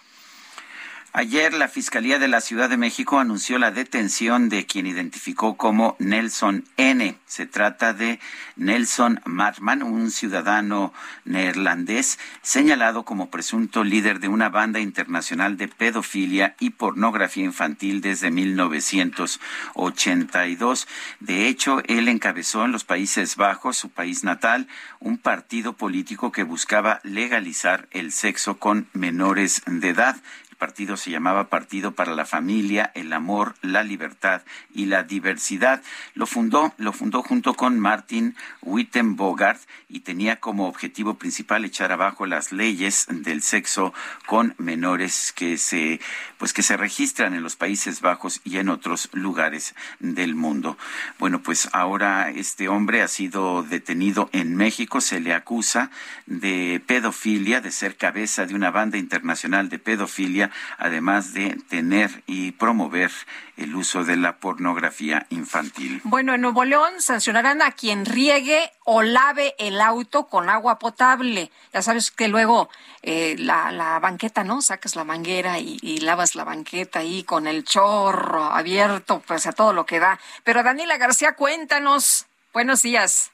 [1.13, 5.97] Ayer la Fiscalía de la Ciudad de México anunció la detención de quien identificó como
[5.99, 7.19] Nelson N.
[7.27, 8.21] Se trata de
[8.55, 10.93] Nelson Martman, un ciudadano
[11.25, 18.31] neerlandés señalado como presunto líder de una banda internacional de pedofilia y pornografía infantil desde
[18.31, 20.87] 1982.
[21.19, 24.69] De hecho, él encabezó en los Países Bajos, su país natal,
[25.01, 30.15] un partido político que buscaba legalizar el sexo con menores de edad
[30.61, 34.43] partido se llamaba Partido para la Familia, el Amor, la Libertad
[34.73, 35.83] y la Diversidad.
[36.15, 42.27] Lo fundó, lo fundó junto con Martin Wittenbogart y tenía como objetivo principal echar abajo
[42.27, 43.93] las leyes del sexo
[44.27, 46.01] con menores que se,
[46.39, 50.77] pues que se registran en los Países Bajos y en otros lugares del mundo.
[51.19, 55.91] Bueno, pues ahora este hombre ha sido detenido en México, se le acusa
[56.27, 62.53] de pedofilia, de ser cabeza de una banda internacional de pedofilia además de tener y
[62.53, 63.11] promover
[63.57, 66.01] el uso de la pornografía infantil.
[66.05, 71.51] Bueno, en Nuevo León sancionarán a quien riegue o lave el auto con agua potable.
[71.73, 72.71] Ya sabes que luego
[73.03, 74.63] eh, la, banqueta, ¿no?
[74.63, 79.53] Sacas la manguera y, y, lavas la banqueta ahí con el chorro abierto, pues a
[79.53, 80.19] todo lo que da.
[80.45, 82.27] Pero Daniela García, cuéntanos.
[82.53, 83.31] Buenos días.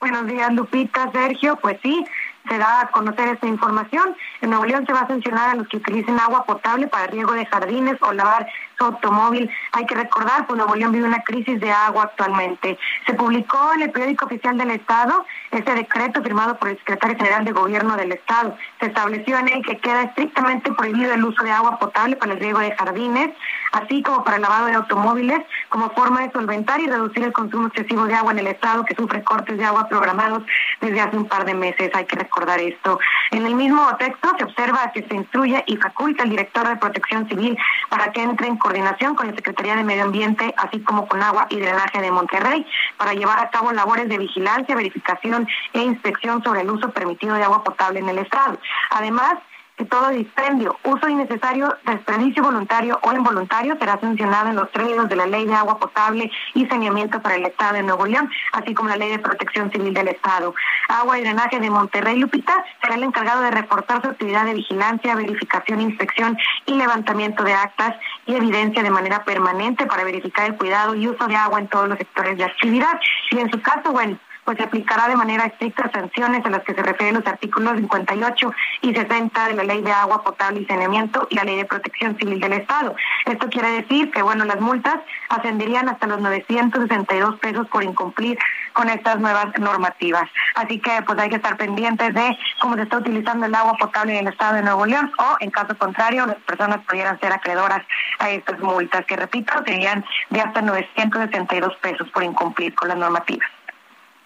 [0.00, 1.56] Buenos días, Lupita, Sergio.
[1.56, 2.04] Pues sí,
[2.48, 4.16] se da a conocer esta información.
[4.40, 7.32] En Nuevo León se va a sancionar a los que utilicen agua potable para riego
[7.32, 8.46] de jardines o lavar
[8.82, 9.48] automóvil.
[9.72, 12.78] Hay que recordar, pues Nuevo León vive una crisis de agua actualmente.
[13.06, 17.44] Se publicó en el periódico oficial del Estado este decreto firmado por el secretario general
[17.44, 18.56] de Gobierno del Estado.
[18.80, 22.40] Se estableció en él que queda estrictamente prohibido el uso de agua potable para el
[22.40, 23.30] riego de jardines,
[23.72, 27.68] así como para el lavado de automóviles, como forma de solventar y reducir el consumo
[27.68, 30.42] excesivo de agua en el Estado que sufre cortes de agua programados
[30.80, 31.90] desde hace un par de meses.
[31.94, 32.98] Hay que recordar esto.
[33.30, 37.28] En el mismo texto se observa que se instruye y faculta al director de Protección
[37.28, 37.56] Civil
[37.88, 41.46] para que entre en coordinación con la Secretaría de Medio Ambiente, así como con Agua
[41.50, 42.66] y Drenaje de Monterrey,
[42.96, 47.42] para llevar a cabo labores de vigilancia, verificación e inspección sobre el uso permitido de
[47.42, 48.58] agua potable en el Estado.
[48.88, 49.34] Además,
[49.76, 55.16] que todo dispendio, uso innecesario, desperdicio voluntario o involuntario será sancionado en los términos de
[55.16, 58.88] la Ley de Agua Potable y Saneamiento para el Estado de Nuevo León, así como
[58.88, 60.54] la Ley de Protección Civil del Estado.
[60.88, 65.16] Agua y Drenaje de Monterrey Lupita será el encargado de reportar su actividad de vigilancia,
[65.16, 67.96] verificación, inspección y levantamiento de actas
[68.26, 71.88] y evidencia de manera permanente para verificar el cuidado y uso de agua en todos
[71.88, 73.00] los sectores de actividad.
[73.30, 76.74] Y en su caso, bueno, pues se aplicará de manera estricta sanciones a las que
[76.74, 78.52] se refieren los artículos 58
[78.82, 82.16] y 60 de la Ley de Agua Potable y Saneamiento y la Ley de Protección
[82.18, 82.94] Civil del Estado.
[83.26, 84.96] Esto quiere decir que, bueno, las multas
[85.28, 88.38] ascenderían hasta los 962 pesos por incumplir
[88.72, 90.28] con estas nuevas normativas.
[90.54, 94.12] Así que, pues hay que estar pendientes de cómo se está utilizando el agua potable
[94.12, 97.82] en el Estado de Nuevo León o, en caso contrario, las personas pudieran ser acreedoras
[98.18, 103.53] a estas multas, que, repito, serían de hasta 962 pesos por incumplir con las normativas.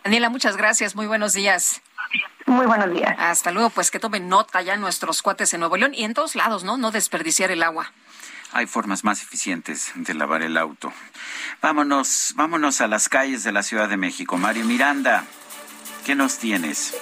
[0.09, 0.97] Daniela, muchas gracias.
[0.97, 1.82] Muy buenos días.
[2.47, 3.14] Muy buenos días.
[3.18, 6.35] Hasta luego, pues que tomen nota ya nuestros cuates en Nuevo León y en todos
[6.35, 6.78] lados, ¿no?
[6.78, 7.93] No desperdiciar el agua.
[8.52, 10.94] Hay formas más eficientes de lavar el auto.
[11.60, 14.39] Vámonos, vámonos a las calles de la Ciudad de México.
[14.39, 15.26] Mario Miranda,
[16.06, 16.97] ¿qué nos tienes?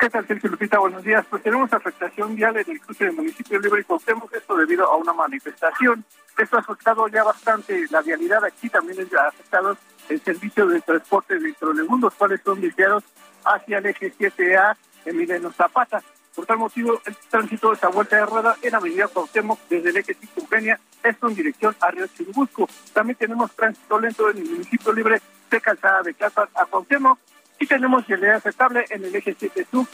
[0.00, 0.80] ¿Qué tal, Sergio Lupita?
[0.80, 1.24] Buenos días.
[1.30, 4.96] Pues tenemos afectación vial en el cruce del municipio Libre y Cuauhtémoc, esto debido a
[4.96, 6.04] una manifestación.
[6.36, 8.44] Esto ha afectado ya bastante la vialidad.
[8.44, 13.04] Aquí también ha afectado el servicio de transporte de trolebús, los cuales son desviados
[13.44, 16.02] hacia el eje 7A Emiliano Zapata.
[16.34, 19.96] Por tal motivo, el tránsito de esta vuelta de rueda en Avenida Cuauhtémoc desde el
[19.96, 22.68] eje 5 Eugenia, esto en dirección a Río Chirubusco.
[22.92, 27.18] También tenemos tránsito lento en el municipio libre de Calzada de Casas a Cuauhtémoc
[27.58, 29.86] y tenemos vialidad aceptable en el eje 7 Sur,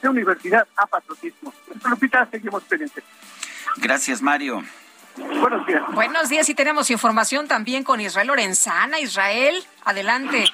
[0.00, 1.52] de Universidad a Patriotismo.
[1.70, 3.04] En Lupita, seguimos pendientes.
[3.76, 4.62] Gracias, Mario.
[5.16, 5.82] Buenos días.
[5.92, 9.00] Buenos días y tenemos información también con Israel Lorenzana.
[9.00, 9.54] Israel,
[9.84, 10.44] adelante.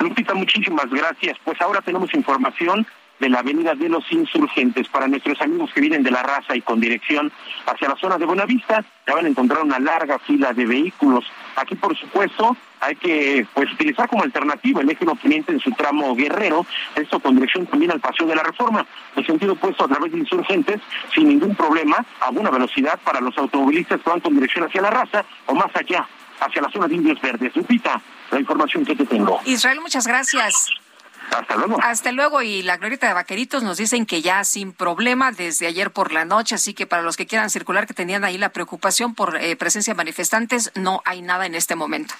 [0.00, 1.38] Lupita, muchísimas gracias.
[1.44, 2.86] Pues ahora tenemos información
[3.20, 4.88] de la Avenida de los Insurgentes.
[4.88, 7.30] Para nuestros amigos que vienen de la raza y con dirección
[7.66, 11.24] hacia la zona de Buenavista, ya van a encontrar una larga fila de vehículos.
[11.56, 16.14] Aquí, por supuesto, hay que pues utilizar como alternativa el eje poniente en su tramo
[16.14, 18.86] guerrero, esto con dirección también al Paseo de la Reforma,
[19.16, 20.80] el sentido opuesto a través de insurgentes,
[21.14, 24.90] sin ningún problema, a buena velocidad para los automovilistas que van con dirección hacia la
[24.90, 26.06] raza o más allá,
[26.40, 27.54] hacia la zona de Indios Verdes.
[27.54, 28.00] Lupita,
[28.30, 29.40] la información que te tengo.
[29.44, 30.83] Israel, muchas gracias.
[31.30, 31.78] Hasta luego.
[31.82, 32.42] Hasta luego.
[32.42, 36.24] Y la glorieta de vaqueritos nos dicen que ya sin problema desde ayer por la
[36.24, 36.54] noche.
[36.54, 39.94] Así que para los que quieran circular, que tenían ahí la preocupación por eh, presencia
[39.94, 42.14] de manifestantes, no hay nada en este momento.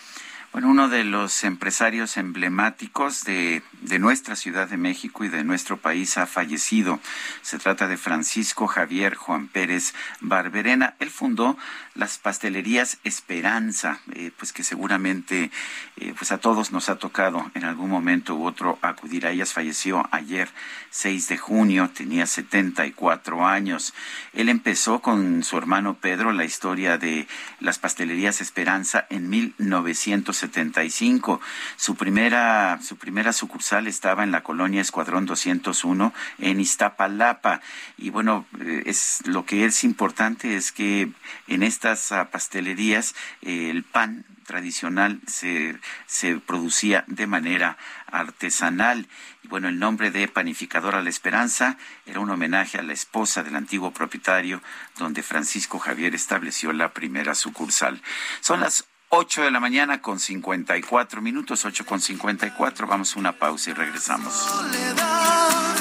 [0.55, 5.79] Bueno, uno de los empresarios emblemáticos de, de, nuestra Ciudad de México y de nuestro
[5.79, 7.01] país ha fallecido.
[7.43, 10.95] Se trata de Francisco Javier Juan Pérez Barberena.
[11.01, 11.59] Él fundó
[11.97, 15.51] las pastelerías Esperanza, eh, pues que seguramente
[15.97, 19.53] eh, pues a todos nos ha tocado en algún momento u otro acudir a ellas.
[19.53, 20.49] Falleció ayer,
[20.91, 23.93] 6 de junio, tenía 74 años.
[24.33, 27.27] Él empezó con su hermano Pedro la historia de
[27.59, 31.41] las pastelerías Esperanza en 1970 75.
[31.77, 37.61] Su primera, su primera sucursal estaba en la colonia Escuadrón 201 en Iztapalapa.
[37.97, 41.11] Y bueno, eh, es lo que es importante es que
[41.49, 47.77] en estas pastelerías eh, el pan tradicional se, se producía de manera
[48.07, 49.09] artesanal.
[49.43, 51.77] Y bueno, el nombre de Panificadora La Esperanza
[52.07, 54.63] era un homenaje a la esposa del antiguo propietario,
[54.99, 58.01] donde Francisco Javier estableció la primera sucursal.
[58.41, 58.85] Son las
[59.17, 62.89] 8 de la mañana con 54 minutos, 8 con 54.
[62.89, 64.35] Vamos a una pausa y regresamos.
[64.35, 65.77] Soledad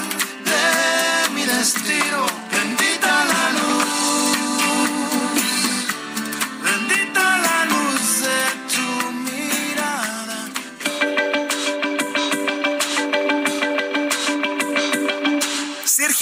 [0.45, 2.27] de mi destino,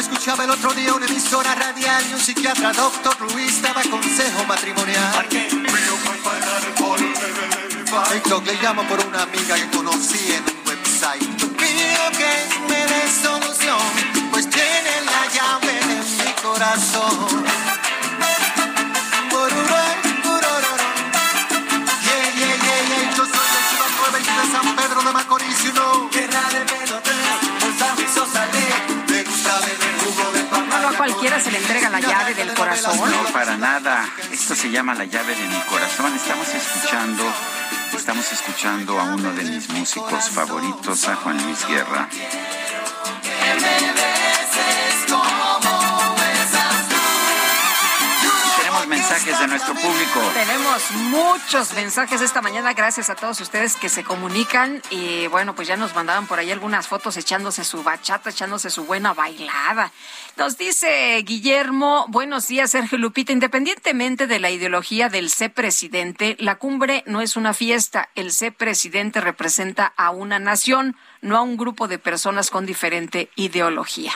[0.00, 5.28] Escuchaba el otro día una emisora radial y un psiquiatra, doctor Luis, daba consejo matrimonial.
[8.10, 11.22] TikTok le llamo por una amiga que conocí en un website.
[11.22, 12.32] Pido que
[12.68, 13.78] me dé solución,
[14.30, 17.61] pues tiene la llave de mi corazón.
[31.62, 33.10] Entrega la llave del corazón.
[33.10, 34.08] No, para nada.
[34.30, 36.14] Esto se llama la llave de mi corazón.
[36.14, 37.24] Estamos escuchando,
[37.96, 42.08] estamos escuchando a uno de mis músicos favoritos, a Juan Luis Guerra.
[48.92, 50.20] Mensajes de nuestro público.
[50.34, 55.66] Tenemos muchos mensajes esta mañana, gracias a todos ustedes que se comunican y bueno, pues
[55.66, 59.90] ya nos mandaban por ahí algunas fotos echándose su bachata, echándose su buena bailada.
[60.36, 66.56] Nos dice Guillermo, buenos días Sergio Lupita, independientemente de la ideología del C presidente, la
[66.56, 71.56] cumbre no es una fiesta, el C presidente representa a una nación, no a un
[71.56, 74.12] grupo de personas con diferente ideología.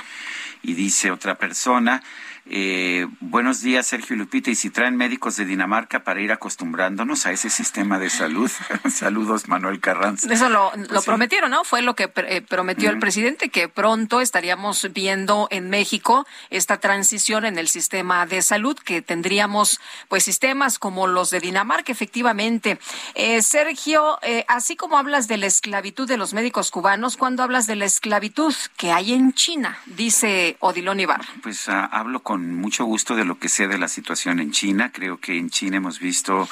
[0.63, 2.03] Y dice otra persona,
[2.49, 7.33] eh, buenos días Sergio Lupita, y si traen médicos de Dinamarca para ir acostumbrándonos a
[7.33, 8.51] ese sistema de salud.
[8.91, 10.33] Saludos Manuel Carranza.
[10.33, 11.07] Eso lo, lo Pues sí.
[11.07, 11.65] prometieron, ¿no?
[11.65, 17.45] Fue lo que eh, prometió el presidente, que pronto estaríamos viendo en México esta transición
[17.45, 22.79] en el sistema de salud, que tendríamos pues sistemas como los de Dinamarca, efectivamente.
[23.15, 27.67] Eh, Sergio, eh, así como hablas de la esclavitud de los médicos cubanos, ¿cuándo hablas
[27.67, 29.79] de la esclavitud que hay en China?
[29.87, 31.27] Dice Odilon Ibarra.
[31.43, 34.91] Pues ah, hablo con mucho gusto de lo que sé de la situación en China.
[34.93, 36.49] Creo que en China hemos visto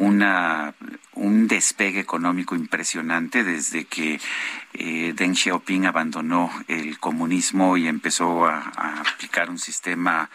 [0.00, 0.74] una,
[1.12, 4.18] un despegue económico impresionante desde que
[4.72, 8.60] eh, Deng Xiaoping abandonó el comunismo y empezó a,
[9.00, 10.30] aplicar un sistema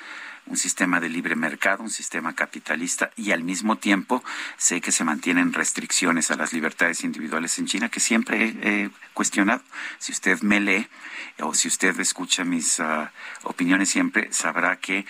[0.48, 4.24] un sistema de libre mercado, un sistema capitalista y al mismo tiempo
[4.58, 8.90] sé que se mantienen restricciones a las libertades individuales en China que siempre he, he
[9.16, 9.64] cuestionado.
[9.98, 10.88] Si usted me lee
[11.40, 13.12] o si usted escucha mis ah,
[13.44, 15.06] opiniones siempre, sabrá que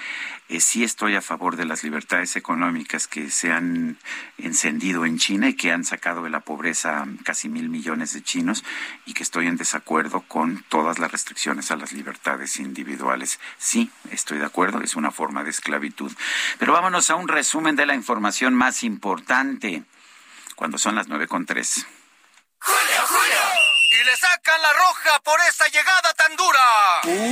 [0.50, 3.98] eh, sí estoy a favor de las libertades económicas que se han
[4.38, 8.64] encendido en China y que han sacado de la pobreza casi mil millones de chinos
[9.06, 13.40] y que estoy en desacuerdo con todas las restricciones a las libertades individuales.
[13.58, 16.12] Sí, estoy de acuerdo, es una forma de esclavitud.
[16.58, 19.84] Pero vámonos a un resumen de la información más importante
[20.56, 21.86] cuando son las nueve con tres.
[24.06, 26.60] Le sacan la roja por esta llegada tan dura.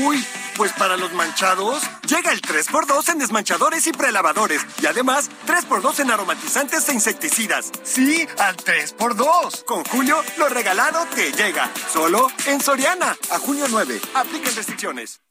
[0.07, 0.25] Uy,
[0.55, 4.65] pues para los manchados, llega el 3x2 en desmanchadores y prelavadores.
[4.81, 7.71] Y además, 3x2 en aromatizantes e insecticidas.
[7.83, 9.65] Sí, al 3x2.
[9.65, 11.69] Con Julio, lo regalado te llega.
[11.91, 13.15] Solo en Soriana.
[13.29, 14.01] A junio 9.
[14.15, 15.21] Apliquen restricciones.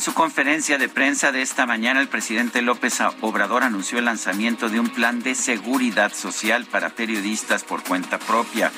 [0.00, 4.70] En su conferencia de prensa de esta mañana, el presidente López Obrador anunció el lanzamiento
[4.70, 8.72] de un plan de seguridad social para periodistas por cuenta propia.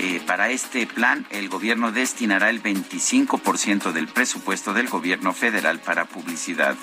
[0.00, 6.06] Eh, para este plan, el gobierno destinará el 25% del presupuesto del gobierno federal para
[6.06, 6.74] publicidad.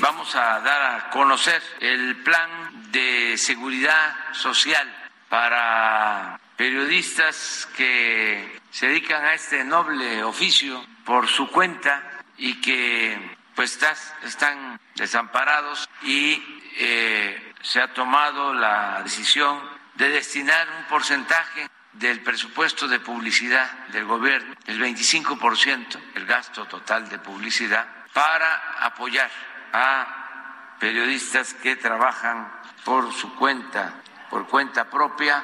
[0.00, 4.92] Vamos a dar a conocer el plan de seguridad social
[5.28, 13.78] para periodistas que se dedican a este noble oficio por su cuenta y que pues
[14.22, 16.42] están desamparados y
[16.78, 19.60] eh, se ha tomado la decisión
[19.94, 27.08] de destinar un porcentaje del presupuesto de publicidad del gobierno, el 25%, el gasto total
[27.08, 29.30] de publicidad, para apoyar
[29.72, 32.52] a periodistas que trabajan
[32.84, 33.94] por su cuenta,
[34.28, 35.42] por cuenta propia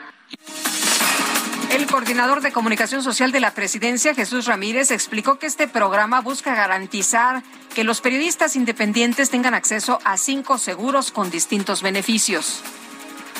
[1.72, 6.54] El coordinador de comunicación social de la presidencia, Jesús Ramírez, explicó que este programa busca
[6.54, 7.42] garantizar
[7.74, 12.62] que los periodistas independientes tengan acceso a cinco seguros con distintos beneficios.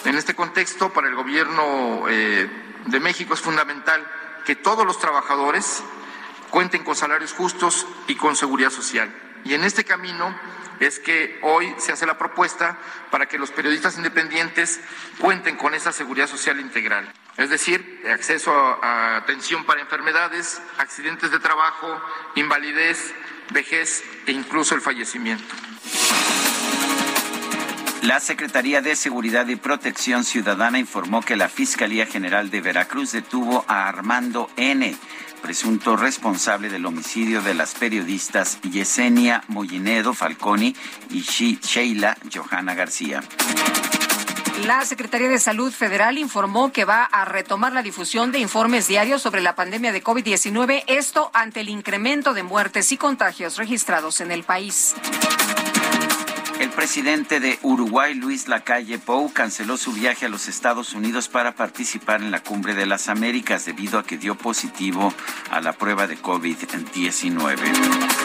[0.06, 2.48] En este contexto, para el gobierno eh,
[2.86, 4.02] de México es fundamental
[4.46, 5.82] que todos los trabajadores
[6.48, 9.14] cuenten con salarios justos y con seguridad social.
[9.44, 10.34] Y en este camino
[10.80, 12.78] es que hoy se hace la propuesta
[13.10, 14.80] para que los periodistas independientes
[15.18, 17.12] cuenten con esa seguridad social integral.
[17.36, 21.88] Es decir, acceso a, atención para enfermedades, accidentes de trabajo,
[22.34, 23.14] invalidez,
[23.50, 25.54] vejez e incluso el fallecimiento.
[28.02, 33.64] La Secretaría de Seguridad y Protección Ciudadana informó que la Fiscalía General de Veracruz detuvo
[33.68, 34.96] a Armando N.,
[35.40, 40.74] presunto responsable del homicidio de las periodistas Yesenia Mollinedo Falconi
[41.10, 43.22] y Sheila Johanna García.
[44.60, 49.20] La Secretaría de Salud Federal informó que va a retomar la difusión de informes diarios
[49.20, 54.30] sobre la pandemia de COVID-19, esto ante el incremento de muertes y contagios registrados en
[54.30, 54.94] el país.
[56.62, 61.56] El presidente de Uruguay, Luis Lacalle Pou, canceló su viaje a los Estados Unidos para
[61.56, 65.12] participar en la Cumbre de las Américas debido a que dio positivo
[65.50, 67.58] a la prueba de COVID-19.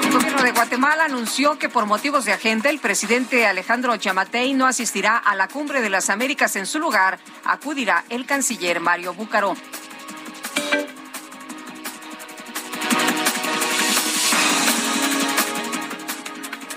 [0.04, 4.68] El gobierno de Guatemala anunció que por motivos de agenda el presidente Alejandro Yamatei no
[4.68, 6.56] asistirá a la Cumbre de las Américas.
[6.58, 9.56] En su lugar, acudirá el canciller Mario Búcaro.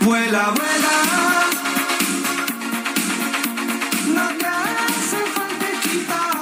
[0.01, 0.91] Vuela, vuela.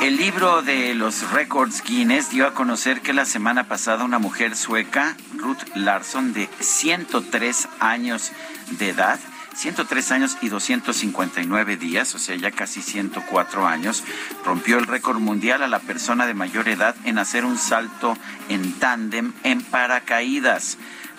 [0.00, 4.56] El libro de los récords Guinness dio a conocer que la semana pasada una mujer
[4.56, 8.32] sueca, Ruth Larsson, de 103 años
[8.78, 9.18] de edad,
[9.54, 14.04] 103 años y 259 días, o sea, ya casi 104 años,
[14.44, 18.16] rompió el récord mundial a la persona de mayor edad en hacer un salto
[18.48, 20.78] en tándem en paracaídas.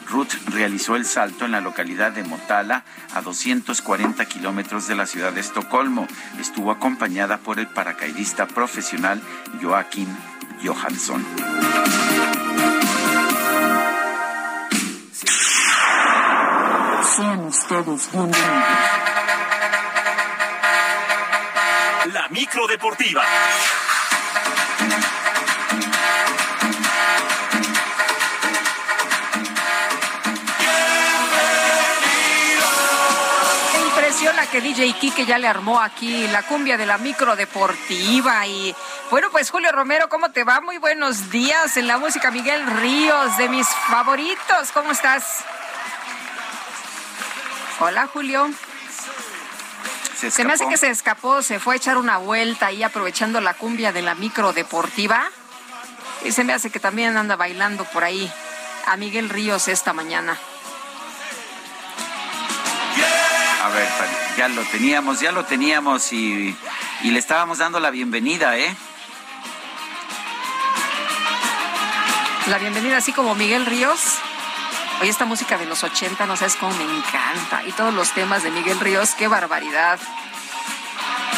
[0.10, 2.84] Ruth realizó el salto en la localidad de Motala,
[3.14, 6.08] a 240 kilómetros de la ciudad de Estocolmo.
[6.40, 9.22] Estuvo acompañada por el paracaidista profesional
[9.62, 10.08] Joaquín
[10.64, 11.26] Johansson.
[17.16, 18.40] Sean ustedes bienvenidos.
[22.14, 23.24] La micro deportiva.
[34.52, 38.76] Que DJ Kike ya le armó aquí la cumbia de la micro deportiva y
[39.12, 40.60] bueno, pues Julio Romero, ¿cómo te va?
[40.62, 44.72] Muy buenos días en la música Miguel Ríos, de mis favoritos.
[44.74, 45.44] ¿Cómo estás?
[47.80, 48.50] Hola, Julio.
[50.16, 53.42] Se, Se me hace que se escapó, se fue a echar una vuelta ahí aprovechando
[53.42, 55.30] la cumbia de la micro deportiva.
[56.24, 58.32] Y se me hace que también anda bailando por ahí
[58.88, 60.38] a Miguel Ríos esta mañana.
[63.62, 63.88] A ver,
[64.38, 66.56] ya lo teníamos, ya lo teníamos y,
[67.04, 68.76] y le estábamos dando la bienvenida, ¿eh?
[72.48, 74.00] La bienvenida así como Miguel Ríos.
[75.02, 77.64] Oye, esta música de los 80, no sabes cómo me encanta.
[77.66, 80.00] Y todos los temas de Miguel Ríos, qué barbaridad.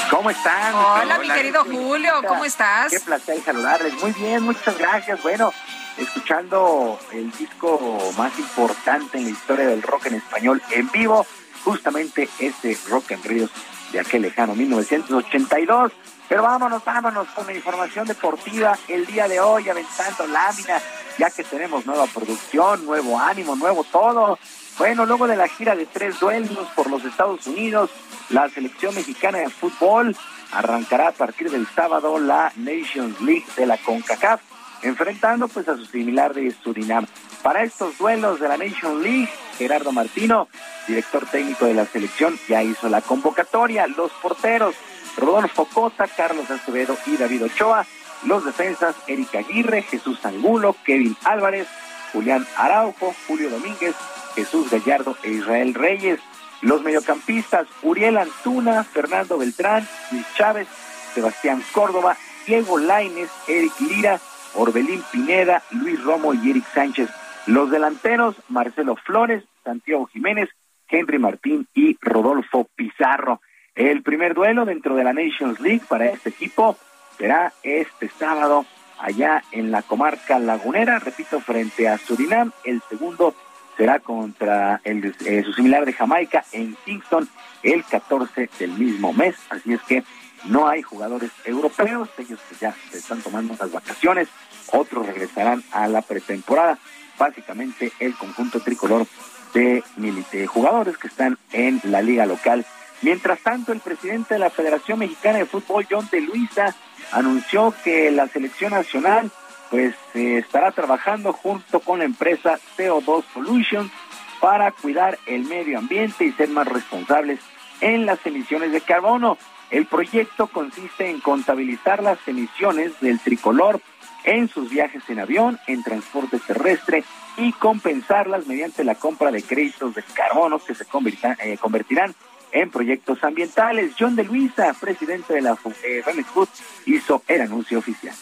[0.10, 0.74] ¿Cómo están?
[0.76, 2.92] Hola, mi querido Julio, ¿cómo estás?
[2.92, 3.94] Qué placer saludarles.
[4.02, 5.22] Muy bien, muchas gracias.
[5.24, 5.54] Bueno,
[5.98, 11.26] escuchando el disco más importante en la historia del rock en español en vivo,
[11.64, 13.52] justamente este Rock en Ríos
[13.92, 15.92] de aquel lejano 1982.
[16.30, 20.82] Pero vámonos, vámonos con la información deportiva el día de hoy, aventando lámina,
[21.18, 24.40] ya que tenemos nueva producción, nuevo ánimo, nuevo todo.
[24.78, 27.90] Bueno, luego de la gira de tres duelos por los Estados Unidos,
[28.30, 30.16] la selección mexicana de fútbol
[30.52, 34.42] arrancará a partir del sábado la Nations League de la CONCACAF,
[34.84, 37.06] enfrentando pues a su similar de Surinam.
[37.44, 40.48] Para estos duelos de la Nations League, Gerardo Martino,
[40.88, 43.88] director técnico de la selección, ya hizo la convocatoria.
[43.88, 44.76] Los porteros,
[45.18, 47.86] Rodolfo Cota, Carlos Acevedo y David Ochoa.
[48.26, 51.68] Los defensas, Erika Aguirre, Jesús Angulo, Kevin Álvarez,
[52.14, 53.96] Julián Araujo, Julio Domínguez,
[54.36, 56.20] Jesús Gallardo e Israel Reyes.
[56.62, 60.68] Los mediocampistas, Uriel Antuna, Fernando Beltrán, Luis Chávez,
[61.16, 62.16] Sebastián Córdoba,
[62.46, 64.20] Diego Laines, Eric Lira,
[64.54, 67.10] Orbelín Pineda, Luis Romo y Eric Sánchez.
[67.48, 70.50] Los delanteros, Marcelo Flores, Santiago Jiménez,
[70.88, 73.42] Henry Martín y Rodolfo Pizarro.
[73.74, 76.78] El primer duelo dentro de la Nations League para este equipo
[77.18, 78.66] será este sábado
[79.00, 82.52] allá en la comarca lagunera, repito, frente a Surinam.
[82.64, 83.34] El segundo
[83.78, 87.28] será contra el, eh, su similar de Jamaica en Kingston
[87.64, 89.36] el 14 del mismo mes.
[89.50, 90.04] Así es que
[90.46, 94.28] no hay jugadores europeos, ellos ya se están tomando unas vacaciones,
[94.72, 96.78] otros regresarán a la pretemporada.
[97.22, 99.06] Básicamente el conjunto tricolor
[99.54, 99.84] de,
[100.32, 102.66] de jugadores que están en la liga local.
[103.04, 106.76] Mientras tanto, el presidente de la Federación Mexicana de Fútbol, John de Luisa,
[107.12, 109.30] anunció que la selección nacional
[109.70, 113.92] pues eh, estará trabajando junto con la empresa CO2 Solutions
[114.40, 117.40] para cuidar el medio ambiente y ser más responsables
[117.82, 119.38] en las emisiones de carbono.
[119.70, 123.80] El proyecto consiste en contabilizar las emisiones del tricolor
[124.24, 127.04] en sus viajes en avión, en transporte terrestre
[127.38, 132.14] y compensarlas mediante la compra de créditos de carbono que se convertirán, eh, convertirán
[132.52, 133.94] en proyectos ambientales.
[133.98, 136.50] John de Luisa, presidente de la eh, Femex Food,
[136.86, 138.16] hizo el anuncio oficial.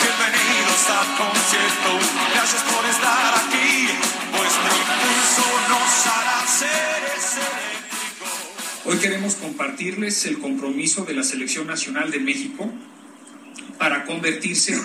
[0.00, 1.90] Bienvenidos al concierto,
[2.34, 3.88] gracias por estar aquí.
[4.30, 8.86] Vuestro impulso nos hará seres eléctricos.
[8.86, 12.70] Hoy queremos compartirles el compromiso de la Selección Nacional de México
[13.78, 14.78] para convertirse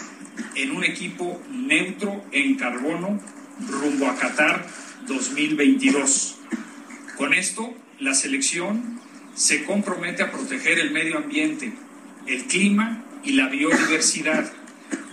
[0.56, 3.20] en un equipo neutro en carbono
[3.68, 4.66] rumbo a Qatar
[5.08, 6.38] 2022.
[7.18, 9.00] Con esto, la selección
[9.36, 11.74] se compromete a proteger el medio ambiente,
[12.28, 14.52] el clima y la biodiversidad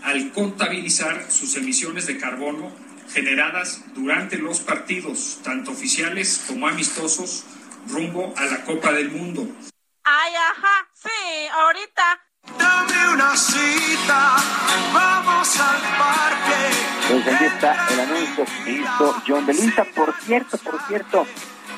[0.03, 2.73] al contabilizar sus emisiones de carbono
[3.13, 7.45] generadas durante los partidos, tanto oficiales como amistosos,
[7.89, 9.49] rumbo a la Copa del Mundo.
[10.05, 12.30] Ay, ajá, sí, ahorita.
[12.59, 14.37] Dame una cita,
[14.95, 16.71] vamos al parque.
[17.09, 19.85] Pues ahí está el anuncio que hizo John de Luisa.
[19.95, 21.27] Por cierto, por cierto,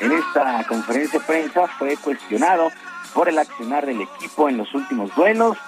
[0.01, 2.71] en esta conferencia de prensa fue cuestionado
[3.15, 5.59] por el accionar del equipo en los últimos duelos.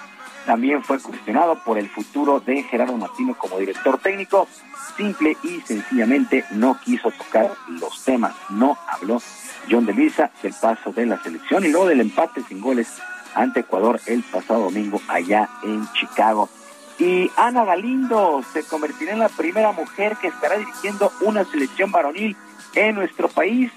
[0.45, 4.47] También fue cuestionado por el futuro de Gerardo Martino como director técnico.
[4.95, 8.33] Simple y sencillamente no quiso tocar los temas.
[8.49, 9.21] No habló
[9.69, 12.87] John de Luisa del paso de la selección y luego del empate sin goles
[13.35, 16.49] ante Ecuador el pasado domingo allá en Chicago.
[16.97, 22.35] Y Ana Galindo se convertirá en la primera mujer que estará dirigiendo una selección varonil
[22.73, 23.71] en nuestro país.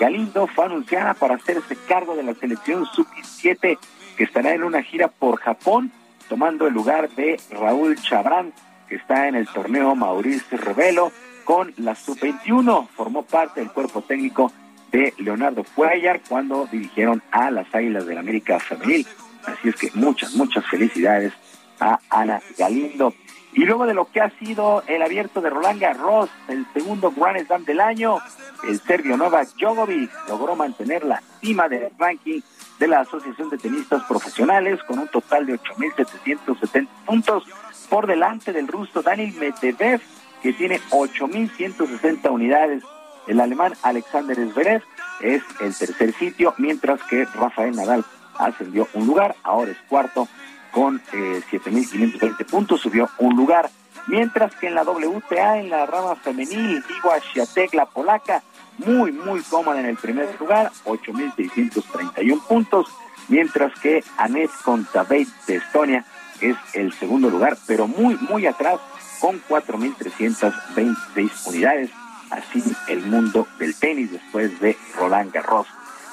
[0.00, 3.78] Galindo fue anunciada para hacerse cargo de la selección sub-17
[4.16, 5.92] que estará en una gira por Japón,
[6.28, 8.54] tomando el lugar de Raúl Chabrán,
[8.88, 11.12] que está en el torneo Mauricio Revelo
[11.44, 12.88] con la sub-21.
[12.88, 14.50] Formó parte del cuerpo técnico
[14.92, 19.06] de Leonardo Cuellar cuando dirigieron a las Águilas del América Femenil.
[19.44, 21.32] Así es que muchas, muchas felicidades
[21.80, 23.14] a Ana Galindo.
[23.54, 27.44] Y luego de lo que ha sido el abierto de Roland Garros, el segundo Grand
[27.46, 28.18] Slam del año,
[28.66, 32.40] el serbio Novak Djokovic logró mantener la cima del ranking
[32.78, 37.44] de la Asociación de Tenistas Profesionales con un total de 8.770 puntos
[37.90, 40.00] por delante del ruso Daniel Medvedev,
[40.42, 42.82] que tiene 8.160 unidades.
[43.26, 44.82] El alemán Alexander Zverev
[45.20, 48.04] es el tercer sitio, mientras que Rafael Nadal
[48.38, 50.28] ascendió un lugar, ahora es cuarto
[50.72, 53.70] con eh, 7.520 puntos, subió un lugar.
[54.08, 58.42] Mientras que en la WTA, en la rama femenil, Igor Swiatek, la polaca,
[58.78, 62.88] muy, muy cómoda en el primer lugar, 8.631 puntos.
[63.28, 66.04] Mientras que Anet Kontaveit de Estonia
[66.40, 68.80] es el segundo lugar, pero muy, muy atrás,
[69.20, 71.90] con 4.326 unidades.
[72.32, 75.66] Así el mundo del tenis después de Roland Garros.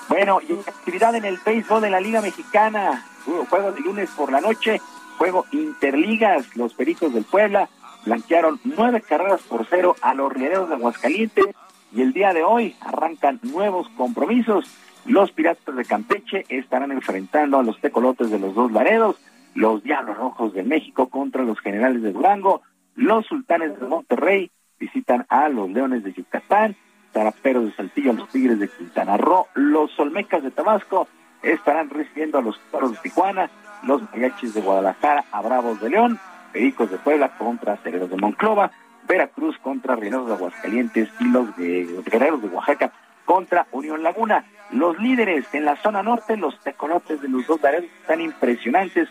[0.10, 3.06] Bueno, y actividad en el béisbol de la Liga Mexicana.
[3.50, 4.82] Juego de lunes por la noche,
[5.18, 6.58] juego interligas.
[6.58, 7.70] Los Pericos del Puebla
[8.06, 11.46] blanquearon nueve carreras por cero a los Riaderos de Aguascalientes.
[11.94, 14.66] Y el día de hoy arrancan nuevos compromisos.
[15.06, 19.16] Los Piratas de Campeche estarán enfrentando a los Tecolotes de los Dos Laredos.
[19.56, 22.62] Los Diablos Rojos de México contra los Generales de Durango.
[22.96, 26.76] Los Sultanes de Monterrey visitan a los Leones de Yucatán.
[27.12, 31.08] Taraperos de Saltillo, los Tigres de Quintana Roo, los Olmecas de Tabasco
[31.42, 33.50] estarán recibiendo a los Toros de Tijuana,
[33.84, 36.20] los Mariachis de Guadalajara a Bravos de León,
[36.54, 38.72] Pericos de Puebla contra Cereros de Monclova,
[39.08, 42.92] Veracruz contra Rineros de Aguascalientes y los de Guerreros de Oaxaca
[43.26, 44.46] contra Unión Laguna.
[44.72, 49.10] Los líderes en la zona norte, los tecolotes de los dos laredos están impresionantes,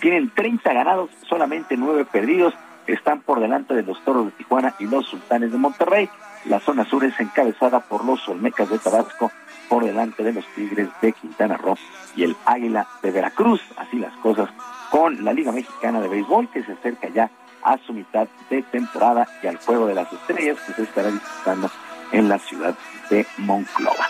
[0.00, 2.54] tienen 30 ganados, solamente 9 perdidos,
[2.92, 6.08] están por delante de los Toros de Tijuana y los Sultanes de Monterrey.
[6.44, 9.32] La zona sur es encabezada por los Olmecas de Tabasco,
[9.68, 11.76] por delante de los Tigres de Quintana Roo
[12.14, 13.60] y el Águila de Veracruz.
[13.76, 14.48] Así las cosas
[14.90, 17.30] con la Liga Mexicana de Béisbol que se acerca ya
[17.62, 21.70] a su mitad de temporada y al Juego de las Estrellas que se estará disputando
[22.12, 22.76] en la ciudad
[23.10, 24.06] de Monclova.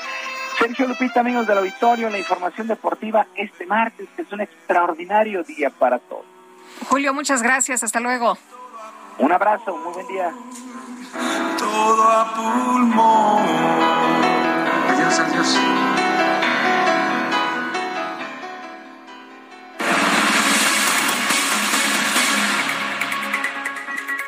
[0.58, 5.70] Sergio Lupita, amigos del auditorio, la información deportiva este martes, que es un extraordinario día
[5.70, 6.24] para todos.
[6.88, 7.82] Julio, muchas gracias.
[7.82, 8.36] Hasta luego.
[9.18, 10.30] Un abrazo, muy buen día.
[11.58, 13.42] Todo a pulmón.
[14.90, 15.58] Adiós, adiós.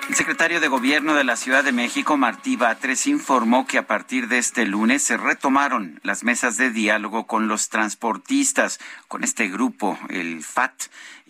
[0.09, 4.29] El secretario de Gobierno de la Ciudad de México, Martí Batres, informó que a partir
[4.29, 9.99] de este lunes se retomaron las mesas de diálogo con los transportistas, con este grupo,
[10.09, 10.73] el FAT,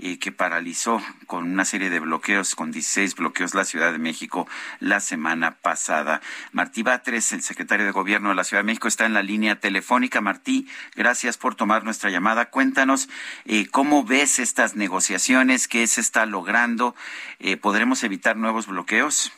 [0.00, 4.46] eh, que paralizó con una serie de bloqueos, con 16 bloqueos la Ciudad de México
[4.80, 6.20] la semana pasada.
[6.52, 9.60] Martí Batres, el secretario de Gobierno de la Ciudad de México, está en la línea
[9.60, 10.20] telefónica.
[10.20, 12.46] Martí, gracias por tomar nuestra llamada.
[12.50, 13.08] Cuéntanos
[13.44, 16.94] eh, cómo ves estas negociaciones, qué se está logrando.
[17.38, 19.32] Eh, ¿Podremos evitar nuevos bloqueos?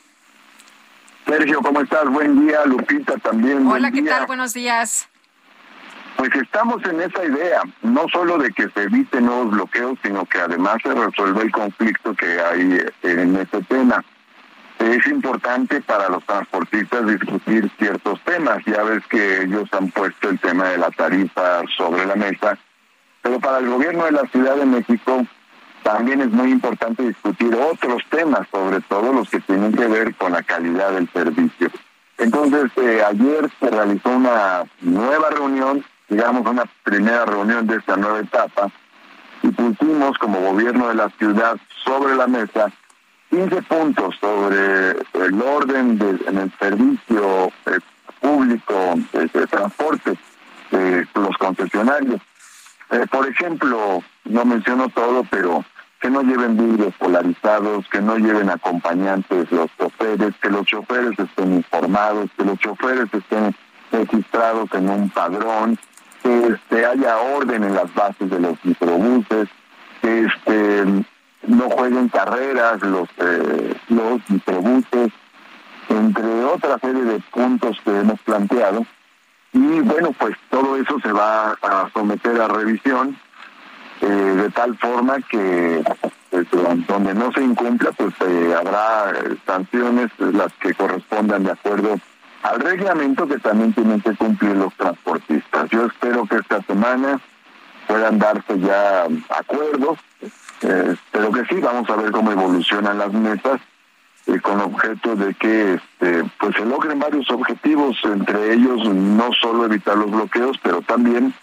[1.25, 2.05] Sergio, ¿cómo estás?
[2.09, 3.59] Buen día, Lupita también.
[3.67, 4.17] Hola, buen ¿qué día.
[4.17, 4.27] tal?
[4.27, 5.07] Buenos días.
[6.17, 10.39] Pues estamos en esa idea, no solo de que se eviten nuevos bloqueos, sino que
[10.39, 14.03] además se resuelva el conflicto que hay eh, en este tema.
[14.79, 18.63] es importante para los transportistas discutir ciertos temas.
[18.65, 22.57] Ya ves que ellos han puesto el tema de la tarifa sobre la mesa,
[23.21, 25.25] pero para el gobierno de la Ciudad de México
[25.83, 30.31] también es muy importante discutir otros temas, sobre todo los que tienen que ver con
[30.31, 31.69] la calidad del servicio.
[32.17, 38.19] Entonces, eh, ayer se realizó una nueva reunión, digamos una primera reunión de esta nueva
[38.19, 38.69] etapa,
[39.43, 42.71] y pusimos como gobierno de la ciudad sobre la mesa
[43.29, 47.79] 15 puntos sobre el orden de, en el servicio eh,
[48.19, 50.17] público de, de transporte
[50.69, 52.21] de los concesionarios.
[52.91, 55.63] Eh, por ejemplo, no menciono todo, pero
[56.01, 61.53] que no lleven vidrios polarizados, que no lleven acompañantes los choferes, que los choferes estén
[61.53, 63.55] informados, que los choferes estén
[63.93, 65.79] registrados en un padrón,
[66.21, 69.49] que este, haya orden en las bases de los microbuses,
[70.01, 70.85] que este,
[71.47, 75.11] no jueguen carreras los, eh, los microbuses,
[75.89, 78.85] entre otra serie de puntos que hemos planteado.
[79.53, 83.17] Y bueno, pues todo eso se va a someter a revisión
[83.99, 85.83] eh, de tal forma que
[86.29, 86.47] pues,
[86.87, 89.13] donde no se incumpla, pues eh, habrá
[89.45, 91.99] sanciones las que correspondan de acuerdo
[92.43, 95.69] al reglamento que también tienen que cumplir los transportistas.
[95.69, 97.19] Yo espero que esta semana
[97.87, 99.99] puedan darse ya acuerdos,
[100.61, 103.59] eh, espero que sí, vamos a ver cómo evolucionan las mesas
[104.27, 109.65] eh, con objeto de que este, pues se logren varios objetivos, entre ellos no solo
[109.65, 111.33] evitar los bloqueos, pero también,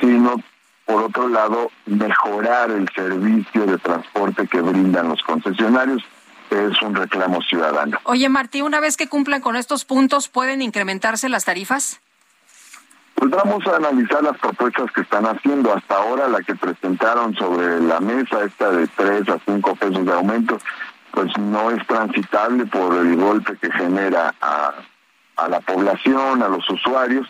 [0.00, 0.36] sino
[0.84, 6.02] por otro lado, mejorar el servicio de transporte que brindan los concesionarios
[6.50, 7.98] es un reclamo ciudadano.
[8.04, 12.00] Oye, Martí, una vez que cumplan con estos puntos, ¿pueden incrementarse las tarifas?
[13.14, 15.74] Pues vamos a analizar las propuestas que están haciendo.
[15.74, 20.12] Hasta ahora la que presentaron sobre la mesa, esta de 3 a 5 pesos de
[20.12, 20.58] aumento,
[21.10, 24.72] pues no es transitable por el golpe que genera a,
[25.36, 27.28] a la población, a los usuarios.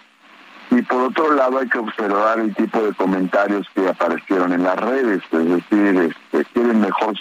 [0.71, 4.77] Y por otro lado hay que observar el tipo de comentarios que aparecieron en las
[4.77, 7.19] redes, es decir, este, quieren mejor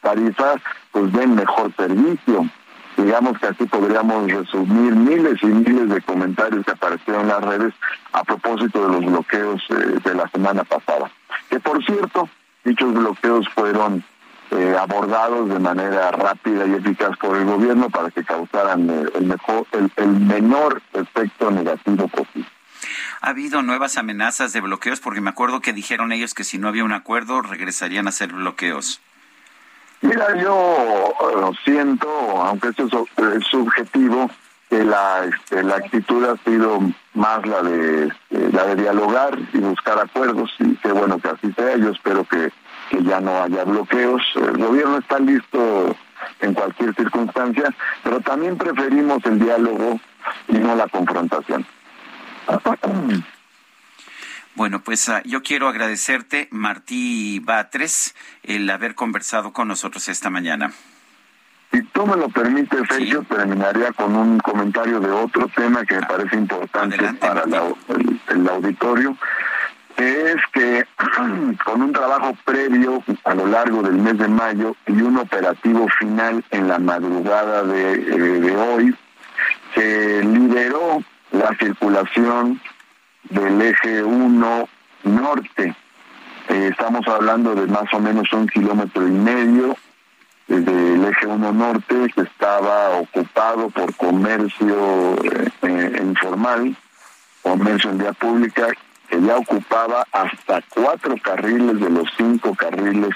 [0.00, 0.54] tarifa,
[0.92, 2.48] pues den mejor servicio.
[2.96, 7.74] Digamos que así podríamos resumir miles y miles de comentarios que aparecieron en las redes
[8.12, 11.10] a propósito de los bloqueos eh, de la semana pasada.
[11.48, 12.28] Que por cierto,
[12.64, 14.02] dichos bloqueos fueron
[14.50, 19.26] eh, abordados de manera rápida y eficaz por el gobierno para que causaran eh, el
[19.26, 19.66] mejor,
[19.96, 22.48] el menor efecto negativo posible.
[23.20, 25.00] ¿Ha habido nuevas amenazas de bloqueos?
[25.00, 28.32] Porque me acuerdo que dijeron ellos que si no había un acuerdo regresarían a hacer
[28.32, 29.00] bloqueos.
[30.00, 34.30] Mira, yo uh, siento, aunque esto es, es, subjetivo,
[34.70, 36.78] que la, este, la actitud ha sido
[37.14, 41.52] más la de eh, la de dialogar y buscar acuerdos y qué bueno que así
[41.52, 41.76] sea.
[41.76, 42.52] Yo espero que,
[42.90, 44.22] que ya no haya bloqueos.
[44.36, 45.96] El gobierno está listo
[46.40, 49.98] en cualquier circunstancia, pero también preferimos el diálogo
[50.48, 51.66] y no la confrontación.
[54.58, 60.72] Bueno, pues uh, yo quiero agradecerte, Martí Batres, el haber conversado con nosotros esta mañana.
[61.70, 63.26] Si tú me lo permites, Sergio, sí.
[63.36, 68.20] terminaría con un comentario de otro tema que me parece importante Adelante, para la, el,
[68.30, 69.16] el, auditorio.
[69.96, 70.84] Es que
[71.64, 76.44] con un trabajo previo a lo largo del mes de mayo y un operativo final
[76.50, 78.96] en la madrugada de, eh, de hoy,
[79.76, 82.60] se liberó la circulación
[83.30, 84.68] del eje 1
[85.04, 85.74] norte.
[86.48, 89.76] Eh, estamos hablando de más o menos un kilómetro y medio
[90.46, 96.74] del eje 1 norte que estaba ocupado por comercio eh, eh, informal,
[97.42, 98.68] comercio en vía pública,
[99.08, 103.14] que ya ocupaba hasta cuatro carriles de los cinco carriles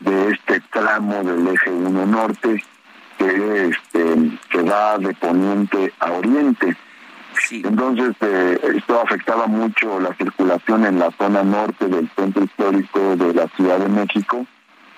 [0.00, 2.64] de este tramo del eje 1 norte
[3.18, 6.76] que, este, que va de poniente a oriente.
[7.40, 7.62] Sí.
[7.64, 13.34] Entonces, eh, esto afectaba mucho la circulación en la zona norte del centro histórico de
[13.34, 14.46] la Ciudad de México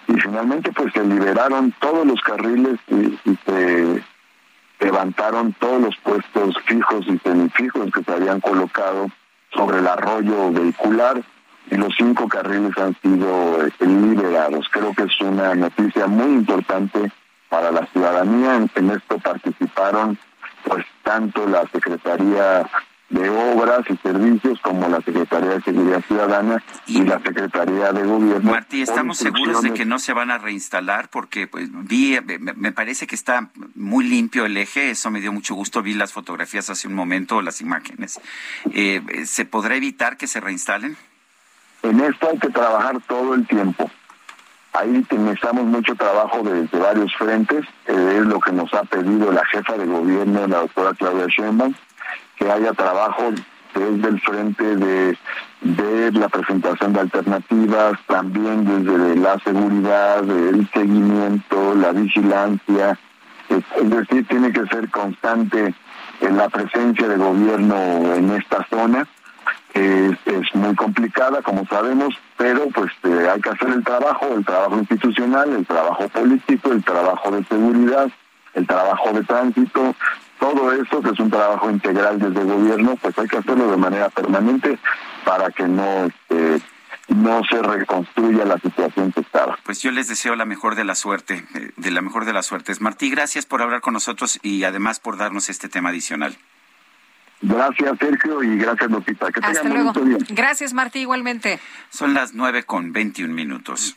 [0.09, 4.03] y finalmente pues se liberaron todos los carriles y, se
[4.79, 9.09] levantaron todos los puestos fijos y semifijos que se habían colocado
[9.53, 11.23] sobre el arroyo vehicular
[11.71, 14.69] y los cinco carriles han sido eh, liberados.
[14.71, 17.11] Creo que es una noticia muy importante
[17.49, 18.67] para la ciudadanía.
[18.75, 20.19] En esto participaron
[20.67, 22.69] pues tanto la Secretaría
[23.09, 28.03] de Obras y Servicios como la Secretaría de Seguridad Ciudadana y, y la Secretaría de
[28.03, 28.51] Gobierno.
[28.51, 31.09] Martí, ¿estamos seguros de que no se van a reinstalar?
[31.09, 32.19] Porque pues vi,
[32.57, 36.13] me parece que está muy limpio el eje, eso me dio mucho gusto, vi las
[36.13, 38.21] fotografías hace un momento, las imágenes.
[38.73, 40.97] Eh, ¿Se podrá evitar que se reinstalen?
[41.85, 43.89] En esto hay que trabajar todo el tiempo
[44.79, 49.45] Ahí necesitamos mucho trabajo desde varios frentes, eh, es lo que nos ha pedido la
[49.47, 51.73] jefa de gobierno, la doctora Claudia Sheinbaum,
[52.37, 53.33] que haya trabajo
[53.75, 55.19] desde el frente de,
[55.63, 62.99] de la presentación de alternativas, también desde la seguridad, el seguimiento, la vigilancia,
[63.49, 65.75] es, decir, tiene que ser constante
[66.21, 69.07] en la presencia de gobierno en esta zona.
[69.73, 74.45] Es, es muy complicada, como sabemos, pero pues eh, hay que hacer el trabajo, el
[74.45, 78.11] trabajo institucional, el trabajo político, el trabajo de seguridad,
[78.55, 79.95] el trabajo de tránsito,
[80.39, 83.77] todo eso que es un trabajo integral desde el gobierno, pues hay que hacerlo de
[83.77, 84.79] manera permanente
[85.25, 86.61] para que no este,
[87.09, 89.59] no se reconstruya la situación que estaba.
[89.65, 92.47] Pues yo les deseo la mejor de la suerte, eh, de la mejor de las
[92.47, 92.81] suertes.
[92.81, 96.37] Martí, gracias por hablar con nosotros y además por darnos este tema adicional.
[97.43, 99.31] Gracias, Sergio, y gracias, Lupita.
[99.31, 99.93] Que Hasta luego.
[100.31, 101.61] Gracias, Martí, igualmente.
[101.91, 103.97] Son las nueve con veintiún minutos.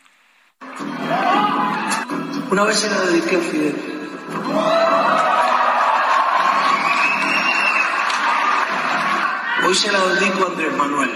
[2.52, 3.76] Una vez se la dediqué a Fidel.
[9.66, 11.11] Hoy se la dedico a Andrés Manuel.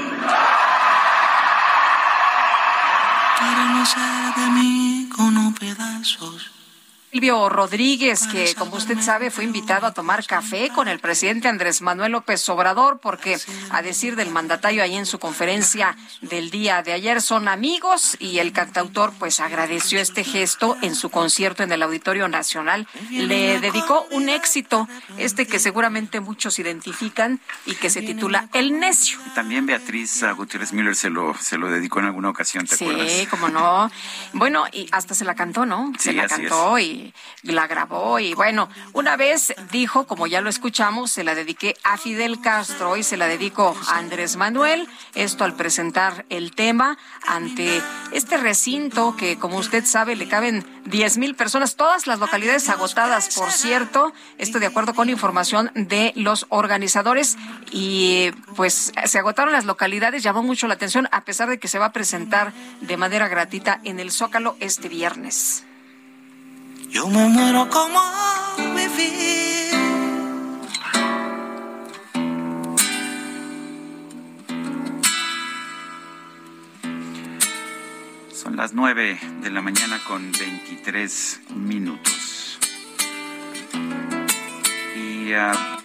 [3.40, 6.52] Queremos ser de mí con pedazos.
[7.14, 11.84] Silvio Rodríguez, que como usted sabe fue invitado a tomar café con el presidente Andrés
[11.84, 13.38] Manuel López Obrador, porque
[13.70, 18.40] a decir del mandatario ahí en su conferencia del día de ayer son amigos y
[18.40, 22.88] el cantautor pues agradeció este gesto en su concierto en el Auditorio Nacional.
[23.12, 24.88] Le dedicó un éxito,
[25.20, 29.20] este que seguramente muchos identifican y que se titula El Necio.
[29.36, 33.12] También Beatriz Gutiérrez Müller se lo, se lo dedicó en alguna ocasión, ¿te sí, acuerdas?
[33.12, 33.92] Sí, como no.
[34.34, 35.94] Bueno, y hasta se la cantó, ¿no?
[36.00, 37.03] Se Sí, la así cantó y
[37.42, 41.98] la grabó y bueno, una vez dijo, como ya lo escuchamos, se la dediqué a
[41.98, 46.98] Fidel Castro y se la dedico a Andrés Manuel, esto al presentar el tema
[47.28, 47.82] ante
[48.12, 53.36] este recinto que como usted sabe le caben 10 mil personas, todas las localidades agotadas,
[53.36, 57.38] por cierto, esto de acuerdo con información de los organizadores
[57.72, 61.80] y pues se agotaron las localidades, llamó mucho la atención a pesar de que se
[61.80, 65.66] va a presentar de manera gratuita en el Zócalo este viernes.
[66.94, 68.00] Yo me muero como.
[78.32, 82.60] Son las nueve de la mañana con 23 minutos.
[84.96, 85.80] Y ah,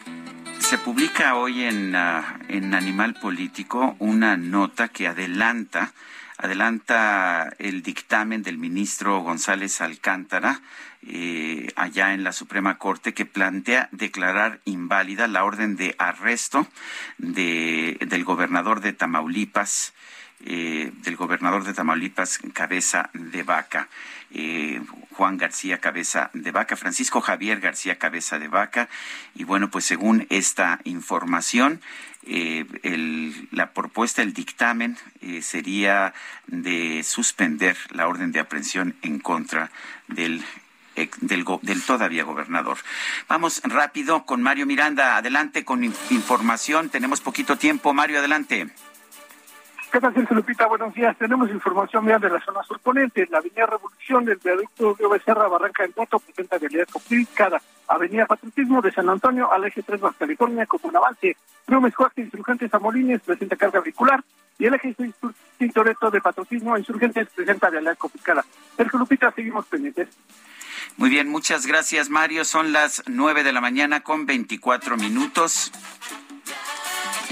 [0.59, 5.95] se publica hoy en, ah, en Animal Político una nota que adelanta,
[6.39, 10.63] adelanta el dictamen del ministro González Alcántara
[11.07, 16.67] eh, allá en la Suprema Corte que plantea declarar inválida la orden de arresto
[17.19, 19.95] de, del gobernador de Tamaulipas,
[20.45, 23.89] eh, del gobernador de Tamaulipas, Cabeza de Vaca.
[24.31, 24.81] eh,
[25.13, 28.89] Juan García Cabeza de Vaca, Francisco Javier García Cabeza de Vaca.
[29.35, 31.81] Y bueno, pues según esta información,
[32.27, 36.13] eh, el- la propuesta, el dictamen, eh, sería
[36.47, 39.71] de suspender la orden de aprehensión en contra
[40.09, 40.45] del
[41.21, 42.79] del, del todavía gobernador.
[43.29, 45.17] Vamos rápido con Mario Miranda.
[45.17, 46.91] Adelante con in- información.
[46.91, 47.95] Tenemos poquito tiempo.
[47.95, 48.67] Mario, adelante.
[49.91, 50.67] ¿Qué tal, Sergio Lupita?
[50.67, 51.17] Buenos días.
[51.17, 53.27] Tenemos información vial de la zona surponente.
[53.31, 57.63] La avenida Revolución del viaducto de Becerra, Barranca del Muerto, presenta vialidad complicada.
[57.87, 61.37] Avenida Patriotismo de San Antonio al eje 3 Baja California como un avance.
[61.67, 64.23] Mezcuac, Insurgentes a Molines, presenta carga vehicular.
[64.59, 65.15] Y el eje 6
[65.57, 68.45] Tintoretto de Patriotismo a Insurgentes presenta vialidad complicada.
[68.77, 70.09] Sergio Lupita, seguimos pendientes.
[70.99, 72.45] Muy bien, muchas gracias, Mario.
[72.45, 75.73] Son las nueve de la mañana con 24 minutos.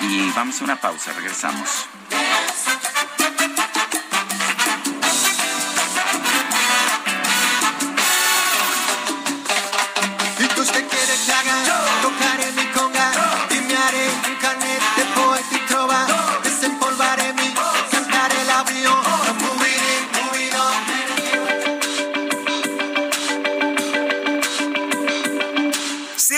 [0.00, 1.12] Y vamos a una pausa.
[1.12, 1.86] Regresamos.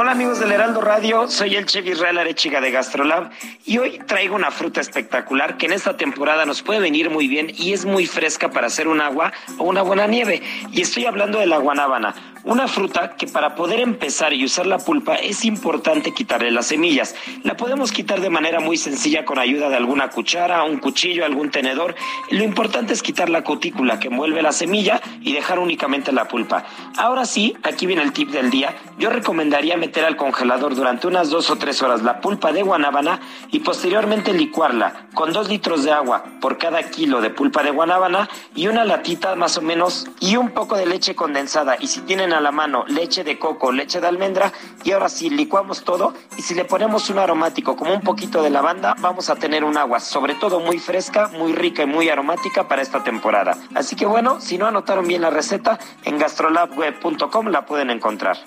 [0.00, 3.32] Hola amigos del Heraldo Radio, soy el chef Israel Arechiga de Gastrolab
[3.66, 7.50] y hoy traigo una fruta espectacular que en esta temporada nos puede venir muy bien
[7.52, 10.40] y es muy fresca para hacer un agua o una buena nieve.
[10.70, 12.14] Y estoy hablando de la guanábana,
[12.44, 17.14] una fruta que para poder empezar y usar la pulpa es importante quitarle las semillas.
[17.42, 21.50] La podemos quitar de manera muy sencilla con ayuda de alguna cuchara, un cuchillo, algún
[21.50, 21.94] tenedor.
[22.30, 26.64] Lo importante es quitar la cutícula que envuelve la semilla y dejar únicamente la pulpa.
[26.96, 28.74] Ahora sí, aquí viene el tip del día.
[28.98, 33.20] Yo recomendaría meter al congelador durante unas dos o tres horas la pulpa de guanábana
[33.50, 38.28] y posteriormente licuarla con dos litros de agua por cada kilo de pulpa de guanábana
[38.54, 41.76] y una latita más o menos y un poco de leche condensada.
[41.80, 44.52] Y si tienen a la mano leche de coco, leche de almendra
[44.84, 48.50] y ahora sí licuamos todo y si le ponemos un aromático como un poquito de
[48.50, 52.68] lavanda, vamos a tener un agua sobre todo muy fresca, muy rica y muy aromática
[52.68, 53.56] para esta temporada.
[53.74, 58.38] Así que bueno, si no anotaron bien la receta, en gastrolabweb.com la pueden encontrar.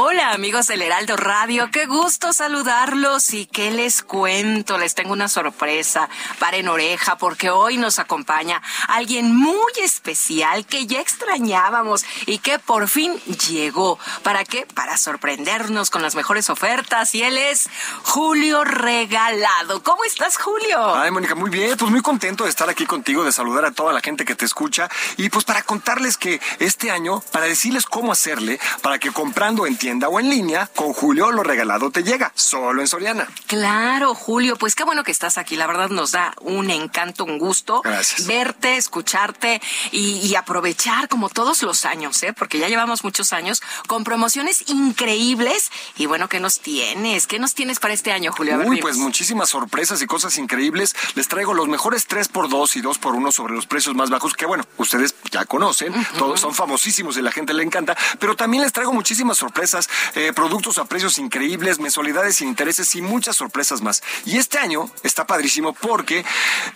[0.00, 5.26] Hola amigos del Heraldo Radio, qué gusto saludarlos y qué les cuento, les tengo una
[5.26, 6.08] sorpresa,
[6.38, 12.86] paren oreja porque hoy nos acompaña alguien muy especial que ya extrañábamos y que por
[12.86, 13.18] fin
[13.50, 13.98] llegó.
[14.22, 14.68] ¿Para qué?
[14.72, 17.68] Para sorprendernos con las mejores ofertas y él es
[18.04, 19.82] Julio Regalado.
[19.82, 20.94] ¿Cómo estás Julio?
[20.94, 23.92] Ay Mónica, muy bien, pues muy contento de estar aquí contigo, de saludar a toda
[23.92, 28.12] la gente que te escucha y pues para contarles que este año, para decirles cómo
[28.12, 32.30] hacerle, para que comprando en tienda o en línea, con Julio lo regalado te llega,
[32.34, 33.26] solo en Soriana.
[33.46, 35.56] Claro, Julio, pues qué bueno que estás aquí.
[35.56, 38.26] La verdad nos da un encanto, un gusto Gracias.
[38.26, 39.60] verte, escucharte
[39.90, 42.32] y, y aprovechar como todos los años, ¿eh?
[42.32, 45.70] porque ya llevamos muchos años con promociones increíbles.
[45.96, 47.26] Y bueno, ¿qué nos tienes?
[47.26, 48.60] ¿Qué nos tienes para este año, Julio?
[48.66, 50.94] Uy, pues muchísimas sorpresas y cosas increíbles.
[51.14, 55.14] Les traigo los mejores 3x2 y 2x1 sobre los precios más bajos, que bueno, ustedes
[55.30, 59.38] ya conocen, todos son famosísimos y la gente le encanta, pero también les traigo muchísimas
[59.38, 59.77] sorpresas,
[60.14, 64.02] eh, productos a precios increíbles, mensualidades sin intereses y muchas sorpresas más.
[64.24, 66.24] Y este año está padrísimo porque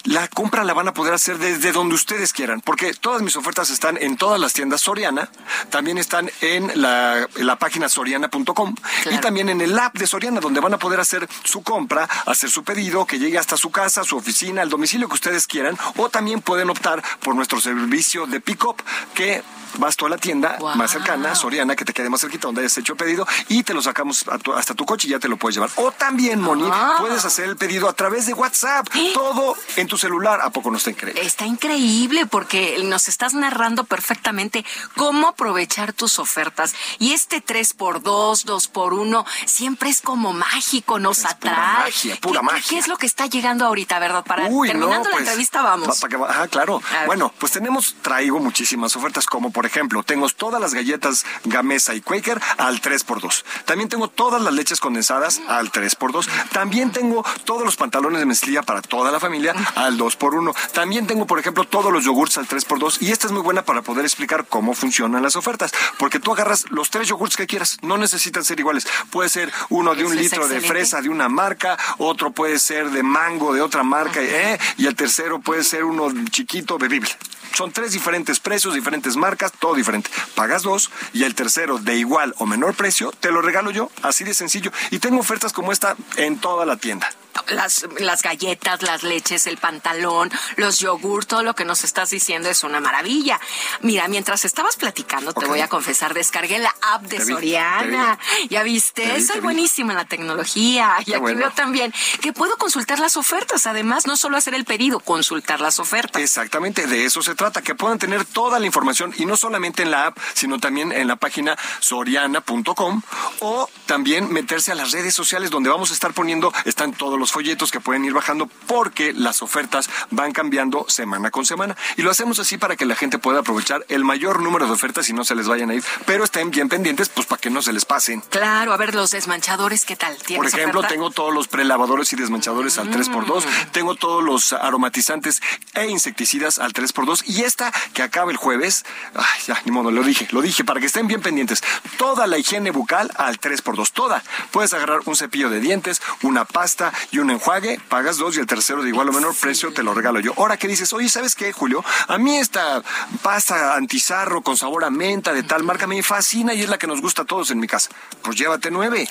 [0.04, 3.70] la compra la van a poder hacer desde donde ustedes quieran, porque todas mis ofertas
[3.70, 5.30] están en todas las tiendas Soriana,
[5.70, 8.74] también están en la, en la página soriana.com
[9.10, 12.50] y también en el app de Soriana, donde van a poder hacer su compra, hacer
[12.50, 16.08] su pedido, que llegue hasta su casa, su oficina, el domicilio que ustedes quieran, o
[16.08, 18.82] también pueden optar por nuestro servicio de pick-up,
[19.14, 19.42] que
[19.78, 22.76] vas tú a la tienda más cercana, Soriana, que te quede más cerquita donde hayas
[22.78, 25.36] hecho pedido, y te lo sacamos a tu- hasta tu coche y ya te lo
[25.36, 25.70] puedes llevar.
[25.76, 30.40] O también, Moni, puedes hacer el pedido a través de WhatsApp, todo en tu celular.
[30.42, 31.22] ¿A poco no está increíble?
[31.24, 34.64] Está increíble porque nos estás narrando perfectamente
[34.96, 36.74] cómo aprovechar tus ofertas.
[36.98, 41.52] Y este 3x2, 2x1, siempre es como mágico, nos atrae.
[41.84, 42.66] magia, pura ¿Qué- magia.
[42.68, 44.24] ¿Qué es lo que está llegando ahorita, verdad?
[44.24, 45.88] Para Uy, terminando no, la pues, entrevista, vamos.
[45.88, 46.80] pa- pa' que va- ajá, claro.
[47.06, 52.00] Bueno, pues tenemos, traigo muchísimas ofertas, como por ejemplo, tengo todas las galletas Gamesa y
[52.00, 52.40] Quaker
[52.72, 53.44] al 3x2.
[53.64, 56.26] También tengo todas las leches condensadas al 3x2.
[56.52, 60.54] También tengo todos los pantalones de mezclilla para toda la familia al 2x1.
[60.72, 63.02] También tengo, por ejemplo, todos los yogurts al 3x2.
[63.02, 65.72] Y esta es muy buena para poder explicar cómo funcionan las ofertas.
[65.98, 67.78] Porque tú agarras los tres yogurts que quieras.
[67.82, 68.86] No necesitan ser iguales.
[69.10, 72.90] Puede ser uno de un Eso litro de fresa de una marca, otro puede ser
[72.90, 74.58] de mango de otra marca, ¿eh?
[74.76, 77.10] y el tercero puede ser uno chiquito bebible.
[77.54, 80.10] Son tres diferentes precios, diferentes marcas, todo diferente.
[80.34, 84.24] Pagas dos y el tercero de igual o menor precio te lo regalo yo, así
[84.24, 84.70] de sencillo.
[84.90, 87.08] Y tengo ofertas como esta en toda la tienda.
[87.48, 92.48] Las, las galletas, las leches, el pantalón, los yogur, todo lo que nos estás diciendo
[92.48, 93.40] es una maravilla.
[93.80, 98.18] Mira, mientras estabas platicando, te voy a confesar, descargué la app de vi, Soriana.
[98.48, 99.06] ¿Ya viste?
[99.06, 99.40] Te vi, te vi.
[99.40, 100.96] buenísima en la tecnología.
[101.00, 101.38] Y Qué aquí bueno.
[101.40, 103.66] veo también que puedo consultar las ofertas.
[103.66, 106.22] Además, no solo hacer el pedido, consultar las ofertas.
[106.22, 109.90] Exactamente, de eso se trata, que puedan tener toda la información y no solamente en
[109.90, 113.02] la app, sino también en la página soriana.com
[113.40, 117.21] o también meterse a las redes sociales donde vamos a estar poniendo, están todos los
[117.30, 122.10] folletos que pueden ir bajando porque las ofertas van cambiando semana con semana y lo
[122.10, 125.24] hacemos así para que la gente pueda aprovechar el mayor número de ofertas y no
[125.24, 127.84] se les vayan a ir, pero estén bien pendientes pues para que no se les
[127.84, 128.22] pasen.
[128.30, 130.16] Claro, a ver, los desmanchadores, ¿qué tal?
[130.16, 130.94] Por ¿Tienes ejemplo, oferta?
[130.94, 135.40] tengo todos los prelavadores y desmanchadores al 3x2, tengo todos los aromatizantes
[135.74, 138.84] e insecticidas al 3x2 y esta que acaba el jueves,
[139.14, 141.62] ay, ya, ni modo, lo dije, lo dije, para que estén bien pendientes,
[141.98, 144.22] toda la higiene bucal al 3x2, toda.
[144.50, 148.46] Puedes agarrar un cepillo de dientes, una pasta y un enjuague, pagas dos y el
[148.46, 150.32] tercero de igual o menor precio te lo regalo yo.
[150.38, 151.84] Ahora que dices, oye, ¿sabes qué, Julio?
[152.08, 152.82] A mí esta
[153.22, 156.86] pasta antizarro con sabor a menta de tal marca me fascina y es la que
[156.86, 157.90] nos gusta a todos en mi casa.
[158.22, 159.06] Pues llévate nueve.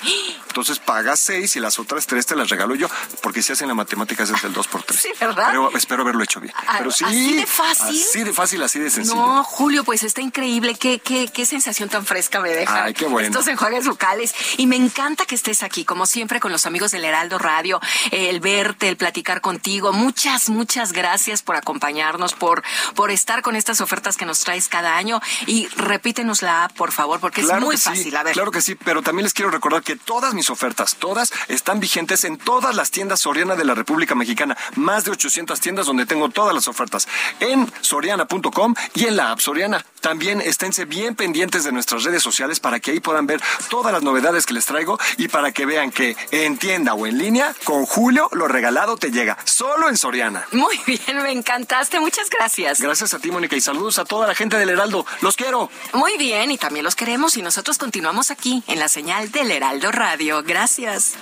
[0.48, 2.88] Entonces pagas seis y las otras tres te las regalo yo,
[3.22, 5.00] porque si hacen la matemática es el dos por tres.
[5.02, 5.46] Sí, ¿verdad?
[5.48, 6.54] Pero espero haberlo hecho bien.
[6.56, 7.88] Ah, Pero sí, ¿así de fácil?
[7.88, 9.16] Así de fácil, así de sencillo.
[9.16, 10.76] No, Julio, pues está increíble.
[10.76, 12.84] Qué, qué, qué sensación tan fresca me deja.
[12.84, 13.26] Ay, qué bueno.
[13.26, 14.32] Estos enjuagues locales.
[14.58, 18.40] Y me encanta que estés aquí, como siempre, con los amigos del Heraldo Radio, el
[18.40, 19.92] verte, el platicar contigo.
[19.92, 22.62] Muchas, muchas gracias por acompañarnos, por,
[22.94, 25.20] por estar con estas ofertas que nos traes cada año.
[25.46, 28.16] Y repítenos la app, por favor, porque es muy sí, fácil.
[28.16, 28.34] A ver.
[28.34, 32.24] Claro que sí, pero también les quiero recordar que todas mis ofertas, todas están vigentes
[32.24, 34.56] en todas las tiendas Soriana de la República Mexicana.
[34.76, 37.08] Más de 800 tiendas donde tengo todas las ofertas.
[37.40, 39.84] En soriana.com y en la app Soriana.
[40.02, 44.02] También esténse bien pendientes de nuestras redes sociales para que ahí puedan ver todas las
[44.02, 47.86] novedades que les traigo y para que vean que en tienda o en línea, con
[47.86, 49.38] Julio lo regalado te llega.
[49.44, 50.44] Solo en Soriana.
[50.50, 52.00] Muy bien, me encantaste.
[52.00, 52.80] Muchas gracias.
[52.80, 55.06] Gracias a ti, Mónica, y saludos a toda la gente del Heraldo.
[55.20, 55.70] Los quiero.
[55.92, 59.92] Muy bien, y también los queremos y nosotros continuamos aquí en la señal del Heraldo
[59.92, 60.42] Radio.
[60.42, 61.14] Gracias.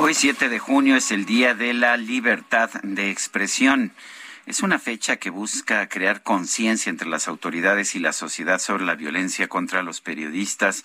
[0.00, 3.90] Hoy 7 de junio es el Día de la Libertad de Expresión.
[4.46, 8.94] Es una fecha que busca crear conciencia entre las autoridades y la sociedad sobre la
[8.94, 10.84] violencia contra los periodistas.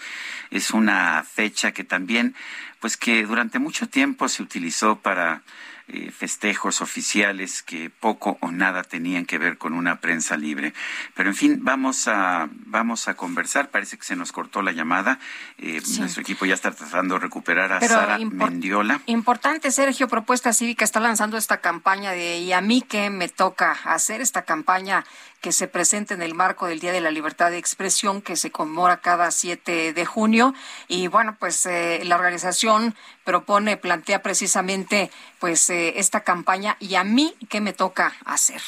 [0.49, 2.33] Es una fecha que también,
[2.79, 5.43] pues que durante mucho tiempo se utilizó para
[5.87, 10.73] eh, festejos oficiales que poco o nada tenían que ver con una prensa libre.
[11.13, 13.69] Pero en fin, vamos a vamos a conversar.
[13.69, 15.19] Parece que se nos cortó la llamada.
[15.57, 19.01] Eh, Nuestro equipo ya está tratando de recuperar a Pero Sara impor- Mendiola.
[19.07, 23.71] Importante, Sergio, Propuesta Cívica está lanzando esta campaña de y a mí que me toca
[23.83, 25.03] hacer esta campaña
[25.43, 28.49] que se presenta en el marco del Día de la Libertad de Expresión que se
[28.49, 30.53] conmemora cada 7 de junio
[30.87, 32.95] y bueno, pues eh, la organización
[33.25, 38.61] propone, plantea precisamente pues eh, esta campaña y a mí que me toca hacer.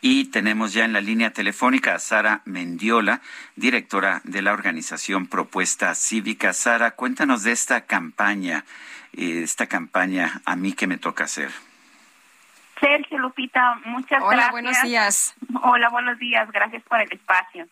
[0.00, 3.20] Y tenemos ya en la línea telefónica a Sara Mendiola,
[3.56, 6.52] directora de la organización Propuesta Cívica.
[6.52, 8.64] Sara, cuéntanos de esta campaña,
[9.12, 11.50] eh, esta campaña a mí que me toca hacer.
[12.80, 14.50] Sergio, Lupita, muchas Hola, gracias.
[14.52, 15.34] buenos días.
[15.62, 16.50] Hola, buenos días.
[16.50, 17.66] Gracias por el espacio.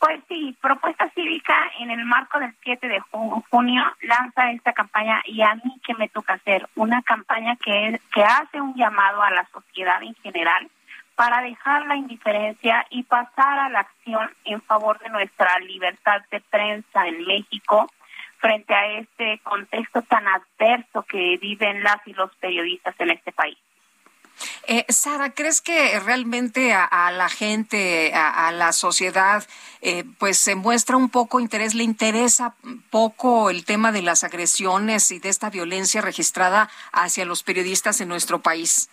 [0.00, 5.20] Pues sí, Propuesta Cívica en el marco del 7 de ju- junio lanza esta campaña
[5.24, 9.30] y a mí que me toca hacer una campaña que, que hace un llamado a
[9.32, 10.68] la sociedad en general
[11.16, 16.40] para dejar la indiferencia y pasar a la acción en favor de nuestra libertad de
[16.42, 17.90] prensa en México
[18.38, 23.58] frente a este contexto tan adverso que viven las y los periodistas en este país.
[24.66, 29.46] Eh, Sara, ¿crees que realmente a, la gente, a, a la sociedad,
[29.80, 32.54] eh, pues se muestra un poco interés, le interesa
[32.90, 38.08] poco el tema de las agresiones y de esta violencia registrada hacia los periodistas en
[38.08, 38.88] nuestro país?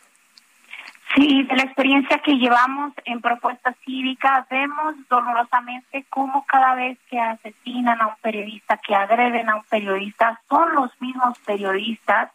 [1.15, 7.17] Sí, de la experiencia que llevamos en propuesta cívica, vemos dolorosamente cómo cada vez que
[7.17, 12.31] asesinan a un periodista, que agreden a un periodista, son los mismos periodistas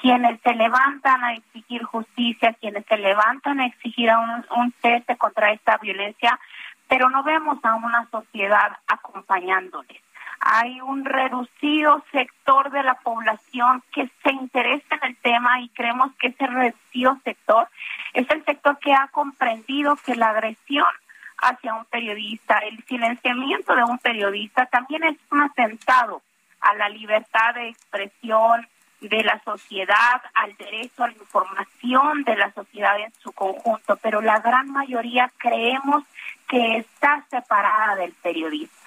[0.00, 5.16] quienes se levantan a exigir justicia, quienes se levantan a exigir a un, un cese
[5.16, 6.38] contra esta violencia,
[6.88, 10.00] pero no vemos a una sociedad acompañándoles.
[10.40, 16.12] Hay un reducido sector de la población que se interesa en el tema y creemos
[16.18, 17.68] que ese reducido sector
[18.12, 20.86] es el sector que ha comprendido que la agresión
[21.38, 26.22] hacia un periodista, el silenciamiento de un periodista también es un atentado
[26.60, 28.66] a la libertad de expresión
[29.00, 34.20] de la sociedad, al derecho a la información de la sociedad en su conjunto, pero
[34.22, 36.04] la gran mayoría creemos
[36.48, 38.83] que está separada del periodismo.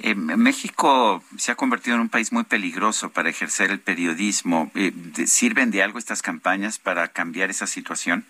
[0.00, 4.70] Eh, México se ha convertido en un país muy peligroso para ejercer el periodismo.
[4.74, 4.92] Eh,
[5.26, 8.24] ¿Sirven de algo estas campañas para cambiar esa situación?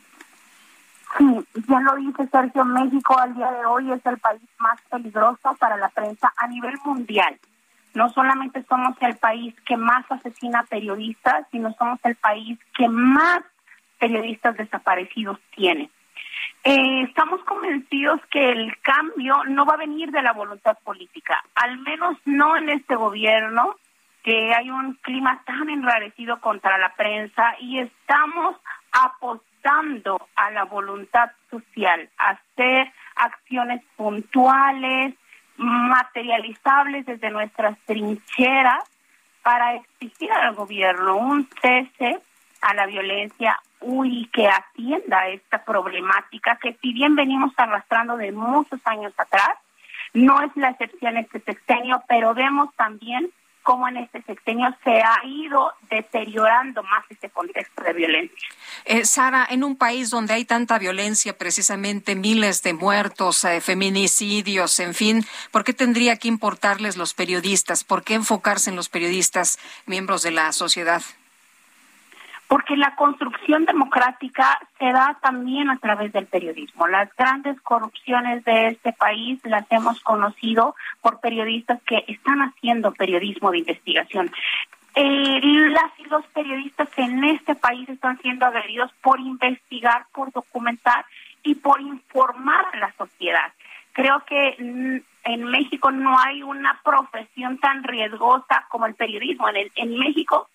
[1.16, 1.24] Sí,
[1.68, 5.76] ya lo dice Sergio, México al día de hoy es el país más peligroso para
[5.76, 7.38] la prensa a nivel mundial.
[7.94, 13.42] No solamente somos el país que más asesina periodistas, sino somos el país que más
[13.98, 15.88] periodistas desaparecidos tiene.
[16.66, 21.78] Eh, estamos convencidos que el cambio no va a venir de la voluntad política, al
[21.80, 23.76] menos no en este gobierno,
[24.22, 28.56] que hay un clima tan enrarecido contra la prensa y estamos
[28.92, 35.14] apostando a la voluntad social, a hacer acciones puntuales,
[35.58, 38.84] materializables desde nuestras trincheras
[39.42, 42.18] para exigir al gobierno un cese
[42.62, 43.60] a la violencia,
[44.04, 49.58] y que atienda esta problemática que si bien venimos arrastrando de muchos años atrás,
[50.14, 53.30] no es la excepción este sexenio, pero vemos también
[53.64, 58.48] cómo en este sexenio se ha ido deteriorando más este contexto de violencia.
[58.84, 64.78] Eh, Sara, en un país donde hay tanta violencia, precisamente miles de muertos, eh, feminicidios,
[64.80, 67.84] en fin, ¿por qué tendría que importarles los periodistas?
[67.84, 71.02] ¿Por qué enfocarse en los periodistas, miembros de la sociedad?
[72.48, 76.86] Porque la construcción democrática se da también a través del periodismo.
[76.86, 83.50] Las grandes corrupciones de este país las hemos conocido por periodistas que están haciendo periodismo
[83.50, 84.30] de investigación.
[84.94, 85.40] Eh,
[85.70, 91.04] las y los periodistas en este país están siendo agredidos por investigar, por documentar
[91.42, 93.52] y por informar a la sociedad.
[93.92, 99.48] Creo que mm, en México no hay una profesión tan riesgosa como el periodismo.
[99.48, 100.48] En, el, en México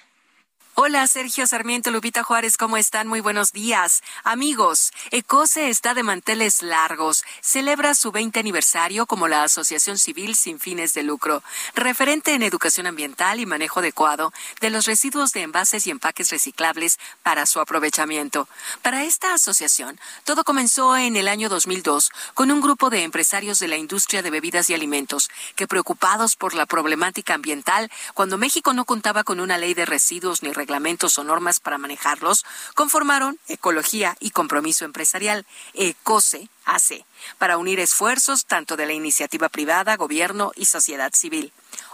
[0.82, 3.06] Hola, Sergio Sarmiento, Lupita Juárez, ¿cómo están?
[3.06, 4.02] Muy buenos días.
[4.24, 7.26] Amigos, ECOSE está de manteles largos.
[7.42, 11.44] Celebra su 20 aniversario como la Asociación Civil sin fines de lucro,
[11.76, 16.98] referente en educación ambiental y manejo adecuado de los residuos de envases y empaques reciclables
[17.24, 18.48] para su aprovechamiento.
[18.82, 23.68] Para esta asociación, todo comenzó en el año 2002 con un grupo de empresarios de
[23.68, 28.86] la industria de bebidas y alimentos que preocupados por la problemática ambiental, cuando México no
[28.86, 34.30] contaba con una ley de residuos ni reglamentos o normas para manejarlos, conformaron Ecología y
[34.30, 37.04] Compromiso Empresarial, ECOSE AC,
[37.40, 41.52] para unir esfuerzos tanto de la iniciativa privada, gobierno y sociedad civil.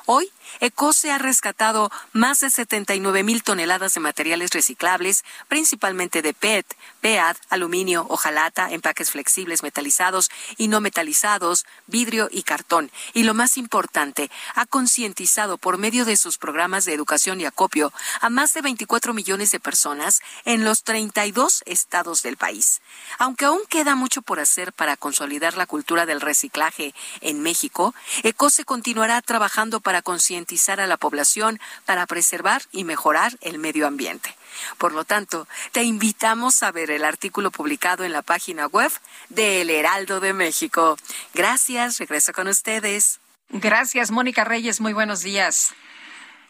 [0.07, 6.65] Hoy, ECOSE ha rescatado más de 79 mil toneladas de materiales reciclables, principalmente de PET,
[7.01, 12.91] PEAD, aluminio, hojalata, empaques flexibles metalizados y no metalizados, vidrio y cartón.
[13.13, 17.91] Y lo más importante, ha concientizado por medio de sus programas de educación y acopio
[18.21, 22.81] a más de 24 millones de personas en los 32 estados del país.
[23.17, 28.65] Aunque aún queda mucho por hacer para consolidar la cultura del reciclaje en México, ECOSE
[28.65, 34.35] continuará trabajando para concientizar a la población para preservar y mejorar el medio ambiente.
[34.77, 38.91] Por lo tanto, te invitamos a ver el artículo publicado en la página web
[39.29, 40.97] de El Heraldo de México.
[41.33, 43.19] Gracias, regreso con ustedes.
[43.49, 44.81] Gracias, Mónica Reyes.
[44.81, 45.73] Muy buenos días.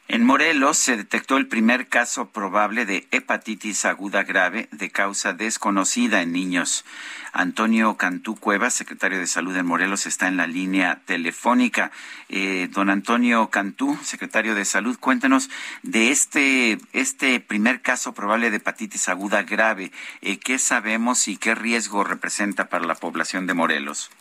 [0.08, 6.22] En Morelos se detectó el primer caso probable de hepatitis aguda grave de causa desconocida
[6.22, 6.86] en niños.
[7.34, 11.92] Antonio Cantú Cuevas, secretario de Salud en Morelos, está en la línea telefónica.
[12.30, 15.50] Eh, don Antonio Cantú, secretario de Salud, cuéntenos
[15.82, 19.92] de este, este primer caso probable de hepatitis aguda grave.
[20.22, 24.12] Eh, ¿Qué sabemos y qué riesgo representa para la población de Morelos?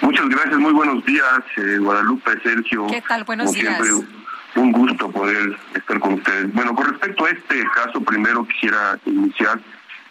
[0.00, 2.86] Muchas gracias, muy buenos días, eh, Guadalupe, Sergio.
[2.88, 3.24] ¿Qué tal?
[3.24, 3.82] Buenos Como días.
[3.82, 4.17] siempre,
[4.58, 6.52] un gusto poder estar con ustedes.
[6.52, 9.58] Bueno, con respecto a este caso, primero quisiera iniciar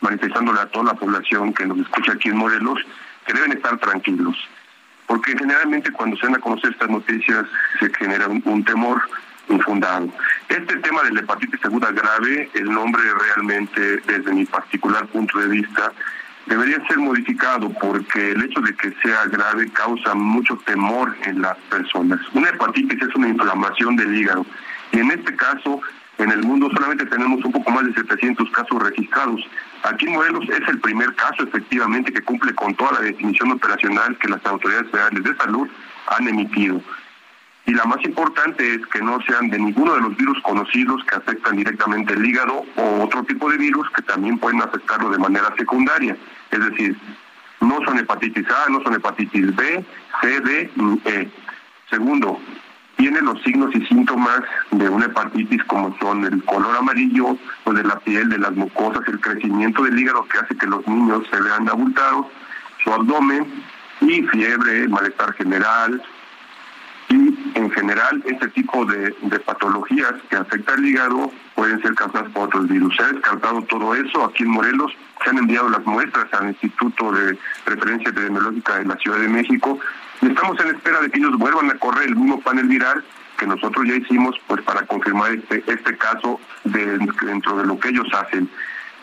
[0.01, 2.79] manifestándole a toda la población que nos escucha aquí en Morelos
[3.25, 4.37] que deben estar tranquilos,
[5.05, 7.45] porque generalmente cuando se dan a conocer estas noticias
[7.79, 9.01] se genera un, temor
[9.49, 10.09] infundado.
[10.49, 15.47] Este tema de la hepatitis aguda grave, el nombre realmente, desde mi particular punto de
[15.47, 15.91] vista,
[16.47, 21.57] debería ser modificado porque el hecho de que sea grave causa mucho temor en las
[21.69, 22.19] personas.
[22.33, 24.45] Una hepatitis es una inflamación del hígado
[24.91, 25.81] y en este caso
[26.17, 29.41] en el mundo solamente tenemos un poco más de 700 casos registrados.
[29.83, 34.17] Aquí en Morelos es el primer caso efectivamente que cumple con toda la definición operacional
[34.17, 35.67] que las autoridades federales de salud
[36.07, 36.81] han emitido.
[37.67, 41.17] Y la más importante es que no sean de ninguno de los virus conocidos que
[41.17, 45.53] afectan directamente el hígado o otro tipo de virus que también pueden afectarlo de manera
[45.57, 46.15] secundaria.
[46.51, 46.97] Es decir,
[47.61, 49.85] no son hepatitis A, no son hepatitis B,
[50.21, 50.71] C, D
[51.05, 51.29] E.
[51.89, 52.39] Segundo,
[52.97, 57.83] tiene los signos y síntomas de una hepatitis como son el color amarillo o de
[57.83, 61.39] la piel, de las mucosas, el crecimiento del hígado que hace que los niños se
[61.39, 62.27] vean abultados,
[62.83, 63.45] su abdomen,
[64.01, 66.01] y fiebre, malestar general,
[67.09, 69.11] y en general este tipo de,
[69.45, 72.95] patologías que afectan el hígado pueden ser causadas por otros virus.
[72.97, 74.25] Se ha descartado todo eso.
[74.25, 74.91] Aquí en Morelos
[75.23, 79.79] se han enviado las muestras al Instituto de Referencia Epidemiológica de la Ciudad de México
[80.21, 83.03] y estamos en espera de que ellos vuelvan a correr el mismo panel viral
[83.37, 87.89] que nosotros ya hicimos pues para confirmar este, este caso de- dentro de lo que
[87.89, 88.49] ellos hacen.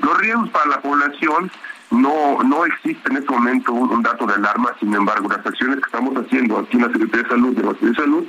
[0.00, 1.50] Los riesgos para la población
[1.90, 5.86] no, no existe en este momento un, dato de alarma, sin embargo, las acciones que
[5.86, 8.24] estamos haciendo aquí en la Secretaría de Salud, de la Secretaría de Salud,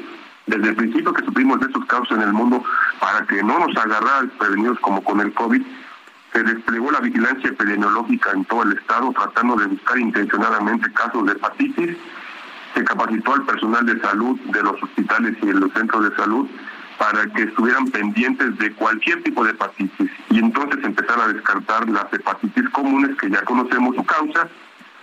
[0.48, 2.64] desde el principio que supimos de estos casos en el mundo,
[3.00, 5.61] para que no nos agarraran prevenidos como con el COVID,
[6.34, 11.32] se desplegó la vigilancia epidemiológica en todo el estado, tratando de buscar intencionadamente casos de
[11.32, 11.98] hepatitis,
[12.74, 16.48] se capacitó al personal de salud de los hospitales y de los centros de salud
[16.98, 22.12] para que estuvieran pendientes de cualquier tipo de hepatitis y entonces empezar a descartar las
[22.14, 24.48] hepatitis comunes que ya conocemos su causa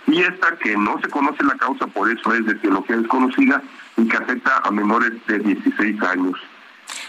[0.07, 3.61] y esta que no se conoce la causa, por eso es de etiología desconocida
[3.97, 6.35] y que afecta a menores de 16 años.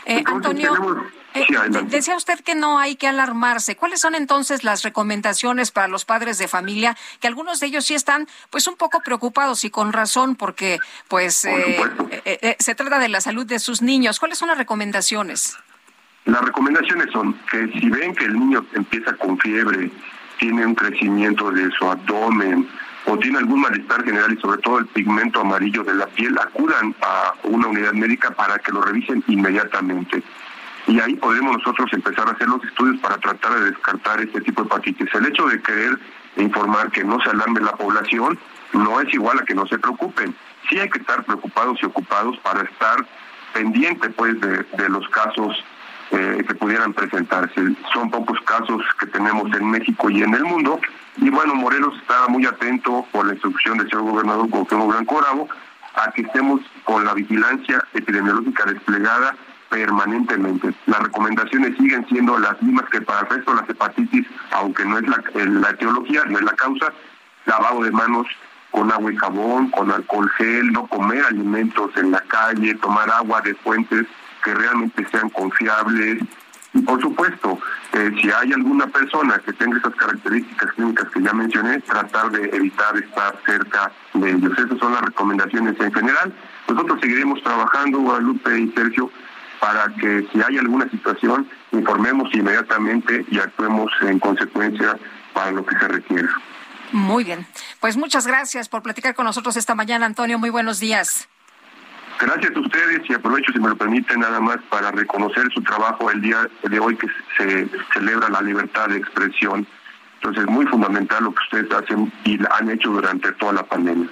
[0.07, 0.97] Eh, Antonio, tenemos-
[1.35, 1.45] eh,
[1.89, 3.77] decía usted que no hay que alarmarse.
[3.77, 6.97] ¿Cuáles son entonces las recomendaciones para los padres de familia?
[7.21, 11.45] Que algunos de ellos sí están, pues, un poco preocupados y con razón, porque, pues,
[11.45, 11.81] eh,
[12.11, 14.21] eh, eh, se trata de la salud de sus niños.
[14.21, 15.57] ¿Cuáles son las recomendaciones?
[16.25, 19.91] Las recomendaciones son que si ven que el niño empieza con fiebre,
[20.39, 22.69] tiene un crecimiento de su abdomen
[23.07, 26.95] o tiene algún malestar general y sobre todo el pigmento amarillo de la piel, acudan
[27.03, 30.23] a una unidad médica para que lo revisen inmediatamente.
[30.87, 34.63] Y ahí podremos nosotros empezar a hacer los estudios para tratar de descartar este tipo
[34.63, 35.15] de hepatitis.
[35.15, 35.99] El hecho de querer
[36.37, 38.39] informar que no se alarme la población
[38.73, 40.35] no es igual a que no se preocupen.
[40.69, 43.07] Sí hay que estar preocupados y ocupados para estar
[43.55, 45.57] pendiente pues de, de los casos
[46.11, 47.61] eh, que pudieran presentarse.
[47.93, 50.79] Son pocos casos que tenemos en México y en el mundo.
[51.17, 55.49] Y bueno, Morelos está muy atento por la instrucción del señor gobernador Cuauhtémoc Blanco Bravo
[55.95, 59.35] a que estemos con la vigilancia epidemiológica desplegada
[59.69, 60.75] permanentemente.
[60.87, 64.99] Las recomendaciones siguen siendo las mismas que para el resto de las hepatitis, aunque no
[64.99, 66.93] es la, eh, la etiología, no es la causa,
[67.47, 68.27] lavado de manos
[68.71, 73.41] con agua y jabón, con alcohol gel, no comer alimentos en la calle, tomar agua
[73.43, 74.07] de fuentes
[74.43, 76.19] que realmente sean confiables.
[76.73, 77.57] Y por supuesto,
[77.93, 82.51] eh, si hay alguna persona que tenga esas características clínicas que ya mencioné, tratar de
[82.57, 84.53] evitar estar cerca de ellos.
[84.59, 86.33] Esas son las recomendaciones en general.
[86.69, 89.09] Nosotros seguiremos trabajando, Guadalupe y Sergio,
[89.65, 94.99] para que si hay alguna situación, informemos inmediatamente y actuemos en consecuencia
[95.33, 96.29] para lo que se requiera.
[96.93, 97.47] Muy bien.
[97.81, 100.39] Pues muchas gracias por platicar con nosotros esta mañana, Antonio.
[100.39, 101.31] Muy buenos días.
[102.21, 106.11] Gracias a ustedes y aprovecho, si me lo permiten, nada más para reconocer su trabajo
[106.11, 107.07] el día de hoy que
[107.39, 109.67] se celebra la libertad de expresión.
[110.17, 114.11] Entonces, muy fundamental lo que ustedes hacen y han hecho durante toda la pandemia.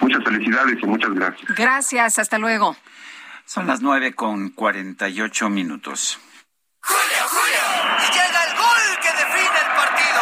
[0.00, 1.54] Muchas felicidades y muchas gracias.
[1.56, 2.18] Gracias.
[2.18, 2.76] Hasta luego.
[3.52, 6.20] Son las nueve con cuarenta y ocho minutos.
[6.88, 10.20] Y llega el gol que define el partido.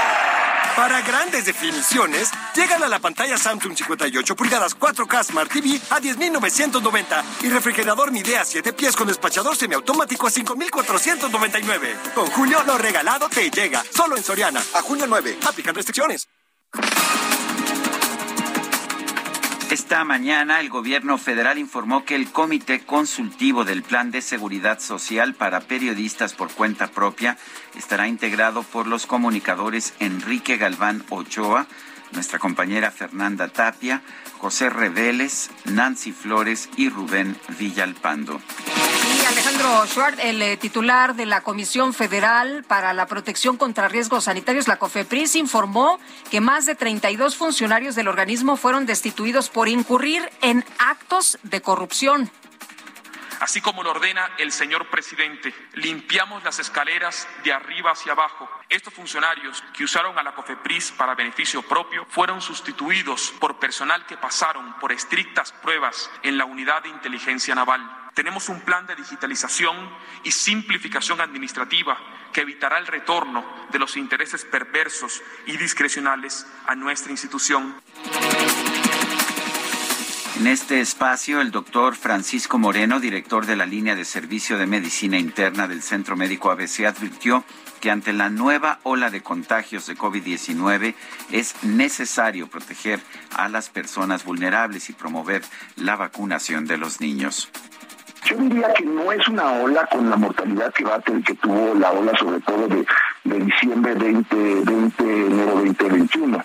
[0.75, 7.23] Para grandes definiciones, llegan a la pantalla Samsung 58 pulgadas 4K Smart TV a 10.990
[7.43, 12.15] y refrigerador Midea 7 pies con despachador semiautomático a 5.499.
[12.15, 13.85] Con Julio, lo regalado te llega.
[13.91, 14.63] Solo en Soriana.
[14.75, 15.41] A junio 9.
[15.47, 16.27] Aplican restricciones.
[19.71, 25.35] Esta mañana el gobierno federal informó que el Comité Consultivo del Plan de Seguridad Social
[25.35, 27.37] para Periodistas por Cuenta Propia
[27.77, 31.67] estará integrado por los comunicadores Enrique Galván Ochoa,
[32.13, 34.01] nuestra compañera Fernanda Tapia,
[34.39, 38.41] José Reveles, Nancy Flores y Rubén Villalpando.
[39.29, 44.69] Alejandro Schwartz, el eh, titular de la Comisión Federal para la Protección contra Riesgos Sanitarios,
[44.69, 46.01] la COFEPRIS, informó
[46.31, 52.31] que más de 32 funcionarios del organismo fueron destituidos por incurrir en actos de corrupción.
[53.41, 58.49] Así como lo ordena el señor presidente, limpiamos las escaleras de arriba hacia abajo.
[58.71, 64.17] Estos funcionarios que usaron a la COFEPRIS para beneficio propio fueron sustituidos por personal que
[64.17, 68.08] pasaron por estrictas pruebas en la unidad de inteligencia naval.
[68.19, 69.77] Tenemos un plan de digitalización
[70.25, 71.97] y simplificación administrativa
[72.33, 77.77] que evitará el retorno de los intereses perversos y discrecionales a nuestra institución.
[80.41, 85.17] En este espacio, el doctor Francisco Moreno, director de la línea de servicio de medicina
[85.17, 87.45] interna del Centro Médico ABC, advirtió
[87.81, 90.97] que ante la nueva ola de contagios de COVID-19
[91.31, 92.99] es necesario proteger
[93.37, 95.45] a las personas vulnerables y promover
[95.77, 97.49] la vacunación de los niños.
[98.25, 101.35] Yo diría que no es una ola con la mortalidad que va a tener que
[101.35, 102.87] tuvo la ola sobre todo de,
[103.25, 106.45] de diciembre 2020, enero 2021.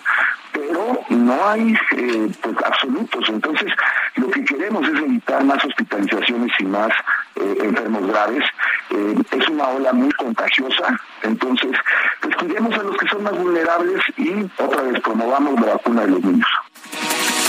[0.52, 3.28] Pero no hay eh, pues, absolutos.
[3.28, 3.72] Entonces,
[4.16, 6.90] lo que queremos es evitar más hospitalizaciones y más
[7.36, 8.44] eh, enfermos graves.
[8.90, 11.72] Eh, es una ola muy contagiosa, entonces,
[12.20, 16.08] pues cuidemos a los que son más vulnerables y otra vez promovamos la vacuna de
[16.08, 16.48] los niños.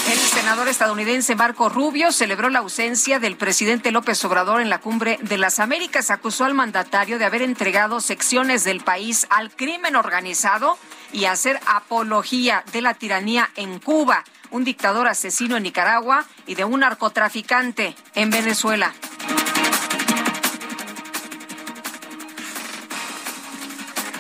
[0.08, 5.18] El senador estadounidense Marco Rubio celebró la ausencia del presidente López Obrador en la cumbre
[5.24, 6.12] de las Américas.
[6.12, 10.78] Acusó al mandatario de haber entregado secciones del país al crimen organizado
[11.12, 16.66] y hacer apología de la tiranía en Cuba, un dictador asesino en Nicaragua y de
[16.66, 18.94] un narcotraficante en Venezuela.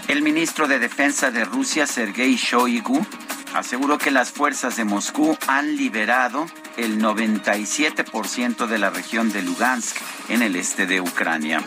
[0.08, 3.06] El ministro de Defensa de Rusia, Sergei Shoigu,
[3.56, 6.46] aseguró que las fuerzas de Moscú han liberado
[6.78, 9.96] el 97% de la región de Lugansk
[10.30, 11.64] en el este de Ucrania.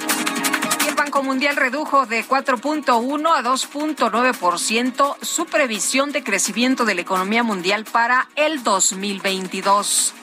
[0.87, 7.43] El Banco Mundial redujo de 4.1 a 2.9% su previsión de crecimiento de la economía
[7.43, 10.15] mundial para el 2022.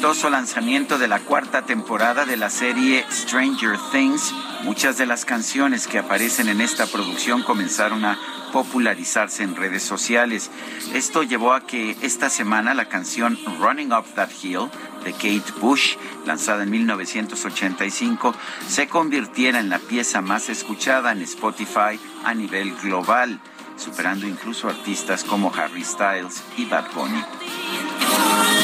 [0.00, 5.86] Exitoso lanzamiento de la cuarta temporada de la serie Stranger Things, muchas de las canciones
[5.86, 8.18] que aparecen en esta producción comenzaron a
[8.50, 10.50] popularizarse en redes sociales.
[10.94, 14.70] Esto llevó a que esta semana la canción Running Up That Hill
[15.04, 18.34] de Kate Bush, lanzada en 1985,
[18.68, 23.38] se convirtiera en la pieza más escuchada en Spotify a nivel global,
[23.76, 28.59] superando incluso artistas como Harry Styles y Bad Bunny.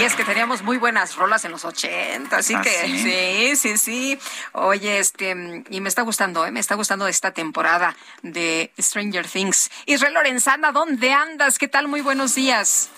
[0.00, 2.98] Y es que teníamos muy buenas rolas en los 80, así ¿Ah, que sí?
[2.98, 4.18] sí, sí, sí.
[4.52, 5.36] Oye, este,
[5.68, 6.50] y me está gustando, ¿eh?
[6.50, 9.70] me está gustando esta temporada de Stranger Things.
[9.84, 11.58] Israel Lorenzana, ¿dónde andas?
[11.58, 11.86] ¿Qué tal?
[11.86, 12.88] Muy buenos días.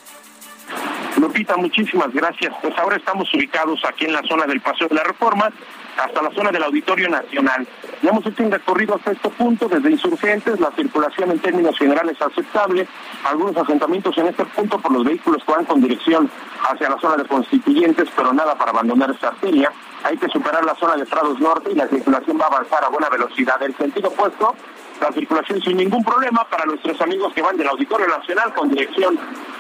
[1.17, 2.55] Lupita, muchísimas gracias.
[2.63, 5.51] Pues ahora estamos ubicados aquí en la zona del Paseo de la Reforma,
[5.97, 7.67] hasta la zona del Auditorio Nacional.
[8.03, 12.17] Ya hemos hecho un recorrido hasta este punto, desde insurgentes, la circulación en términos generales
[12.17, 12.87] es aceptable,
[13.25, 16.31] algunos asentamientos en este punto por los vehículos que van con dirección
[16.69, 19.73] hacia la zona de constituyentes, pero nada para abandonar esta arteria.
[20.05, 22.89] Hay que superar la zona de Prados Norte y la circulación va a avanzar a
[22.89, 23.63] buena velocidad.
[23.63, 24.55] El sentido opuesto,
[25.03, 29.19] la circulación sin ningún problema para nuestros amigos que van del Auditorio Nacional con dirección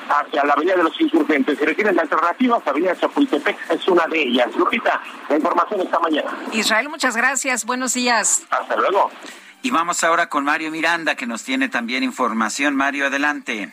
[0.08, 1.58] hacia la Avenida de los Insurgentes.
[1.58, 4.54] Si requieren alternativas, Avenida Chapultepec es una de ellas.
[4.56, 6.30] Lupita, la información esta mañana.
[6.52, 7.64] Israel, muchas gracias.
[7.64, 8.44] Buenos días.
[8.50, 9.10] Hasta luego.
[9.62, 12.76] Y vamos ahora con Mario Miranda, que nos tiene también información.
[12.76, 13.72] Mario, adelante.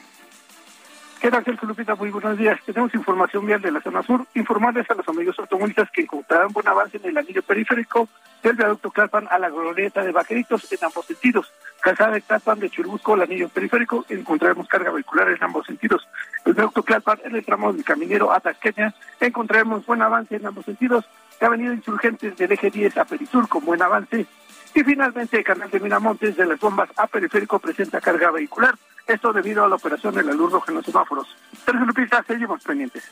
[1.20, 1.96] ¿Qué tal, Sergio Lupita?
[1.96, 2.60] Muy buenos días.
[2.66, 4.26] Tenemos información vial de la zona sur.
[4.36, 8.08] Informarles a los amigos automovilistas que encontrarán buen avance en el anillo periférico
[8.44, 11.52] del viaducto Tlalpan a la glorieta de Vaqueritos en ambos sentidos.
[11.82, 16.08] Calzada de Tlalpan de Churubusco, el anillo periférico, encontraremos carga vehicular en ambos sentidos.
[16.46, 20.66] El viaducto Tlalpan en el tramo del Caminero a Tasqueña encontraremos buen avance en ambos
[20.66, 21.06] sentidos.
[21.40, 24.26] La avenida Insurgentes del eje 10 a Perisur con buen avance.
[24.74, 28.76] Y finalmente, el canal de Miramontes de las bombas a periférico presenta carga vehicular.
[29.08, 31.28] Esto debido a la operación de la luz roja en los semáforos.
[31.66, 33.04] Sergio Lupita, seguimos pendientes.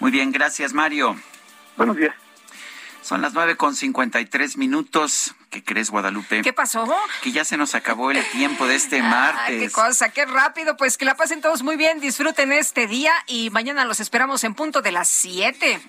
[0.00, 1.14] Muy bien, gracias, Mario.
[1.76, 2.23] Buenos días.
[3.04, 5.34] Son las nueve con cincuenta y tres minutos.
[5.50, 6.40] ¿Qué crees, Guadalupe?
[6.40, 6.86] ¿Qué pasó?
[7.22, 9.60] Que ya se nos acabó el tiempo de este Ay, martes.
[9.60, 10.78] qué cosa, qué rápido.
[10.78, 14.54] Pues que la pasen todos muy bien, disfruten este día y mañana los esperamos en
[14.54, 15.80] punto de las 7.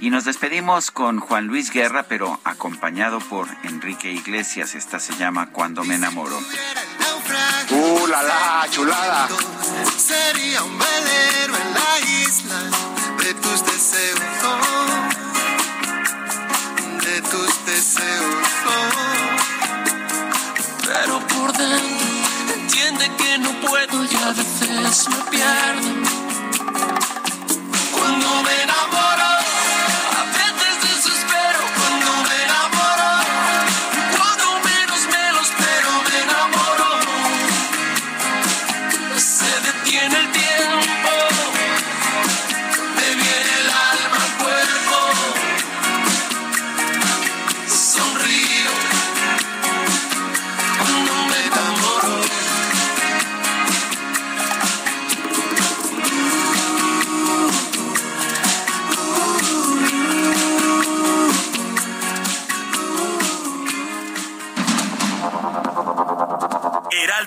[0.00, 4.74] Y nos despedimos con Juan Luis Guerra, pero acompañado por Enrique Iglesias.
[4.74, 6.36] Esta se llama Cuando me enamoro.
[7.70, 9.28] ¡Uh, la la, chulada!
[9.96, 12.58] Sería un velero en la isla
[13.18, 14.20] de tus deseos,
[17.64, 18.48] deseos.
[20.86, 25.90] Pero por dentro entiende que no puedo y a veces me pierdo.
[27.92, 28.93] Cuando me enamoro,